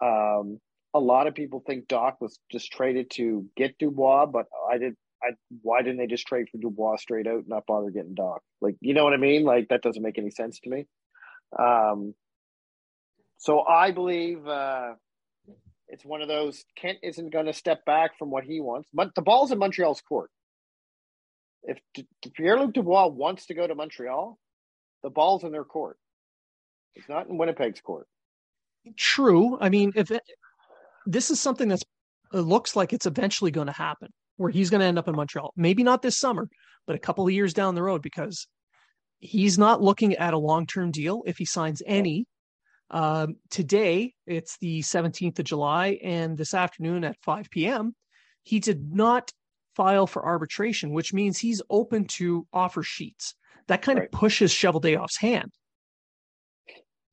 Um, 0.04 0.60
a 0.94 1.00
lot 1.00 1.26
of 1.26 1.34
people 1.34 1.62
think 1.66 1.86
Dach 1.86 2.14
was 2.20 2.38
just 2.50 2.72
traded 2.72 3.10
to 3.12 3.46
get 3.56 3.78
Dubois, 3.78 4.26
but 4.26 4.46
I 4.70 4.78
did. 4.78 4.94
I 5.22 5.30
why 5.62 5.82
didn't 5.82 5.98
they 5.98 6.06
just 6.06 6.26
trade 6.26 6.46
for 6.50 6.58
Dubois 6.58 6.96
straight 6.96 7.26
out 7.26 7.38
and 7.38 7.48
not 7.48 7.66
bother 7.66 7.90
getting 7.90 8.14
Dach? 8.14 8.40
Like 8.60 8.76
you 8.80 8.94
know 8.94 9.04
what 9.04 9.12
I 9.12 9.18
mean? 9.18 9.44
Like 9.44 9.68
that 9.68 9.82
doesn't 9.82 10.02
make 10.02 10.18
any 10.18 10.30
sense 10.30 10.60
to 10.60 10.70
me. 10.70 10.86
Um, 11.58 12.14
so 13.38 13.62
I 13.62 13.90
believe 13.90 14.46
uh, 14.46 14.94
it's 15.88 16.04
one 16.04 16.22
of 16.22 16.28
those. 16.28 16.64
Kent 16.76 16.98
isn't 17.02 17.32
going 17.32 17.46
to 17.46 17.52
step 17.52 17.84
back 17.84 18.18
from 18.18 18.30
what 18.30 18.44
he 18.44 18.60
wants, 18.60 18.88
but 18.94 19.14
the 19.14 19.22
ball's 19.22 19.52
in 19.52 19.58
Montreal's 19.58 20.00
court. 20.00 20.30
If, 21.64 21.78
if 21.94 22.32
Pierre 22.34 22.58
Luc 22.58 22.72
Dubois 22.72 23.08
wants 23.08 23.46
to 23.46 23.54
go 23.54 23.66
to 23.66 23.74
Montreal, 23.74 24.38
the 25.02 25.10
ball's 25.10 25.44
in 25.44 25.52
their 25.52 25.64
court. 25.64 25.96
It's 26.94 27.08
not 27.08 27.28
in 27.28 27.38
Winnipeg's 27.38 27.80
court. 27.80 28.06
True. 28.96 29.58
I 29.60 29.68
mean, 29.68 29.92
if 29.94 30.10
it, 30.10 30.22
this 31.06 31.30
is 31.30 31.40
something 31.40 31.68
that's 31.68 31.84
it 32.32 32.38
looks 32.38 32.74
like 32.74 32.92
it's 32.92 33.06
eventually 33.06 33.50
going 33.50 33.66
to 33.66 33.72
happen, 33.72 34.08
where 34.36 34.50
he's 34.50 34.70
going 34.70 34.80
to 34.80 34.86
end 34.86 34.98
up 34.98 35.08
in 35.08 35.16
Montreal. 35.16 35.52
Maybe 35.56 35.82
not 35.82 36.02
this 36.02 36.18
summer, 36.18 36.48
but 36.86 36.96
a 36.96 36.98
couple 36.98 37.26
of 37.26 37.32
years 37.32 37.54
down 37.54 37.74
the 37.74 37.82
road, 37.82 38.02
because 38.02 38.46
he's 39.18 39.58
not 39.58 39.82
looking 39.82 40.14
at 40.16 40.34
a 40.34 40.38
long 40.38 40.66
term 40.66 40.90
deal 40.90 41.22
if 41.26 41.38
he 41.38 41.44
signs 41.44 41.82
any. 41.86 42.26
Um, 42.90 43.36
today, 43.48 44.12
it's 44.26 44.58
the 44.58 44.80
17th 44.80 45.38
of 45.38 45.44
July, 45.44 45.98
and 46.02 46.36
this 46.36 46.52
afternoon 46.52 47.04
at 47.04 47.16
5 47.22 47.48
p.m., 47.50 47.94
he 48.42 48.60
did 48.60 48.92
not 48.92 49.32
file 49.74 50.06
for 50.06 50.24
arbitration, 50.24 50.92
which 50.92 51.14
means 51.14 51.38
he's 51.38 51.62
open 51.70 52.04
to 52.04 52.46
offer 52.52 52.82
sheets. 52.82 53.34
That 53.68 53.80
kind 53.80 53.98
right. 53.98 54.06
of 54.06 54.12
pushes 54.12 54.52
Shovel 54.52 54.80
Cheveldayoff's 54.80 55.16
hand. 55.16 55.52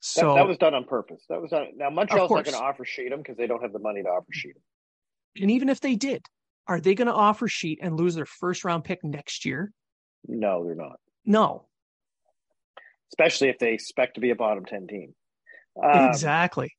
So 0.02 0.30
that, 0.30 0.36
that, 0.36 0.48
was 0.48 0.58
done 0.58 0.74
on 0.74 0.86
purpose. 0.86 1.24
That 1.30 1.42
was 1.42 1.52
done. 1.52 1.68
Now 1.76 1.90
Montreal's 1.90 2.32
not 2.32 2.46
going 2.46 2.58
to 2.58 2.64
offer 2.64 2.86
sheet 2.86 3.12
him 3.12 3.20
because 3.20 3.38
they 3.38 3.48
don't 3.48 3.62
have 3.62 3.74
the 3.74 3.80
money 3.80 4.02
to 4.02 4.10
offer 4.10 4.32
sheet 4.32 4.56
him. 4.56 5.42
And 5.42 5.52
even 5.52 5.70
if 5.70 5.82
they 5.82 5.96
did, 5.96 6.26
are 6.70 6.80
they 6.80 6.94
going 6.94 7.08
to 7.08 7.14
offer 7.14 7.48
sheet 7.48 7.80
and 7.82 7.98
lose 7.98 8.14
their 8.14 8.28
first 8.28 8.64
round 8.64 8.84
pick 8.84 9.04
next 9.04 9.44
year? 9.44 9.74
No, 10.28 10.64
they're 10.64 10.76
not. 10.76 11.00
No. 11.26 11.66
Especially 13.12 13.50
if 13.50 13.58
they 13.58 13.74
expect 13.74 14.16
to 14.16 14.22
be 14.22 14.30
a 14.30 14.36
bottom 14.36 14.64
10 14.66 14.86
team. 14.88 15.16
Um, 15.84 16.10
exactly. 16.10 16.76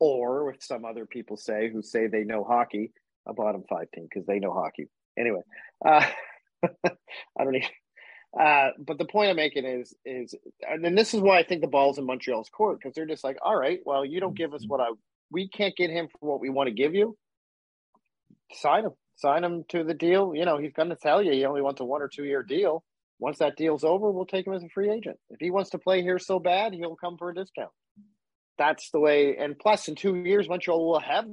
Or 0.00 0.46
with 0.46 0.62
some 0.62 0.84
other 0.84 1.06
people 1.06 1.36
say 1.36 1.70
who 1.72 1.80
say 1.80 2.08
they 2.08 2.24
know 2.24 2.42
hockey, 2.42 2.90
a 3.26 3.32
bottom 3.32 3.62
five 3.70 3.86
team 3.94 4.08
because 4.12 4.26
they 4.26 4.40
know 4.40 4.52
hockey. 4.52 4.88
Anyway, 5.16 5.42
uh, 5.86 6.04
I 6.84 7.44
don't 7.44 7.54
even. 7.54 7.68
Uh, 8.38 8.70
but 8.78 8.96
the 8.96 9.04
point 9.04 9.28
I'm 9.28 9.36
making 9.36 9.64
is 9.64 9.94
is 10.04 10.34
and 10.62 10.96
this 10.96 11.14
is 11.14 11.20
why 11.20 11.38
I 11.38 11.42
think 11.42 11.60
the 11.60 11.66
ball's 11.66 11.98
in 11.98 12.06
Montreal's 12.06 12.48
court 12.48 12.78
because 12.78 12.94
they're 12.94 13.06
just 13.06 13.24
like, 13.24 13.36
all 13.42 13.56
right, 13.56 13.80
well, 13.84 14.04
you 14.04 14.20
don't 14.20 14.36
give 14.36 14.54
us 14.54 14.64
what 14.66 14.80
I 14.80 14.86
we 15.30 15.48
can't 15.48 15.76
get 15.76 15.90
him 15.90 16.08
for 16.08 16.30
what 16.30 16.40
we 16.40 16.48
want 16.48 16.68
to 16.68 16.74
give 16.74 16.94
you. 16.94 17.16
Sign 18.52 18.84
him, 18.84 18.92
sign 19.20 19.44
him 19.44 19.64
to 19.68 19.84
the 19.84 19.94
deal. 19.94 20.34
You 20.34 20.44
know, 20.44 20.58
he's 20.58 20.72
going 20.72 20.88
to 20.88 20.96
tell 20.96 21.22
you 21.22 21.32
he 21.32 21.44
only 21.44 21.62
wants 21.62 21.80
a 21.80 21.84
one 21.84 22.02
or 22.02 22.08
two 22.08 22.24
year 22.24 22.42
deal. 22.42 22.82
Once 23.18 23.38
that 23.38 23.56
deal's 23.56 23.84
over, 23.84 24.10
we'll 24.10 24.24
take 24.24 24.46
him 24.46 24.54
as 24.54 24.62
a 24.62 24.68
free 24.68 24.90
agent. 24.90 25.18
If 25.28 25.40
he 25.40 25.50
wants 25.50 25.70
to 25.70 25.78
play 25.78 26.02
here 26.02 26.18
so 26.18 26.38
bad, 26.38 26.72
he'll 26.72 26.96
come 26.96 27.18
for 27.18 27.30
a 27.30 27.34
discount. 27.34 27.70
That's 28.56 28.90
the 28.90 29.00
way. 29.00 29.36
And 29.36 29.58
plus, 29.58 29.88
in 29.88 29.94
two 29.94 30.16
years, 30.16 30.48
Montreal 30.48 30.86
will 30.86 31.00
have 31.00 31.26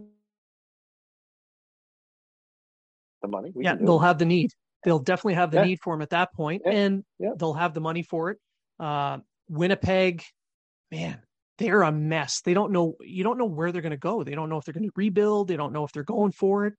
the 3.21 3.27
money. 3.27 3.51
We 3.53 3.63
yeah, 3.63 3.75
they'll 3.75 4.01
it. 4.01 4.05
have 4.05 4.17
the 4.17 4.25
need 4.25 4.51
they'll 4.83 4.99
definitely 4.99 5.33
have 5.33 5.51
the 5.51 5.57
yeah. 5.57 5.65
need 5.65 5.79
for 5.83 5.93
him 5.93 6.01
at 6.01 6.11
that 6.11 6.33
point, 6.33 6.61
yeah. 6.65 6.71
and 6.71 7.03
yeah. 7.19 7.31
they'll 7.37 7.53
have 7.53 7.73
the 7.73 7.81
money 7.81 8.03
for 8.03 8.31
it. 8.31 8.37
Uh, 8.79 9.17
Winnipeg, 9.49 10.23
man, 10.91 11.19
they're 11.57 11.81
a 11.81 11.91
mess. 11.91 12.41
They 12.41 12.53
don't 12.53 12.71
know. 12.71 12.95
You 13.01 13.23
don't 13.23 13.37
know 13.37 13.45
where 13.45 13.71
they're 13.71 13.81
going 13.81 13.91
to 13.91 13.97
go. 13.97 14.23
They 14.23 14.35
don't 14.35 14.49
know 14.49 14.57
if 14.57 14.65
they're 14.65 14.73
going 14.73 14.87
to 14.87 14.93
rebuild. 14.95 15.47
They 15.47 15.57
don't 15.57 15.73
know 15.73 15.83
if 15.83 15.91
they're 15.91 16.03
going 16.03 16.31
for 16.31 16.67
it. 16.67 16.73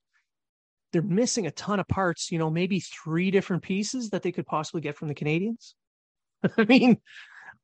They're 0.92 1.02
missing 1.02 1.46
a 1.46 1.50
ton 1.50 1.80
of 1.80 1.88
parts. 1.88 2.30
You 2.32 2.38
know, 2.38 2.50
maybe 2.50 2.80
three 2.80 3.30
different 3.30 3.62
pieces 3.62 4.10
that 4.10 4.22
they 4.22 4.32
could 4.32 4.46
possibly 4.46 4.80
get 4.80 4.96
from 4.96 5.08
the 5.08 5.14
Canadiens. 5.14 5.74
I 6.56 6.64
mean, 6.64 6.98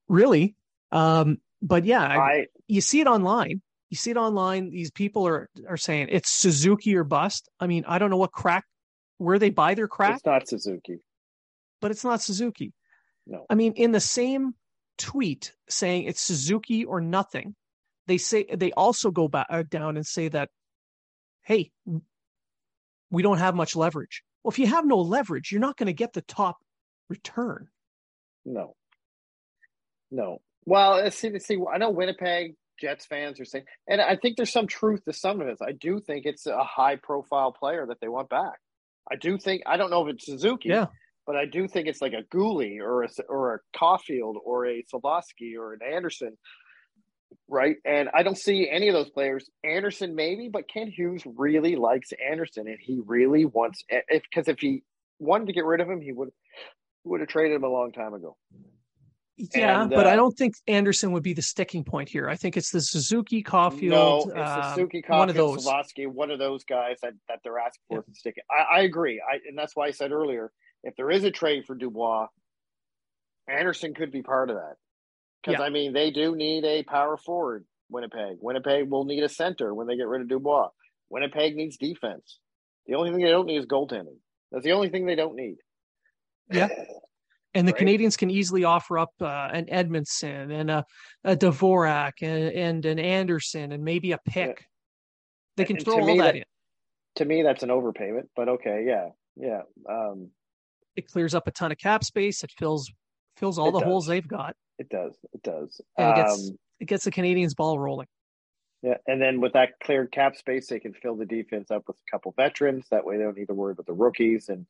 really. 0.08 0.54
Um, 0.92 1.38
but 1.62 1.84
yeah, 1.84 2.02
I, 2.02 2.46
you 2.66 2.80
see 2.80 3.00
it 3.00 3.06
online. 3.06 3.62
You 3.90 3.96
see 3.96 4.10
it 4.10 4.16
online. 4.16 4.70
These 4.70 4.90
people 4.90 5.26
are 5.26 5.48
are 5.68 5.76
saying 5.76 6.08
it's 6.10 6.30
Suzuki 6.30 6.96
or 6.96 7.04
bust. 7.04 7.48
I 7.58 7.66
mean, 7.66 7.84
I 7.86 7.98
don't 7.98 8.10
know 8.10 8.16
what 8.16 8.32
crack 8.32 8.64
where 9.18 9.38
they 9.38 9.50
buy 9.50 9.74
their 9.74 9.88
crack. 9.88 10.16
It's 10.16 10.26
not 10.26 10.48
Suzuki. 10.48 10.98
But 11.80 11.90
it's 11.90 12.04
not 12.04 12.20
Suzuki. 12.20 12.72
No. 13.26 13.46
I 13.48 13.54
mean, 13.54 13.72
in 13.74 13.92
the 13.92 14.00
same 14.00 14.54
tweet 14.98 15.52
saying 15.68 16.04
it's 16.04 16.20
Suzuki 16.20 16.84
or 16.84 17.00
nothing, 17.00 17.54
they 18.06 18.18
say 18.18 18.44
they 18.44 18.72
also 18.72 19.10
go 19.10 19.28
back 19.28 19.46
uh, 19.50 19.62
down 19.62 19.96
and 19.96 20.06
say 20.06 20.28
that, 20.28 20.50
hey, 21.42 21.70
we 23.10 23.22
don't 23.22 23.38
have 23.38 23.54
much 23.54 23.76
leverage. 23.76 24.22
Well, 24.42 24.50
if 24.50 24.58
you 24.58 24.66
have 24.66 24.86
no 24.86 24.98
leverage, 24.98 25.50
you're 25.50 25.60
not 25.60 25.76
going 25.76 25.86
to 25.86 25.92
get 25.92 26.12
the 26.12 26.22
top 26.22 26.56
return. 27.08 27.68
No. 28.44 28.74
No. 30.10 30.40
Well, 30.66 30.96
let's 30.96 31.16
see, 31.16 31.38
see, 31.38 31.58
I 31.72 31.78
know 31.78 31.90
Winnipeg 31.90 32.54
Jets 32.80 33.06
fans 33.06 33.40
are 33.40 33.44
saying, 33.44 33.64
and 33.88 34.00
I 34.00 34.16
think 34.16 34.36
there's 34.36 34.52
some 34.52 34.66
truth 34.66 35.04
to 35.04 35.12
some 35.12 35.40
of 35.40 35.46
this. 35.46 35.58
I 35.62 35.72
do 35.72 36.00
think 36.00 36.26
it's 36.26 36.46
a 36.46 36.64
high 36.64 36.96
profile 36.96 37.52
player 37.52 37.86
that 37.88 38.00
they 38.00 38.08
want 38.08 38.28
back. 38.28 38.58
I 39.10 39.16
do 39.16 39.38
think 39.38 39.62
I 39.66 39.76
don't 39.76 39.90
know 39.90 40.06
if 40.06 40.14
it's 40.14 40.26
Suzuki, 40.26 40.70
yeah. 40.70 40.86
but 41.26 41.36
I 41.36 41.44
do 41.44 41.68
think 41.68 41.88
it's 41.88 42.00
like 42.00 42.14
a 42.14 42.22
Guhle 42.34 42.80
or 42.80 43.04
a 43.04 43.08
or 43.28 43.54
a 43.54 43.78
Caufield 43.78 44.36
or 44.44 44.66
a 44.66 44.82
Slafkovsky 44.92 45.56
or 45.58 45.74
an 45.74 45.80
Anderson, 45.86 46.36
right? 47.48 47.76
And 47.84 48.08
I 48.14 48.22
don't 48.22 48.38
see 48.38 48.68
any 48.70 48.88
of 48.88 48.94
those 48.94 49.10
players. 49.10 49.48
Anderson 49.64 50.14
maybe, 50.14 50.48
but 50.48 50.68
Kent 50.68 50.92
Hughes 50.94 51.22
really 51.24 51.76
likes 51.76 52.10
Anderson, 52.12 52.66
and 52.68 52.78
he 52.80 53.00
really 53.04 53.44
wants 53.44 53.84
if 53.88 54.22
because 54.22 54.48
if 54.48 54.58
he 54.60 54.82
wanted 55.18 55.46
to 55.46 55.52
get 55.52 55.64
rid 55.64 55.80
of 55.80 55.88
him, 55.88 56.00
he 56.00 56.12
would 56.12 56.30
would 57.04 57.20
have 57.20 57.28
traded 57.28 57.56
him 57.56 57.64
a 57.64 57.68
long 57.68 57.92
time 57.92 58.14
ago. 58.14 58.36
Yeah, 59.36 59.82
and, 59.82 59.90
but 59.90 60.06
uh, 60.06 60.10
I 60.10 60.16
don't 60.16 60.36
think 60.36 60.54
Anderson 60.68 61.10
would 61.12 61.24
be 61.24 61.32
the 61.32 61.42
sticking 61.42 61.82
point 61.82 62.08
here. 62.08 62.28
I 62.28 62.36
think 62.36 62.56
it's 62.56 62.70
the 62.70 62.80
Suzuki 62.80 63.42
Caufield. 63.42 63.90
No, 63.90 64.18
it's 64.26 64.36
uh, 64.36 64.74
Suzuki 64.74 65.02
Caufield, 65.02 65.18
one 65.18 65.28
of 65.28 65.34
those. 65.34 65.66
Slafkovsky, 65.66 66.06
one 66.06 66.30
of 66.30 66.38
those 66.38 66.62
guys 66.64 66.98
that, 67.02 67.14
that 67.28 67.40
they're 67.42 67.58
asking 67.58 67.82
for 67.88 67.98
yeah. 67.98 68.12
to 68.12 68.18
stick 68.18 68.34
it. 68.36 68.44
I, 68.48 68.78
I 68.78 68.80
agree. 68.82 69.20
I, 69.20 69.38
and 69.48 69.58
that's 69.58 69.74
why 69.74 69.86
I 69.86 69.90
said 69.90 70.12
earlier, 70.12 70.52
if 70.84 70.94
there 70.96 71.10
is 71.10 71.24
a 71.24 71.32
trade 71.32 71.66
for 71.66 71.74
Dubois, 71.74 72.28
Anderson 73.48 73.92
could 73.92 74.12
be 74.12 74.22
part 74.22 74.50
of 74.50 74.56
that. 74.56 74.76
Because, 75.44 75.60
yeah. 75.60 75.66
I 75.66 75.70
mean, 75.70 75.92
they 75.92 76.10
do 76.10 76.34
need 76.34 76.64
a 76.64 76.82
power 76.84 77.16
forward, 77.16 77.64
Winnipeg. 77.90 78.38
Winnipeg 78.40 78.88
will 78.88 79.04
need 79.04 79.22
a 79.22 79.28
center 79.28 79.74
when 79.74 79.86
they 79.86 79.96
get 79.96 80.06
rid 80.06 80.22
of 80.22 80.28
Dubois. 80.28 80.68
Winnipeg 81.10 81.54
needs 81.54 81.76
defense. 81.76 82.38
The 82.86 82.94
only 82.94 83.10
thing 83.10 83.22
they 83.22 83.30
don't 83.30 83.46
need 83.46 83.58
is 83.58 83.66
goaltending. 83.66 84.16
That's 84.50 84.64
the 84.64 84.72
only 84.72 84.88
thing 84.88 85.06
they 85.06 85.16
don't 85.16 85.36
need. 85.36 85.56
Yeah. 86.50 86.68
And 87.56 87.68
the 87.68 87.72
right. 87.72 87.82
Canadiens 87.82 88.18
can 88.18 88.30
easily 88.30 88.64
offer 88.64 88.98
up 88.98 89.12
uh, 89.20 89.48
an 89.52 89.66
Edmundson 89.66 90.52
and 90.52 90.72
a, 90.72 90.84
a 91.22 91.36
Dvorak 91.36 92.14
and, 92.20 92.52
and, 92.52 92.84
an 92.84 92.98
Anderson 92.98 93.70
and 93.70 93.84
maybe 93.84 94.10
a 94.10 94.18
pick. 94.18 94.58
Yeah. 94.58 94.66
They 95.56 95.64
can 95.64 95.76
and 95.76 95.84
throw 95.84 96.00
all 96.00 96.16
that, 96.16 96.16
that, 96.16 96.34
in. 96.34 96.44
To 97.14 97.24
me, 97.24 97.42
that's 97.42 97.62
an 97.62 97.68
overpayment, 97.68 98.24
but 98.34 98.48
okay, 98.48 98.84
yeah, 98.84 99.10
yeah. 99.36 99.60
Um, 99.88 100.30
it 100.96 101.06
clears 101.06 101.32
up 101.32 101.46
a 101.46 101.52
ton 101.52 101.70
of 101.70 101.78
cap 101.78 102.02
space. 102.02 102.42
It 102.42 102.50
fills 102.58 102.90
fills 103.36 103.56
all 103.56 103.70
the 103.70 103.78
does. 103.78 103.86
holes 103.86 104.06
they've 104.06 104.26
got. 104.26 104.56
It 104.78 104.88
does. 104.88 105.14
It 105.32 105.42
does. 105.42 105.80
And 105.96 106.10
it 106.10 106.16
gets 106.16 106.48
um, 106.48 106.58
it 106.80 106.84
gets 106.86 107.04
the 107.04 107.12
Canadiens 107.12 107.54
ball 107.54 107.78
rolling. 107.78 108.08
Yeah, 108.82 108.98
and 109.06 109.20
then 109.20 109.40
with 109.40 109.54
that 109.54 109.70
cleared 109.82 110.12
cap 110.12 110.36
space, 110.36 110.66
they 110.66 110.78
can 110.78 110.92
fill 110.92 111.16
the 111.16 111.24
defense 111.24 111.70
up 111.70 111.84
with 111.86 111.96
a 111.96 112.10
couple 112.10 112.34
veterans. 112.36 112.84
That 112.90 113.06
way, 113.06 113.16
they 113.16 113.22
don't 113.22 113.36
need 113.36 113.46
to 113.46 113.54
worry 113.54 113.72
about 113.72 113.86
the 113.86 113.94
rookies 113.94 114.50
and 114.50 114.66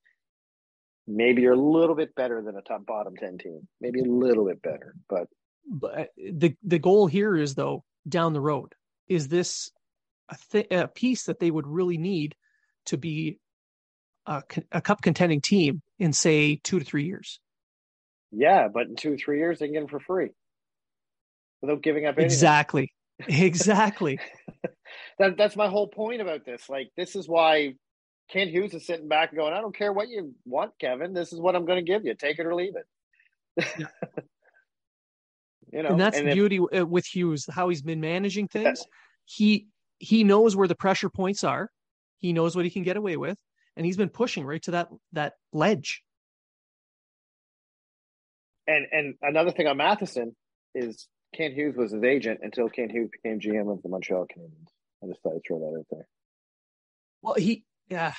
maybe 1.07 1.42
you're 1.42 1.52
a 1.52 1.57
little 1.57 1.94
bit 1.94 2.14
better 2.14 2.42
than 2.42 2.57
a 2.57 2.62
top 2.62 2.86
bottom 2.86 3.16
10 3.16 3.38
team 3.38 3.68
maybe 3.80 4.00
a 4.00 4.05
little 4.05 4.46
bit 4.46 4.62
better 4.62 4.94
but 5.09 5.28
but 5.66 5.98
uh, 5.98 6.05
the 6.16 6.55
the 6.62 6.78
goal 6.78 7.07
here 7.07 7.36
is 7.36 7.55
though 7.55 7.84
down 8.09 8.32
the 8.32 8.40
road 8.40 8.74
is 9.09 9.28
this 9.28 9.70
a, 10.30 10.36
th- 10.50 10.66
a 10.70 10.88
piece 10.88 11.24
that 11.24 11.38
they 11.38 11.50
would 11.50 11.66
really 11.66 11.98
need 11.98 12.34
to 12.86 12.96
be 12.96 13.38
a, 14.26 14.42
a 14.72 14.80
cup 14.80 15.02
contending 15.02 15.40
team 15.40 15.82
in 15.98 16.12
say 16.12 16.57
two 16.62 16.78
to 16.78 16.84
three 16.84 17.05
years 17.05 17.40
yeah 18.35 18.68
but 18.68 18.87
in 18.87 18.97
two 18.97 19.14
or 19.14 19.16
three 19.16 19.39
years 19.39 19.59
they 19.59 19.66
can 19.66 19.74
get 19.74 19.80
them 19.80 19.89
for 19.89 20.01
free 20.01 20.30
without 21.62 21.82
giving 21.82 22.07
up 22.07 22.16
anything. 22.16 22.26
exactly 22.26 22.93
exactly 23.28 24.18
that, 25.18 25.37
that's 25.37 25.57
my 25.57 25.68
whole 25.68 25.87
point 25.87 26.20
about 26.20 26.45
this 26.45 26.68
like 26.68 26.91
this 26.97 27.16
is 27.16 27.28
why 27.28 27.74
Kent 28.30 28.51
Hughes 28.51 28.74
is 28.74 28.87
sitting 28.87 29.09
back 29.09 29.30
and 29.30 29.39
going, 29.39 29.53
I 29.53 29.61
don't 29.61 29.76
care 29.76 29.93
what 29.93 30.09
you 30.09 30.35
want, 30.45 30.72
Kevin. 30.78 31.12
This 31.12 31.32
is 31.32 31.41
what 31.41 31.55
I'm 31.55 31.66
going 31.66 31.85
to 31.85 31.91
give 31.91 32.05
you. 32.05 32.14
Take 32.14 32.39
it 32.39 32.47
or 32.47 32.55
leave 32.55 32.74
it. 32.76 33.66
Yeah. 33.78 33.87
you 35.72 35.82
know, 35.82 35.91
and 35.91 36.01
that's 36.01 36.16
and 36.16 36.26
the 36.26 36.30
if, 36.30 36.35
beauty 36.35 36.59
uh, 36.59 36.87
with 36.87 37.07
Hughes, 37.07 37.47
how 37.51 37.68
he's 37.68 37.82
been 37.82 38.01
managing 38.01 38.49
things. 38.49 38.85
he 39.24 39.66
he 39.99 40.24
knows 40.24 40.57
where 40.57 40.68
the 40.68 40.74
pressure 40.74 41.11
points 41.11 41.45
are. 41.45 41.70
He 42.18 42.32
knows 42.32 42.57
what 42.57 42.64
he 42.64 42.70
can 42.70 42.82
get 42.82 42.97
away 42.97 43.16
with, 43.16 43.39
and 43.76 43.85
he's 43.85 43.97
been 43.97 44.09
pushing 44.09 44.45
right 44.45 44.62
to 44.62 44.70
that 44.72 44.89
that 45.12 45.35
ledge. 45.53 46.03
And 48.66 48.86
and 48.92 49.14
another 49.22 49.50
thing 49.50 49.66
on 49.66 49.76
Matheson 49.76 50.34
is 50.74 51.08
Kent 51.34 51.54
Hughes 51.54 51.76
was 51.76 51.92
his 51.92 52.02
agent 52.02 52.40
until 52.42 52.68
Kent 52.68 52.92
Hughes 52.92 53.10
became 53.10 53.40
GM 53.40 53.70
of 53.70 53.82
the 53.82 53.88
Montreal 53.88 54.26
Canadiens. 54.26 54.68
I 55.02 55.06
just 55.08 55.22
thought 55.22 55.34
I'd 55.34 55.40
throw 55.46 55.58
that 55.58 55.78
out 55.78 55.86
there. 55.90 56.08
Well, 57.22 57.34
he 57.34 57.64
yeah, 57.90 58.14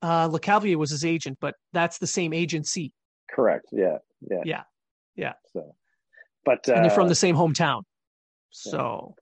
uh, 0.00 0.28
Lecavalier 0.28 0.76
was 0.76 0.90
his 0.90 1.04
agent, 1.04 1.38
but 1.40 1.54
that's 1.72 1.98
the 1.98 2.06
same 2.06 2.32
agency. 2.32 2.92
Correct. 3.30 3.66
Yeah. 3.72 3.98
Yeah. 4.28 4.42
Yeah. 4.44 4.62
Yeah. 5.16 5.32
So, 5.52 5.74
but 6.44 6.68
uh, 6.68 6.72
and 6.72 6.84
they're 6.84 6.90
from 6.90 7.08
the 7.08 7.14
same 7.14 7.36
hometown. 7.36 7.82
So, 8.50 9.14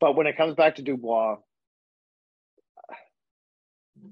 but 0.00 0.16
when 0.16 0.26
it 0.26 0.36
comes 0.36 0.54
back 0.54 0.76
to 0.76 0.82
Dubois, 0.82 1.36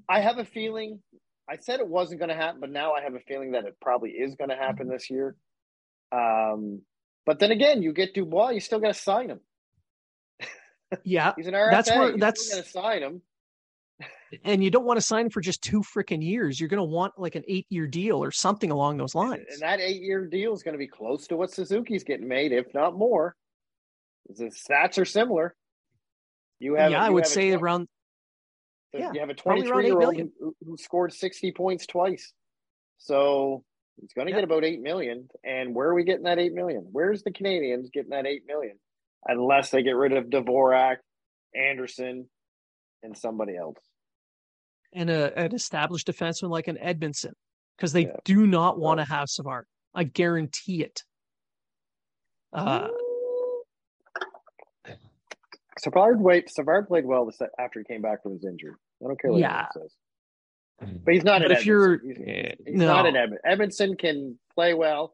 I 0.09 0.21
have 0.21 0.37
a 0.37 0.45
feeling. 0.45 1.01
I 1.49 1.57
said 1.57 1.79
it 1.79 1.87
wasn't 1.87 2.19
going 2.19 2.29
to 2.29 2.35
happen, 2.35 2.59
but 2.61 2.71
now 2.71 2.93
I 2.93 3.01
have 3.01 3.15
a 3.15 3.19
feeling 3.19 3.51
that 3.51 3.65
it 3.65 3.77
probably 3.81 4.11
is 4.11 4.35
going 4.35 4.49
to 4.49 4.55
happen 4.55 4.87
this 4.87 5.09
year. 5.09 5.35
Um, 6.11 6.81
but 7.25 7.39
then 7.39 7.51
again, 7.51 7.81
you 7.81 7.93
get 7.93 8.13
Dubois, 8.13 8.49
you 8.49 8.59
still 8.59 8.79
got 8.79 8.89
to 8.89 8.93
sign 8.93 9.29
him. 9.29 9.39
Yeah, 11.03 11.33
he's 11.37 11.47
an 11.47 11.53
RFA. 11.53 11.71
That's 11.71 11.89
where 11.89 12.11
you 12.11 12.17
that's 12.17 12.49
going 12.49 12.63
to 12.63 12.69
sign 12.69 13.03
him. 13.03 13.21
and 14.43 14.63
you 14.63 14.71
don't 14.71 14.85
want 14.85 14.97
to 14.97 15.05
sign 15.05 15.29
for 15.29 15.41
just 15.41 15.61
two 15.61 15.81
freaking 15.81 16.23
years. 16.23 16.59
You're 16.59 16.69
going 16.69 16.79
to 16.79 16.83
want 16.83 17.13
like 17.17 17.35
an 17.35 17.43
eight 17.47 17.65
year 17.69 17.87
deal 17.87 18.23
or 18.23 18.31
something 18.31 18.71
along 18.71 18.97
those 18.97 19.15
lines. 19.15 19.45
And 19.49 19.61
that 19.61 19.79
eight 19.79 20.01
year 20.01 20.25
deal 20.25 20.53
is 20.53 20.63
going 20.63 20.73
to 20.73 20.79
be 20.79 20.87
close 20.87 21.27
to 21.27 21.37
what 21.37 21.51
Suzuki's 21.51 22.03
getting 22.03 22.27
made, 22.27 22.51
if 22.51 22.73
not 22.73 22.97
more. 22.97 23.35
The 24.29 24.45
stats 24.45 24.97
are 24.97 25.05
similar. 25.05 25.55
You 26.59 26.75
have, 26.75 26.91
yeah, 26.91 26.99
you 27.01 27.07
I 27.07 27.09
would 27.09 27.27
say 27.27 27.55
20 27.55 27.87
around. 29.01 29.13
you 29.13 29.19
have 29.19 29.29
a 29.29 29.33
23 29.33 29.85
year 29.85 30.01
old 30.01 30.15
who, 30.15 30.55
who 30.65 30.77
scored 30.77 31.13
60 31.13 31.51
points 31.53 31.85
twice. 31.87 32.33
So 32.97 33.63
he's 33.99 34.13
going 34.13 34.27
to 34.27 34.31
Yeah. 34.31 34.37
get 34.37 34.43
about 34.43 34.63
8 34.63 34.81
million. 34.81 35.27
And 35.43 35.73
where 35.75 35.87
are 35.89 35.93
we 35.93 36.03
getting 36.03 36.23
that 36.23 36.39
8 36.39 36.53
million? 36.53 36.87
Where's 36.91 37.23
the 37.23 37.31
Canadiens 37.31 37.91
getting 37.91 38.11
that 38.11 38.25
8 38.25 38.43
million? 38.47 38.79
Unless 39.25 39.71
they 39.71 39.83
get 39.83 39.95
rid 39.95 40.13
of 40.13 40.25
Dvorak, 40.25 40.97
Anderson, 41.55 42.29
and 43.03 43.17
somebody 43.17 43.55
else. 43.57 43.77
and 44.95 45.09
a, 45.09 45.37
an 45.37 45.53
established 45.55 46.05
defenseman 46.07 46.49
like 46.51 46.67
an 46.67 46.77
Edmundson 46.77 47.31
because 47.77 47.93
they 47.93 48.05
Yeah. 48.05 48.15
do 48.25 48.45
not 48.45 48.77
want 48.79 48.99
to 48.99 49.05
have 49.05 49.27
Savard. 49.27 49.65
I 49.95 50.03
guarantee 50.03 50.83
it. 50.83 51.01
Uh, 52.53 52.89
Savard 55.79 56.21
wait. 56.21 56.49
Savard 56.49 56.87
played 56.87 57.05
well 57.05 57.29
after 57.59 57.79
he 57.79 57.85
came 57.85 58.01
back 58.01 58.21
from 58.23 58.33
his 58.33 58.45
injury. 58.45 58.73
I 59.03 59.07
don't 59.07 59.19
care 59.19 59.31
what 59.31 59.39
Yeah. 59.41 59.67
anyone 59.75 59.89
says, 59.89 60.99
but 61.03 61.13
he's 61.13 61.23
not 61.23 61.41
But 61.41 61.51
an. 61.51 61.57
if 61.57 61.65
you're- 61.65 61.97
eh, 62.25 62.53
he's, 62.59 62.67
he's 62.67 62.75
no. 62.79 62.87
not 62.87 63.05
an 63.05 63.15
Edmundson. 63.15 63.37
Edmundson 63.45 63.99
can 63.99 64.39
play 64.55 64.73
well 64.73 65.13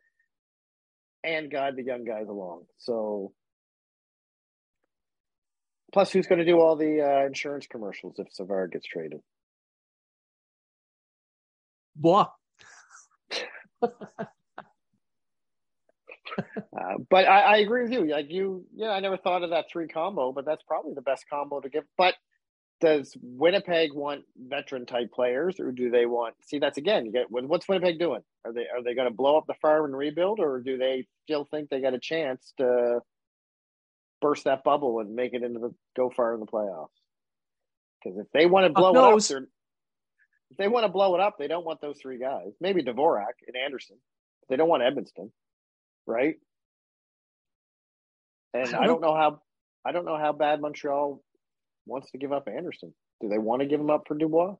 and 1.24 1.50
guide 1.52 1.76
the 1.76 1.84
young 1.84 2.04
guys 2.06 2.28
along. 2.30 2.66
So, 2.78 3.34
plus, 5.92 6.12
who's 6.12 6.28
going 6.28 6.40
to 6.40 6.46
do 6.46 6.60
all 6.60 6.76
the 6.76 7.02
uh, 7.02 7.26
insurance 7.26 7.68
commercials 7.68 8.16
if 8.20 8.32
Savard 8.32 8.72
gets 8.72 8.86
traded? 8.86 9.22
Bois. 11.96 12.28
Uh, 16.72 16.94
but 17.10 17.26
I, 17.28 17.42
I 17.42 17.58
agree 17.58 17.84
with 17.84 17.92
you. 17.92 18.06
Like 18.06 18.30
you, 18.32 18.66
yeah, 18.74 18.90
I 18.92 19.00
never 19.02 19.18
thought 19.18 19.44
of 19.44 19.50
that 19.50 19.66
three 19.70 19.88
combo, 19.88 20.32
but 20.32 20.46
that's 20.46 20.64
probably 20.64 20.94
the 20.94 21.02
best 21.02 21.26
combo 21.30 21.60
to 21.60 21.68
give. 21.70 21.84
But 21.98 22.14
does 22.82 23.16
Winnipeg 23.22 23.94
want 23.94 24.24
veteran 24.38 24.86
type 24.86 25.12
players, 25.12 25.60
or 25.60 25.72
do 25.72 25.90
they 25.90 26.06
want? 26.06 26.36
See, 26.44 26.60
that's 26.60 26.78
again. 26.78 27.06
You 27.06 27.12
get 27.12 27.30
what- 27.30 27.46
what's 27.46 27.68
Winnipeg 27.68 28.00
doing? 28.00 28.22
Are 28.46 28.54
they 28.54 28.68
are 28.68 28.82
they 28.84 28.96
going 28.96 29.10
to 29.10 29.14
blow 29.14 29.38
up 29.38 29.46
the 29.48 29.54
farm 29.56 29.86
and 29.86 29.98
rebuild, 29.98 30.40
or 30.40 30.60
do 30.62 30.78
they 30.78 31.08
still 31.24 31.46
think 31.46 31.70
they 31.70 31.82
got 31.82 31.94
a 31.94 32.00
chance 32.00 32.54
to 32.58 33.02
burst 34.22 34.46
that 34.46 34.64
bubble 34.64 35.00
and 35.00 35.14
make 35.16 35.34
it 35.34 35.44
into 35.44 35.60
the 35.60 35.76
go 35.96 36.10
far 36.10 36.34
in 36.34 36.40
the 36.40 36.46
playoffs? 36.46 36.88
Because 38.04 38.18
if 38.20 38.28
they 38.32 38.46
want 38.46 38.66
to 38.66 38.74
blow 38.74 38.92
it 38.92 38.96
up, 38.98 39.18
if 40.52 40.58
they 40.58 40.68
want 40.70 40.86
to 40.86 40.92
blow 40.92 41.16
it 41.16 41.22
up, 41.22 41.38
they 41.38 41.48
don't 41.48 41.66
want 41.66 41.82
those 41.82 42.00
three 42.02 42.18
guys. 42.18 42.54
Maybe 42.62 42.82
Dvorak 42.82 43.34
and 43.46 43.58
Anderson. 43.58 43.98
They 44.48 44.56
don't 44.56 44.70
want 44.70 44.84
Edmundson, 44.84 45.32
right? 46.08 46.36
And 48.54 48.64
I 48.64 48.72
don't 48.72 48.84
I 48.84 48.88
don't 48.88 49.02
know 49.02 49.16
how 49.16 49.42
I 49.86 49.92
don't 49.92 50.06
know 50.06 50.18
how 50.18 50.32
bad 50.34 50.62
Montreal 50.62 51.22
wants 51.86 52.12
to 52.12 52.18
give 52.18 52.32
up 52.32 52.48
Anderson. 52.48 52.94
Do 53.22 53.30
they 53.30 53.38
want 53.38 53.62
to 53.62 53.68
give 53.68 53.80
him 53.80 53.90
up 53.90 54.04
for 54.08 54.16
Dubois? 54.16 54.56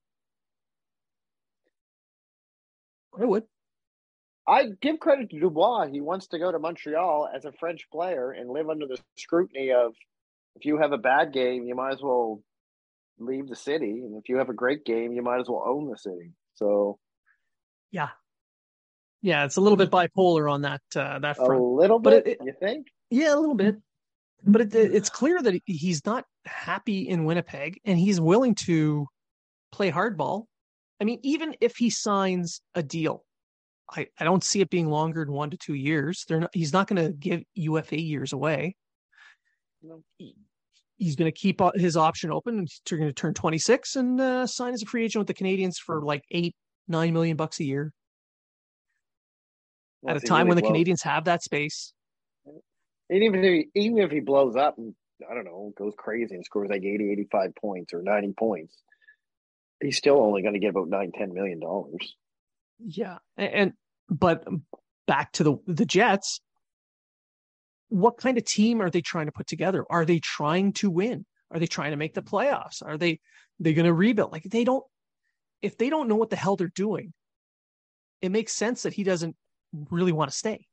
I 3.20 3.26
would. 3.26 3.44
I 4.48 4.66
give 4.82 5.00
credit 5.00 5.30
to 5.32 5.40
Dubois. 5.40 5.88
He 5.92 6.02
wants 6.02 6.28
to 6.28 6.40
go 6.40 6.52
to 6.52 6.60
Montreal 6.60 7.30
as 7.36 7.46
a 7.46 7.52
French 7.52 7.88
player 7.92 8.32
and 8.32 8.50
live 8.50 8.70
under 8.70 8.88
the 8.88 8.98
scrutiny 9.18 9.72
of 9.72 9.94
if 10.56 10.66
you 10.66 10.78
have 10.78 10.92
a 10.92 10.98
bad 10.98 11.32
game, 11.34 11.66
you 11.66 11.76
might 11.76 11.94
as 11.94 12.02
well 12.02 12.42
leave 13.20 13.48
the 13.48 13.56
city, 13.56 14.02
and 14.06 14.18
if 14.18 14.30
you 14.30 14.38
have 14.38 14.50
a 14.50 14.54
great 14.54 14.86
game, 14.86 15.12
you 15.12 15.22
might 15.22 15.40
as 15.40 15.48
well 15.50 15.64
own 15.66 15.90
the 15.90 15.98
city. 15.98 16.32
So 16.56 16.98
Yeah. 17.92 18.10
Yeah, 19.22 19.44
it's 19.44 19.58
a 19.58 19.62
little 19.62 19.78
bit 19.78 19.92
bipolar 19.92 20.50
on 20.52 20.62
that 20.62 20.82
uh, 20.96 21.20
that 21.20 21.38
a 21.38 21.46
front. 21.46 21.62
little 21.62 22.00
But 22.00 22.24
bit, 22.24 22.28
it- 22.28 22.38
it- 22.42 22.46
you 22.46 22.54
think? 22.60 22.88
Yeah, 23.10 23.36
a 23.36 23.40
little 23.40 23.56
bit. 23.56 23.76
But 24.44 24.62
it, 24.62 24.74
it's 24.76 25.10
clear 25.10 25.42
that 25.42 25.60
he's 25.66 26.06
not 26.06 26.26
happy 26.46 27.08
in 27.10 27.26
Winnipeg 27.26 27.80
and 27.86 27.98
he's 28.00 28.22
willing 28.22 28.56
to 28.66 29.06
play 29.72 29.92
hardball. 29.92 30.46
I 31.02 31.04
mean, 31.04 31.20
even 31.24 31.56
if 31.62 31.76
he 31.78 31.90
signs 31.90 32.62
a 32.76 32.84
deal, 32.84 33.24
I, 33.92 34.08
I 34.20 34.24
don't 34.24 34.44
see 34.44 34.62
it 34.62 34.70
being 34.70 34.88
longer 34.88 35.26
than 35.26 35.34
one 35.34 35.50
to 35.50 35.58
two 35.58 35.74
years. 35.74 36.26
They're 36.28 36.42
not, 36.42 36.50
he's 36.54 36.74
not 36.74 36.88
going 36.88 37.04
to 37.06 37.12
give 37.12 37.42
UFA 37.56 38.00
years 38.02 38.34
away. 38.34 38.76
No. 39.82 40.04
He- 40.18 40.36
He's 41.02 41.16
going 41.16 41.32
to 41.32 41.38
keep 41.38 41.62
his 41.76 41.96
option 41.96 42.30
open. 42.30 42.60
He's 42.60 42.82
going 42.90 43.04
to 43.08 43.14
turn 43.14 43.34
26 43.34 43.96
and 43.96 44.20
uh, 44.20 44.46
sign 44.46 44.74
as 44.74 44.84
a 44.84 44.86
free 44.86 45.06
agent 45.06 45.22
with 45.22 45.28
the 45.28 45.34
Canadiens 45.34 45.76
for 45.78 46.02
like 46.04 46.26
eight, 46.30 46.54
nine 46.90 47.14
million 47.14 47.38
bucks 47.38 47.62
a 47.62 47.64
year 47.64 47.94
at 50.06 50.18
a 50.18 50.20
time 50.20 50.48
when 50.50 50.58
the 50.58 50.62
really 50.62 50.84
blows- 50.84 50.86
Canadiens 51.00 51.04
have 51.04 51.24
that 51.24 51.42
space. 51.42 51.94
And 53.10 53.24
even 53.24 53.44
if 53.44 53.66
he, 53.74 53.82
even 53.82 53.98
if 54.00 54.12
he 54.12 54.20
blows 54.20 54.56
up 54.56 54.78
and 54.78 54.94
I 55.30 55.34
don't 55.34 55.46
know, 55.46 55.74
goes 55.78 55.94
crazy 55.98 56.36
and 56.36 56.46
scores 56.46 56.70
like 56.70 56.84
80, 56.84 57.12
85 57.12 57.56
points 57.56 57.94
or 57.94 58.02
90 58.02 58.34
points, 58.34 58.76
he's 59.82 59.98
still 59.98 60.18
only 60.18 60.42
going 60.42 60.54
to 60.54 60.60
get 60.60 60.70
about 60.70 60.90
nine, 60.90 61.12
ten 61.12 61.34
million 61.34 61.60
dollars. 61.60 62.16
Yeah, 62.80 63.18
and, 63.38 63.54
and 63.54 63.74
but 64.10 64.46
back 65.08 65.32
to 65.34 65.44
the 65.44 65.58
the 65.68 65.86
Jets. 65.86 66.42
What 67.90 68.18
kind 68.18 68.38
of 68.38 68.46
team 68.46 68.84
are 68.84 68.92
they 68.92 69.02
trying 69.02 69.26
to 69.26 69.32
put 69.32 69.48
together? 69.48 69.84
Are 69.90 70.06
they 70.06 70.20
trying 70.20 70.74
to 70.74 70.92
win? 70.92 71.26
Are 71.52 71.60
they 71.60 71.66
trying 71.66 71.92
to 71.92 71.98
make 71.98 72.14
the 72.14 72.22
playoffs? 72.22 72.84
Are 72.86 72.98
they 72.98 73.20
they 73.60 73.74
going 73.74 73.88
to 73.88 73.94
rebuild? 73.94 74.32
Like 74.32 74.44
they 74.44 74.64
don't. 74.64 74.84
If 75.62 75.78
they 75.78 75.90
don't 75.90 76.08
know 76.08 76.16
what 76.16 76.30
the 76.30 76.36
hell 76.36 76.56
they're 76.56 76.72
doing, 76.74 77.14
it 78.22 78.30
makes 78.30 78.54
sense 78.54 78.84
that 78.84 78.94
he 78.94 79.04
doesn't 79.04 79.36
really 79.90 80.12
want 80.12 80.32
to 80.32 80.38
stay. 80.38 80.69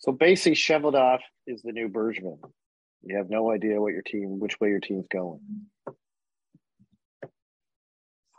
So 0.00 0.12
basically, 0.12 0.54
shoveled 0.54 0.94
off 0.94 1.20
is 1.46 1.62
the 1.62 1.72
new 1.72 1.88
Bergman. 1.88 2.38
You 3.02 3.16
have 3.16 3.30
no 3.30 3.50
idea 3.50 3.80
what 3.80 3.92
your 3.92 4.02
team, 4.02 4.38
which 4.38 4.60
way 4.60 4.68
your 4.68 4.80
team's 4.80 5.06
going. 5.10 5.40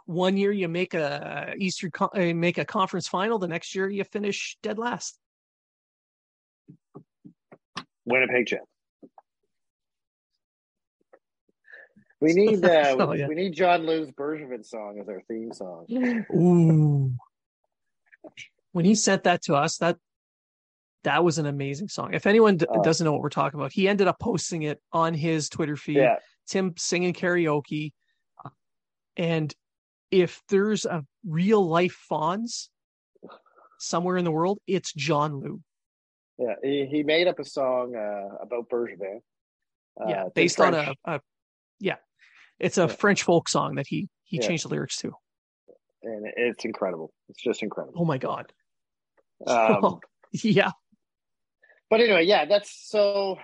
One 0.05 0.37
year 0.37 0.51
you 0.51 0.67
make 0.67 0.93
a 0.95 1.53
Eastern 1.57 1.91
Con- 1.91 2.09
uh, 2.15 2.33
make 2.33 2.57
a 2.57 2.65
conference 2.65 3.07
final. 3.07 3.39
The 3.39 3.47
next 3.47 3.75
year 3.75 3.89
you 3.89 4.03
finish 4.03 4.57
dead 4.63 4.77
last. 4.77 5.19
Winnipeg 8.05 8.47
Jets. 8.47 8.65
We 12.21 12.33
need 12.33 12.65
uh, 12.65 12.95
Oh, 12.99 13.13
yeah. 13.13 13.27
we 13.27 13.35
need 13.35 13.53
John 13.53 13.85
Lu's 13.85 14.09
Bergevin 14.11 14.65
song 14.65 14.99
as 14.99 15.07
our 15.07 15.21
theme 15.27 15.53
song. 15.53 15.85
Ooh. 16.35 17.13
When 18.71 18.85
he 18.85 18.95
sent 18.95 19.23
that 19.23 19.43
to 19.43 19.55
us, 19.55 19.77
that 19.77 19.97
that 21.03 21.23
was 21.23 21.37
an 21.37 21.45
amazing 21.45 21.87
song. 21.87 22.13
If 22.13 22.25
anyone 22.27 22.57
d- 22.57 22.65
Oh. 22.69 22.83
doesn't 22.83 23.03
know 23.05 23.11
what 23.13 23.21
we're 23.21 23.29
talking 23.29 23.59
about, 23.59 23.71
he 23.71 23.87
ended 23.87 24.07
up 24.07 24.19
posting 24.19 24.63
it 24.63 24.81
on 24.91 25.13
his 25.13 25.49
Twitter 25.49 25.75
feed. 25.77 25.97
Yeah, 25.97 26.17
Tim 26.47 26.73
singing 26.77 27.13
karaoke. 27.13 27.91
And 29.17 29.53
if 30.11 30.41
there's 30.49 30.85
a 30.85 31.05
real 31.25 31.65
life 31.67 31.97
Fonz 32.11 32.69
somewhere 33.79 34.17
in 34.17 34.25
the 34.25 34.31
world, 34.31 34.59
it's 34.67 34.93
John 34.93 35.39
Lu. 35.39 35.61
yeah. 36.37 36.55
He, 36.63 36.85
he 36.89 37.03
made 37.03 37.27
up 37.27 37.39
a 37.39 37.45
song 37.45 37.95
uh, 37.95 38.35
about 38.41 38.69
Bergevin. 38.69 39.19
Uh, 40.01 40.07
yeah, 40.07 40.23
based 40.33 40.59
on 40.61 40.73
a, 40.73 40.93
a 41.05 41.19
yeah. 41.79 41.95
It's 42.59 42.77
a 42.77 42.81
Yeah. 42.81 42.87
French 42.87 43.23
folk 43.23 43.49
song 43.49 43.75
that 43.75 43.87
he 43.87 44.07
he 44.23 44.37
Yeah. 44.37 44.47
changed 44.47 44.63
the 44.65 44.69
lyrics 44.69 44.97
to. 44.97 45.11
and 46.03 46.25
it's 46.37 46.63
incredible. 46.65 47.11
It's 47.27 47.41
just 47.41 47.61
incredible. 47.63 47.99
Oh 48.01 48.05
my 48.05 48.17
god. 48.17 48.51
Um, 49.47 49.99
yeah. 50.31 50.71
But 51.89 52.01
anyway, 52.01 52.25
yeah, 52.25 52.45
that's 52.45 52.89
so. 52.89 53.37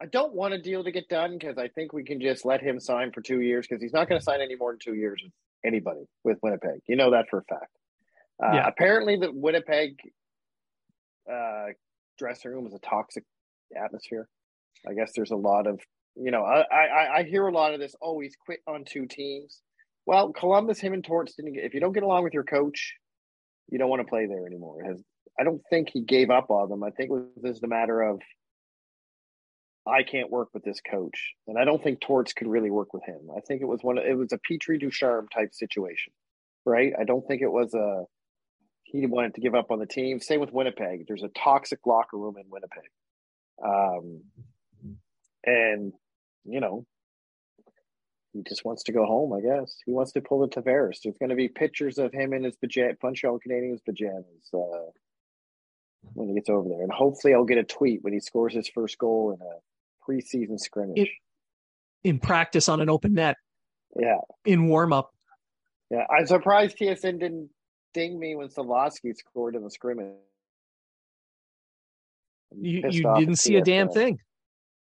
I 0.00 0.06
don't 0.06 0.34
want 0.34 0.52
a 0.52 0.60
deal 0.60 0.84
to 0.84 0.92
get 0.92 1.08
done 1.08 1.38
because 1.38 1.56
I 1.56 1.68
think 1.68 1.94
we 1.94 2.04
can 2.04 2.20
just 2.20 2.44
let 2.44 2.60
him 2.60 2.78
sign 2.78 3.12
for 3.12 3.22
two 3.22 3.40
years 3.40 3.66
because 3.66 3.82
he's 3.82 3.94
not 3.94 4.08
going 4.08 4.20
to 4.20 4.24
sign 4.24 4.42
any 4.42 4.54
more 4.54 4.72
than 4.72 4.78
two 4.78 4.94
years 4.94 5.22
with 5.24 5.32
anybody 5.64 6.02
with 6.22 6.38
Winnipeg. 6.42 6.80
You 6.86 6.96
know 6.96 7.12
that 7.12 7.26
for 7.30 7.38
a 7.38 7.44
fact. 7.44 7.72
Uh, 8.42 8.56
yeah. 8.56 8.68
Apparently, 8.68 9.16
the 9.16 9.32
Winnipeg 9.32 9.96
uh, 11.32 11.66
dressing 12.18 12.50
room 12.50 12.66
is 12.66 12.74
a 12.74 12.78
toxic 12.78 13.24
atmosphere. 13.74 14.28
I 14.86 14.92
guess 14.92 15.12
there's 15.16 15.30
a 15.30 15.36
lot 15.36 15.66
of 15.66 15.80
you 16.14 16.30
know 16.30 16.42
I, 16.42 16.60
I 16.70 17.18
I 17.18 17.22
hear 17.22 17.46
a 17.46 17.52
lot 17.52 17.72
of 17.72 17.80
this. 17.80 17.94
Oh, 18.02 18.20
he's 18.20 18.36
quit 18.36 18.60
on 18.66 18.84
two 18.84 19.06
teams. 19.06 19.62
Well, 20.04 20.32
Columbus, 20.32 20.78
him 20.78 20.92
and 20.92 21.02
Torts 21.04 21.34
didn't. 21.34 21.54
Get, 21.54 21.64
If 21.64 21.74
you 21.74 21.80
don't 21.80 21.92
get 21.92 22.02
along 22.02 22.22
with 22.22 22.34
your 22.34 22.44
coach, 22.44 22.94
you 23.68 23.78
don't 23.78 23.90
want 23.90 24.00
to 24.00 24.08
play 24.08 24.26
there 24.26 24.46
anymore. 24.46 24.84
Has 24.84 25.02
I 25.38 25.44
don't 25.44 25.62
think 25.68 25.90
he 25.90 26.00
gave 26.00 26.30
up 26.30 26.50
on 26.50 26.68
them. 26.68 26.82
I 26.82 26.90
think 26.90 27.10
it 27.10 27.12
was 27.12 27.24
just 27.44 27.64
a 27.64 27.68
matter 27.68 28.02
of 28.02 28.20
I 29.86 30.02
can't 30.02 30.30
work 30.30 30.48
with 30.52 30.64
this 30.64 30.80
coach, 30.80 31.34
and 31.46 31.58
I 31.58 31.64
don't 31.64 31.82
think 31.82 32.00
Torts 32.00 32.32
could 32.32 32.48
really 32.48 32.70
work 32.70 32.92
with 32.92 33.04
him. 33.04 33.28
I 33.36 33.40
think 33.40 33.62
it 33.62 33.66
was 33.66 33.80
one. 33.82 33.98
It 33.98 34.16
was 34.16 34.32
a 34.32 34.38
Petry 34.38 34.80
Ducharme 34.80 35.28
type 35.28 35.54
situation, 35.54 36.12
right? 36.64 36.92
I 36.98 37.04
don't 37.04 37.26
think 37.26 37.42
it 37.42 37.52
was 37.52 37.72
a 37.74 38.04
he 38.82 39.06
wanted 39.06 39.34
to 39.34 39.40
give 39.40 39.54
up 39.54 39.70
on 39.70 39.78
the 39.78 39.86
team. 39.86 40.20
Same 40.20 40.40
with 40.40 40.52
Winnipeg. 40.52 41.06
There's 41.06 41.22
a 41.22 41.28
toxic 41.28 41.86
locker 41.86 42.16
room 42.16 42.36
in 42.36 42.50
Winnipeg, 42.50 42.90
um, 43.64 44.22
and 45.44 45.92
you 46.44 46.60
know 46.60 46.84
he 48.32 48.42
just 48.48 48.64
wants 48.64 48.82
to 48.84 48.92
go 48.92 49.06
home. 49.06 49.32
I 49.32 49.40
guess 49.40 49.76
he 49.84 49.92
wants 49.92 50.12
to 50.12 50.20
pull 50.20 50.40
the 50.40 50.48
Tavares. 50.48 50.98
There's 51.02 51.18
going 51.18 51.30
to 51.30 51.36
be 51.36 51.48
pictures 51.48 51.98
of 51.98 52.12
him 52.12 52.32
in 52.32 52.42
his 52.42 52.56
pajama, 52.56 52.94
Montreal 53.02 53.38
Canadiens 53.46 53.84
pajamas. 53.84 54.50
Uh, 54.52 54.90
when 56.14 56.28
he 56.28 56.34
gets 56.34 56.48
over 56.48 56.68
there. 56.68 56.82
And 56.82 56.92
hopefully 56.92 57.34
I'll 57.34 57.44
get 57.44 57.58
a 57.58 57.64
tweet 57.64 58.02
when 58.02 58.12
he 58.12 58.20
scores 58.20 58.54
his 58.54 58.68
first 58.68 58.98
goal 58.98 59.36
in 59.38 59.46
a 59.46 59.60
preseason 60.06 60.58
scrimmage. 60.58 60.98
It, 60.98 61.08
in 62.04 62.18
practice 62.18 62.68
on 62.68 62.80
an 62.80 62.88
open 62.88 63.14
net. 63.14 63.36
Yeah. 63.98 64.20
In 64.44 64.68
warm 64.68 64.92
up. 64.92 65.12
Yeah. 65.90 66.04
I'm 66.10 66.26
surprised 66.26 66.78
TSN 66.78 67.20
didn't 67.20 67.50
ding 67.94 68.18
me 68.18 68.36
when 68.36 68.48
Slafkovsky 68.48 69.16
scored 69.16 69.56
in 69.56 69.64
the 69.64 69.70
scrimmage. 69.70 70.14
You, 72.54 72.82
you 72.90 73.14
didn't 73.18 73.36
see 73.36 73.54
TSN. 73.54 73.60
a 73.60 73.64
damn 73.64 73.88
thing. 73.88 74.18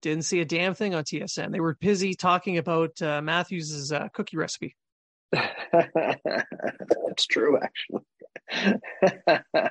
Didn't 0.02 0.24
see 0.24 0.40
a 0.40 0.44
damn 0.44 0.74
thing 0.74 0.94
on 0.94 1.04
TSN. 1.04 1.52
They 1.52 1.60
were 1.60 1.76
busy 1.80 2.14
talking 2.14 2.58
about 2.58 3.00
uh, 3.00 3.22
Matthews's 3.22 3.92
uh, 3.92 4.08
cookie 4.12 4.36
recipe. 4.36 4.76
That's 5.32 7.26
true, 7.26 7.58
actually. 7.62 8.02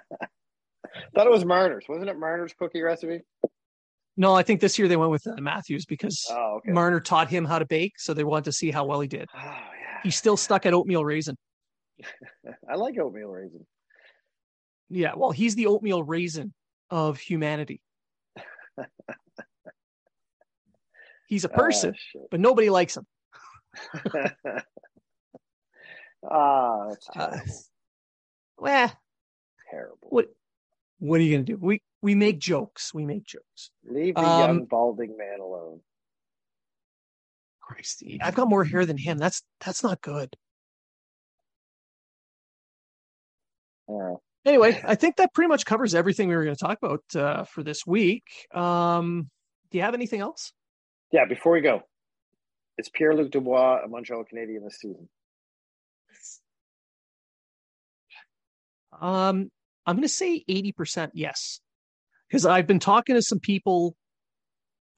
Thought 1.15 1.27
it 1.27 1.31
was 1.31 1.45
Marner's. 1.45 1.85
Wasn't 1.87 2.09
it 2.09 2.17
Marner's 2.17 2.53
cookie 2.53 2.81
recipe? 2.81 3.21
No, 4.15 4.33
I 4.35 4.43
think 4.43 4.61
this 4.61 4.77
year 4.77 4.87
they 4.87 4.97
went 4.97 5.11
with 5.11 5.25
uh, 5.25 5.35
Matthews 5.39 5.85
because 5.85 6.25
oh, 6.31 6.57
okay. 6.57 6.71
Marner 6.71 6.99
taught 6.99 7.29
him 7.29 7.45
how 7.45 7.59
to 7.59 7.65
bake, 7.65 7.93
so 7.97 8.13
they 8.13 8.23
wanted 8.23 8.45
to 8.45 8.51
see 8.51 8.69
how 8.71 8.85
well 8.85 8.99
he 8.99 9.07
did. 9.07 9.27
Oh, 9.33 9.39
yeah. 9.39 9.99
He's 10.03 10.15
still 10.15 10.37
stuck 10.37 10.65
at 10.65 10.73
oatmeal 10.73 11.03
raisin. 11.03 11.35
I 12.69 12.75
like 12.75 12.97
oatmeal 12.99 13.29
raisin. 13.29 13.65
Yeah, 14.89 15.13
well, 15.15 15.31
he's 15.31 15.55
the 15.55 15.67
oatmeal 15.67 16.03
raisin 16.03 16.53
of 16.89 17.17
humanity. 17.17 17.81
he's 21.27 21.45
a 21.45 21.51
ah, 21.51 21.55
person, 21.55 21.95
but 22.29 22.39
nobody 22.39 22.69
likes 22.69 22.97
him. 22.97 23.07
ah, 26.29 26.89
that's 26.89 27.07
terrible. 27.11 27.35
Uh, 27.35 27.39
well, 28.59 28.93
terrible. 29.71 29.97
What 30.09 30.27
what 30.99 31.19
are 31.19 31.23
you 31.23 31.35
going 31.35 31.45
to 31.45 31.53
do? 31.53 31.57
We 31.61 31.81
we 32.01 32.15
make 32.15 32.39
jokes. 32.39 32.93
We 32.93 33.05
make 33.05 33.25
jokes. 33.25 33.71
Leave 33.85 34.15
the 34.15 34.21
um, 34.21 34.39
young 34.39 34.65
balding 34.65 35.15
man 35.17 35.39
alone. 35.39 35.79
Christy, 37.61 38.19
I've 38.21 38.35
got 38.35 38.49
more 38.49 38.63
hair 38.63 38.85
than 38.85 38.97
him. 38.97 39.17
That's 39.17 39.41
that's 39.63 39.83
not 39.83 40.01
good. 40.01 40.35
Yeah. 43.89 44.15
Anyway, 44.45 44.81
I 44.85 44.95
think 44.95 45.15
that 45.17 45.33
pretty 45.33 45.47
much 45.47 45.65
covers 45.65 45.95
everything 45.95 46.27
we 46.27 46.35
were 46.35 46.43
going 46.43 46.55
to 46.55 46.65
talk 46.65 46.77
about 46.81 47.03
uh, 47.15 47.43
for 47.45 47.63
this 47.63 47.85
week. 47.87 48.23
Um, 48.53 49.29
do 49.71 49.77
you 49.77 49.83
have 49.83 49.93
anything 49.93 50.19
else? 50.19 50.51
Yeah. 51.11 51.25
Before 51.25 51.53
we 51.53 51.61
go, 51.61 51.81
is 52.77 52.89
Pierre 52.89 53.15
Luc 53.15 53.31
Dubois 53.31 53.81
a 53.85 53.87
Montreal 53.87 54.25
Canadien 54.25 54.63
this 54.63 54.79
season? 54.79 55.07
Um, 58.99 59.49
I'm 59.85 59.95
going 59.95 60.03
to 60.03 60.09
say 60.09 60.43
80% 60.49 61.11
yes. 61.13 61.59
Because 62.27 62.45
I've 62.45 62.67
been 62.67 62.79
talking 62.79 63.15
to 63.15 63.21
some 63.21 63.39
people 63.39 63.95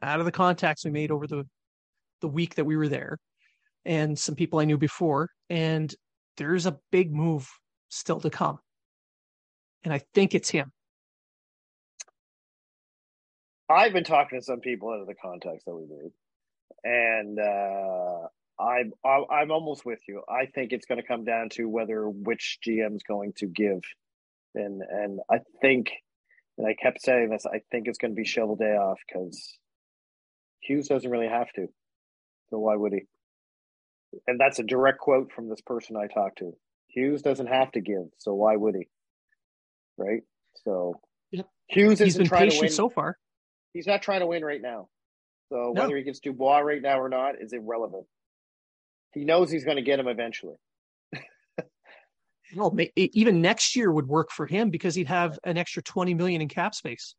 out 0.02 0.20
of 0.20 0.26
the 0.26 0.32
contacts 0.32 0.86
we 0.86 0.92
made 0.92 1.12
over 1.12 1.28
the 1.28 1.46
the 2.22 2.28
week 2.28 2.56
that 2.56 2.66
we 2.66 2.78
were 2.78 2.88
there 2.88 3.18
and 3.84 4.18
some 4.18 4.36
people 4.36 4.60
I 4.60 4.66
knew 4.66 4.78
before 4.78 5.30
and 5.50 5.94
there's 6.38 6.66
a 6.66 6.78
big 6.92 7.14
move 7.14 7.50
still 7.90 8.20
to 8.22 8.30
come. 8.30 8.60
And 9.84 9.94
I 9.94 10.02
think 10.14 10.34
it's 10.34 10.50
him. 10.50 10.72
I've 13.70 13.94
been 13.94 14.04
talking 14.04 14.40
to 14.40 14.46
some 14.46 14.60
people 14.60 14.92
out 14.92 15.02
of 15.02 15.08
the 15.08 15.16
contacts 15.16 15.66
that 15.66 15.76
we 15.76 15.86
made. 15.88 16.12
And 16.84 17.40
uh 17.40 18.28
I'm 18.58 18.94
I'm 19.06 19.52
almost 19.52 19.86
with 19.86 20.00
you. 20.08 20.24
I 20.30 20.46
think 20.46 20.72
it's 20.72 20.86
going 20.86 21.02
to 21.02 21.08
come 21.08 21.26
down 21.26 21.50
to 21.50 21.68
whether 21.68 22.08
which 22.08 22.60
GM 22.66 22.96
is 22.96 23.04
going 23.04 23.34
to 23.38 23.48
give 23.48 23.82
and 24.56 24.82
and 24.82 25.20
I 25.32 25.39
think, 25.62 25.91
and 26.58 26.68
I 26.68 26.74
kept 26.74 27.01
saying 27.01 27.30
this, 27.30 27.45
I 27.45 27.60
think 27.72 27.88
it's 27.88 27.97
going 27.97 28.12
to 28.12 28.16
be 28.16 28.26
Cheveldayoff 28.28 28.95
because 29.08 29.58
Hughes 30.62 30.88
doesn't 30.88 31.10
really 31.10 31.28
have 31.28 31.51
to, 31.53 31.68
so 32.49 32.60
why 32.60 32.76
would 32.76 32.93
he? 32.93 33.01
And 34.28 34.39
that's 34.39 34.60
a 34.60 34.64
direct 34.64 34.99
quote 34.99 35.32
from 35.32 35.49
this 35.49 35.62
person 35.62 35.97
I 35.97 36.08
talked 36.08 36.39
to. 36.39 36.53
Hughes 36.88 37.22
doesn't 37.22 37.47
have 37.47 37.72
to 37.74 37.82
give, 37.82 38.06
so 38.18 38.34
why 38.34 38.56
would 38.56 38.76
he? 38.76 38.88
Right. 39.97 40.22
So 40.64 41.01
yep. 41.32 41.47
Hughes 41.68 41.99
has 41.99 42.18
been 42.18 42.28
trying 42.28 42.49
to 42.49 42.60
win 42.60 42.70
so 42.70 42.89
far. 42.89 43.18
He's 43.74 43.88
not 43.88 44.01
trying 44.01 44.22
to 44.22 44.28
win 44.28 44.43
right 44.43 44.62
now. 44.62 44.88
So 45.49 45.74
no. 45.76 45.82
whether 45.82 45.97
he 45.97 46.03
gets 46.03 46.20
Dubois 46.20 46.60
right 46.60 46.82
now 46.82 46.99
or 46.99 47.10
not 47.10 47.36
is 47.39 47.53
irrelevant. 47.53 48.06
He 49.14 49.26
knows 49.26 49.51
he's 49.51 49.64
going 49.66 49.78
to 49.78 49.84
get 49.84 49.99
him 49.99 50.08
eventually 50.08 50.56
well, 52.54 52.76
even 52.96 53.41
next 53.41 53.76
year 53.76 53.91
would 53.91 54.08
work 54.08 54.32
for 54.32 54.46
him 54.46 54.70
because 54.70 54.96
he'd 54.96 55.08
have 55.08 55.39
an 55.43 55.58
extra 55.58 55.82
20 55.82 56.14
million 56.14 56.41
in 56.41 56.48
cap 56.48 56.76
space. 56.76 57.16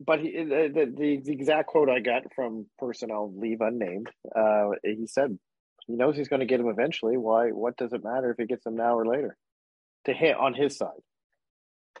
But 0.00 0.20
he, 0.20 0.32
the, 0.32 0.92
the, 0.96 1.22
the 1.24 1.32
exact 1.32 1.68
quote 1.68 1.88
I 1.88 2.00
got 2.00 2.22
from 2.34 2.66
person 2.78 3.10
I'll 3.10 3.32
leave 3.36 3.60
unnamed, 3.60 4.08
uh, 4.34 4.70
he 4.82 5.06
said 5.06 5.38
he 5.86 5.94
knows 5.94 6.16
he's 6.16 6.28
going 6.28 6.40
to 6.40 6.46
get 6.46 6.60
him 6.60 6.68
eventually. 6.68 7.16
Why? 7.16 7.50
What 7.50 7.76
does 7.76 7.92
it 7.92 8.02
matter 8.02 8.30
if 8.30 8.36
he 8.38 8.46
gets 8.46 8.66
him 8.66 8.76
now 8.76 8.98
or 8.98 9.06
later? 9.06 9.36
To 10.06 10.12
hit 10.12 10.36
on 10.36 10.54
his 10.54 10.76
side. 10.76 10.90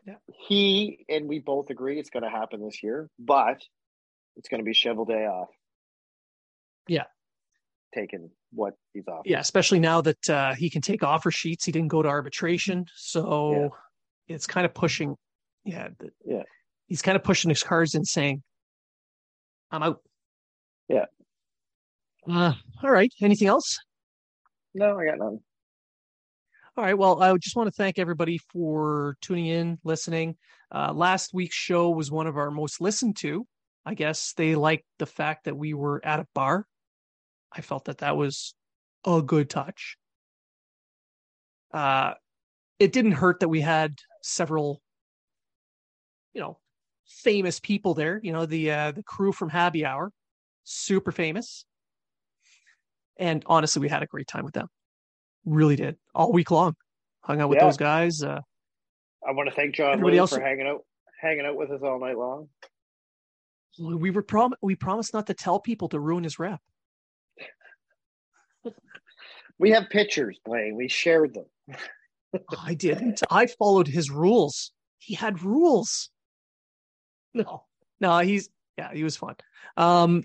Yeah. 0.06 0.16
He 0.48 1.04
and 1.08 1.28
we 1.28 1.38
both 1.38 1.70
agree 1.70 1.98
it's 1.98 2.10
going 2.10 2.24
to 2.24 2.30
happen 2.30 2.64
this 2.64 2.82
year, 2.82 3.08
but 3.18 3.62
it's 4.36 4.48
going 4.48 4.60
to 4.60 4.64
be 4.64 4.74
Cheveldayoff. 4.74 5.46
Yeah. 6.88 7.04
Taking 7.94 8.30
what 8.54 8.74
he's 8.92 9.06
off. 9.08 9.22
Yeah, 9.24 9.40
especially 9.40 9.80
now 9.80 10.00
that 10.00 10.30
uh, 10.30 10.54
he 10.54 10.70
can 10.70 10.82
take 10.82 11.02
offer 11.02 11.30
sheets. 11.30 11.64
He 11.64 11.72
didn't 11.72 11.88
go 11.88 12.02
to 12.02 12.08
arbitration, 12.08 12.86
so 12.96 13.52
yeah. 14.28 14.34
it's 14.34 14.46
kind 14.46 14.64
of 14.64 14.74
pushing. 14.74 15.16
Yeah, 15.64 15.88
the, 15.98 16.10
yeah. 16.24 16.42
He's 16.86 17.02
kind 17.02 17.16
of 17.16 17.24
pushing 17.24 17.48
his 17.48 17.62
cards 17.62 17.94
and 17.94 18.06
saying, 18.06 18.42
"I'm 19.70 19.82
out." 19.82 20.00
Yeah. 20.88 21.06
Uh, 22.28 22.52
all 22.82 22.90
right. 22.90 23.12
Anything 23.20 23.48
else? 23.48 23.78
No, 24.74 24.98
I 24.98 25.06
got 25.06 25.18
none. 25.18 25.40
All 26.76 26.84
right. 26.84 26.98
Well, 26.98 27.22
I 27.22 27.36
just 27.36 27.54
want 27.54 27.68
to 27.68 27.72
thank 27.72 27.98
everybody 27.98 28.38
for 28.38 29.16
tuning 29.20 29.46
in, 29.46 29.78
listening. 29.84 30.36
Uh, 30.74 30.92
last 30.92 31.32
week's 31.32 31.54
show 31.54 31.90
was 31.90 32.10
one 32.10 32.26
of 32.26 32.36
our 32.36 32.50
most 32.50 32.80
listened 32.80 33.16
to. 33.18 33.46
I 33.86 33.94
guess 33.94 34.32
they 34.36 34.54
liked 34.54 34.84
the 34.98 35.06
fact 35.06 35.44
that 35.44 35.56
we 35.56 35.74
were 35.74 36.04
at 36.04 36.20
a 36.20 36.26
bar 36.34 36.66
I 37.56 37.60
felt 37.60 37.86
that 37.86 37.98
that 37.98 38.16
was 38.16 38.54
a 39.06 39.22
good 39.22 39.48
touch. 39.48 39.96
Uh, 41.72 42.14
it 42.78 42.92
didn't 42.92 43.12
hurt 43.12 43.40
that 43.40 43.48
we 43.48 43.60
had 43.60 43.98
several, 44.22 44.80
you 46.32 46.40
know, 46.40 46.58
famous 47.06 47.60
people 47.60 47.94
there. 47.94 48.20
You 48.22 48.32
know, 48.32 48.46
the 48.46 48.70
uh, 48.70 48.92
the 48.92 49.02
crew 49.02 49.32
from 49.32 49.48
Happy 49.48 49.84
Hour, 49.84 50.10
super 50.64 51.12
famous. 51.12 51.64
And 53.16 53.44
honestly, 53.46 53.80
we 53.80 53.88
had 53.88 54.02
a 54.02 54.06
great 54.06 54.26
time 54.26 54.44
with 54.44 54.54
them. 54.54 54.68
Really 55.44 55.76
did 55.76 55.96
all 56.14 56.32
week 56.32 56.50
long. 56.50 56.74
Hung 57.20 57.40
out 57.40 57.48
with 57.48 57.58
yeah. 57.58 57.64
those 57.64 57.76
guys. 57.76 58.22
Uh, 58.22 58.40
I 59.26 59.32
want 59.32 59.48
to 59.48 59.54
thank 59.54 59.74
John 59.74 59.92
Everybody 59.92 60.18
else 60.18 60.34
for 60.34 60.40
hanging 60.40 60.66
out 60.66 60.84
hanging 61.20 61.46
out 61.46 61.56
with 61.56 61.70
us 61.70 61.80
all 61.82 62.00
night 62.00 62.18
long. 62.18 62.48
We 63.78 64.10
were 64.10 64.22
prom 64.22 64.54
we 64.62 64.76
promised 64.76 65.14
not 65.14 65.26
to 65.28 65.34
tell 65.34 65.58
people 65.58 65.88
to 65.88 66.00
ruin 66.00 66.24
his 66.24 66.38
rep. 66.38 66.60
We 69.58 69.70
have 69.70 69.88
pictures, 69.90 70.38
Blaine. 70.44 70.76
We 70.76 70.88
shared 70.88 71.34
them. 71.34 71.76
I 72.58 72.74
didn't. 72.74 73.22
I 73.30 73.46
followed 73.46 73.86
his 73.86 74.10
rules. 74.10 74.72
He 74.98 75.14
had 75.14 75.42
rules. 75.42 76.10
No, 77.32 77.64
no, 78.00 78.18
he's 78.18 78.48
yeah, 78.78 78.92
he 78.92 79.04
was 79.04 79.16
fun. 79.16 79.36
Um, 79.76 80.24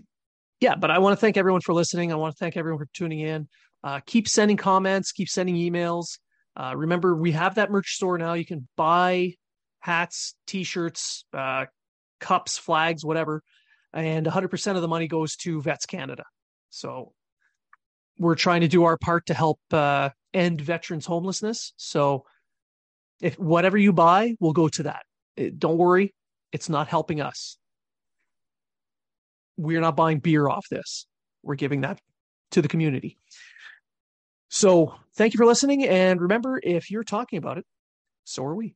yeah, 0.60 0.76
but 0.76 0.92
I 0.92 1.00
want 1.00 1.14
to 1.14 1.22
thank 1.22 1.38
everyone 1.38 1.62
for 1.62 1.74
listening. 1.74 2.12
I 2.12 2.16
want 2.16 2.36
to 2.36 2.38
thank 2.38 2.58
everyone 2.58 2.80
for 2.80 2.90
tuning 2.94 3.20
in. 3.20 3.48
Uh, 3.84 4.00
keep 4.06 4.28
sending 4.28 4.58
comments, 4.58 5.12
keep 5.12 5.30
sending 5.30 5.56
emails. 5.56 6.20
Uh, 6.56 6.74
remember, 6.76 7.16
we 7.16 7.32
have 7.32 7.56
that 7.56 7.72
merch 7.72 7.96
store 7.96 8.18
now. 8.18 8.34
You 8.34 8.46
can 8.46 8.68
buy 8.76 9.34
hats, 9.80 10.36
t-shirts, 10.46 11.24
uh, 11.34 11.66
cups, 12.20 12.58
flags, 12.58 13.06
whatever, 13.06 13.42
and 13.94 14.26
100% 14.26 14.76
of 14.76 14.82
the 14.82 14.88
money 14.88 15.08
goes 15.08 15.36
to 15.38 15.62
Vets 15.62 15.86
Canada. 15.86 16.24
So 16.70 17.14
we're 18.20 18.36
trying 18.36 18.62
to 18.62 18.68
do 18.68 18.84
our 18.84 18.98
part 18.98 19.26
to 19.28 19.34
help 19.34 19.60
uh, 19.72 20.10
end 20.34 20.62
veterans 20.62 21.06
homelessness. 21.06 21.74
So 21.78 22.26
if 23.22 23.40
whatever 23.40 23.78
you 23.78 23.94
buy 23.94 24.36
will 24.40 24.54
go 24.54 24.68
to 24.68 24.84
that. 24.84 25.04
It, 25.36 25.58
don't 25.58 25.78
worry, 25.78 26.14
it's 26.52 26.70
not 26.70 26.88
helping 26.88 27.22
us. 27.22 27.58
We're 29.58 29.82
not 29.82 29.96
buying 29.96 30.20
beer 30.20 30.48
off 30.48 30.66
this. 30.70 31.08
We're 31.44 31.56
giving 31.56 31.82
that 31.82 32.00
to 32.52 32.62
the 32.62 32.68
community. 32.68 33.18
So 34.50 34.96
thank 35.16 35.34
you 35.34 35.38
for 35.38 35.46
listening. 35.46 35.86
And 35.86 36.20
remember, 36.20 36.60
if 36.62 36.92
you're 36.92 37.04
talking 37.04 37.38
about 37.38 37.58
it, 37.58 37.66
so 38.26 38.44
are 38.46 38.56
we. 38.56 38.76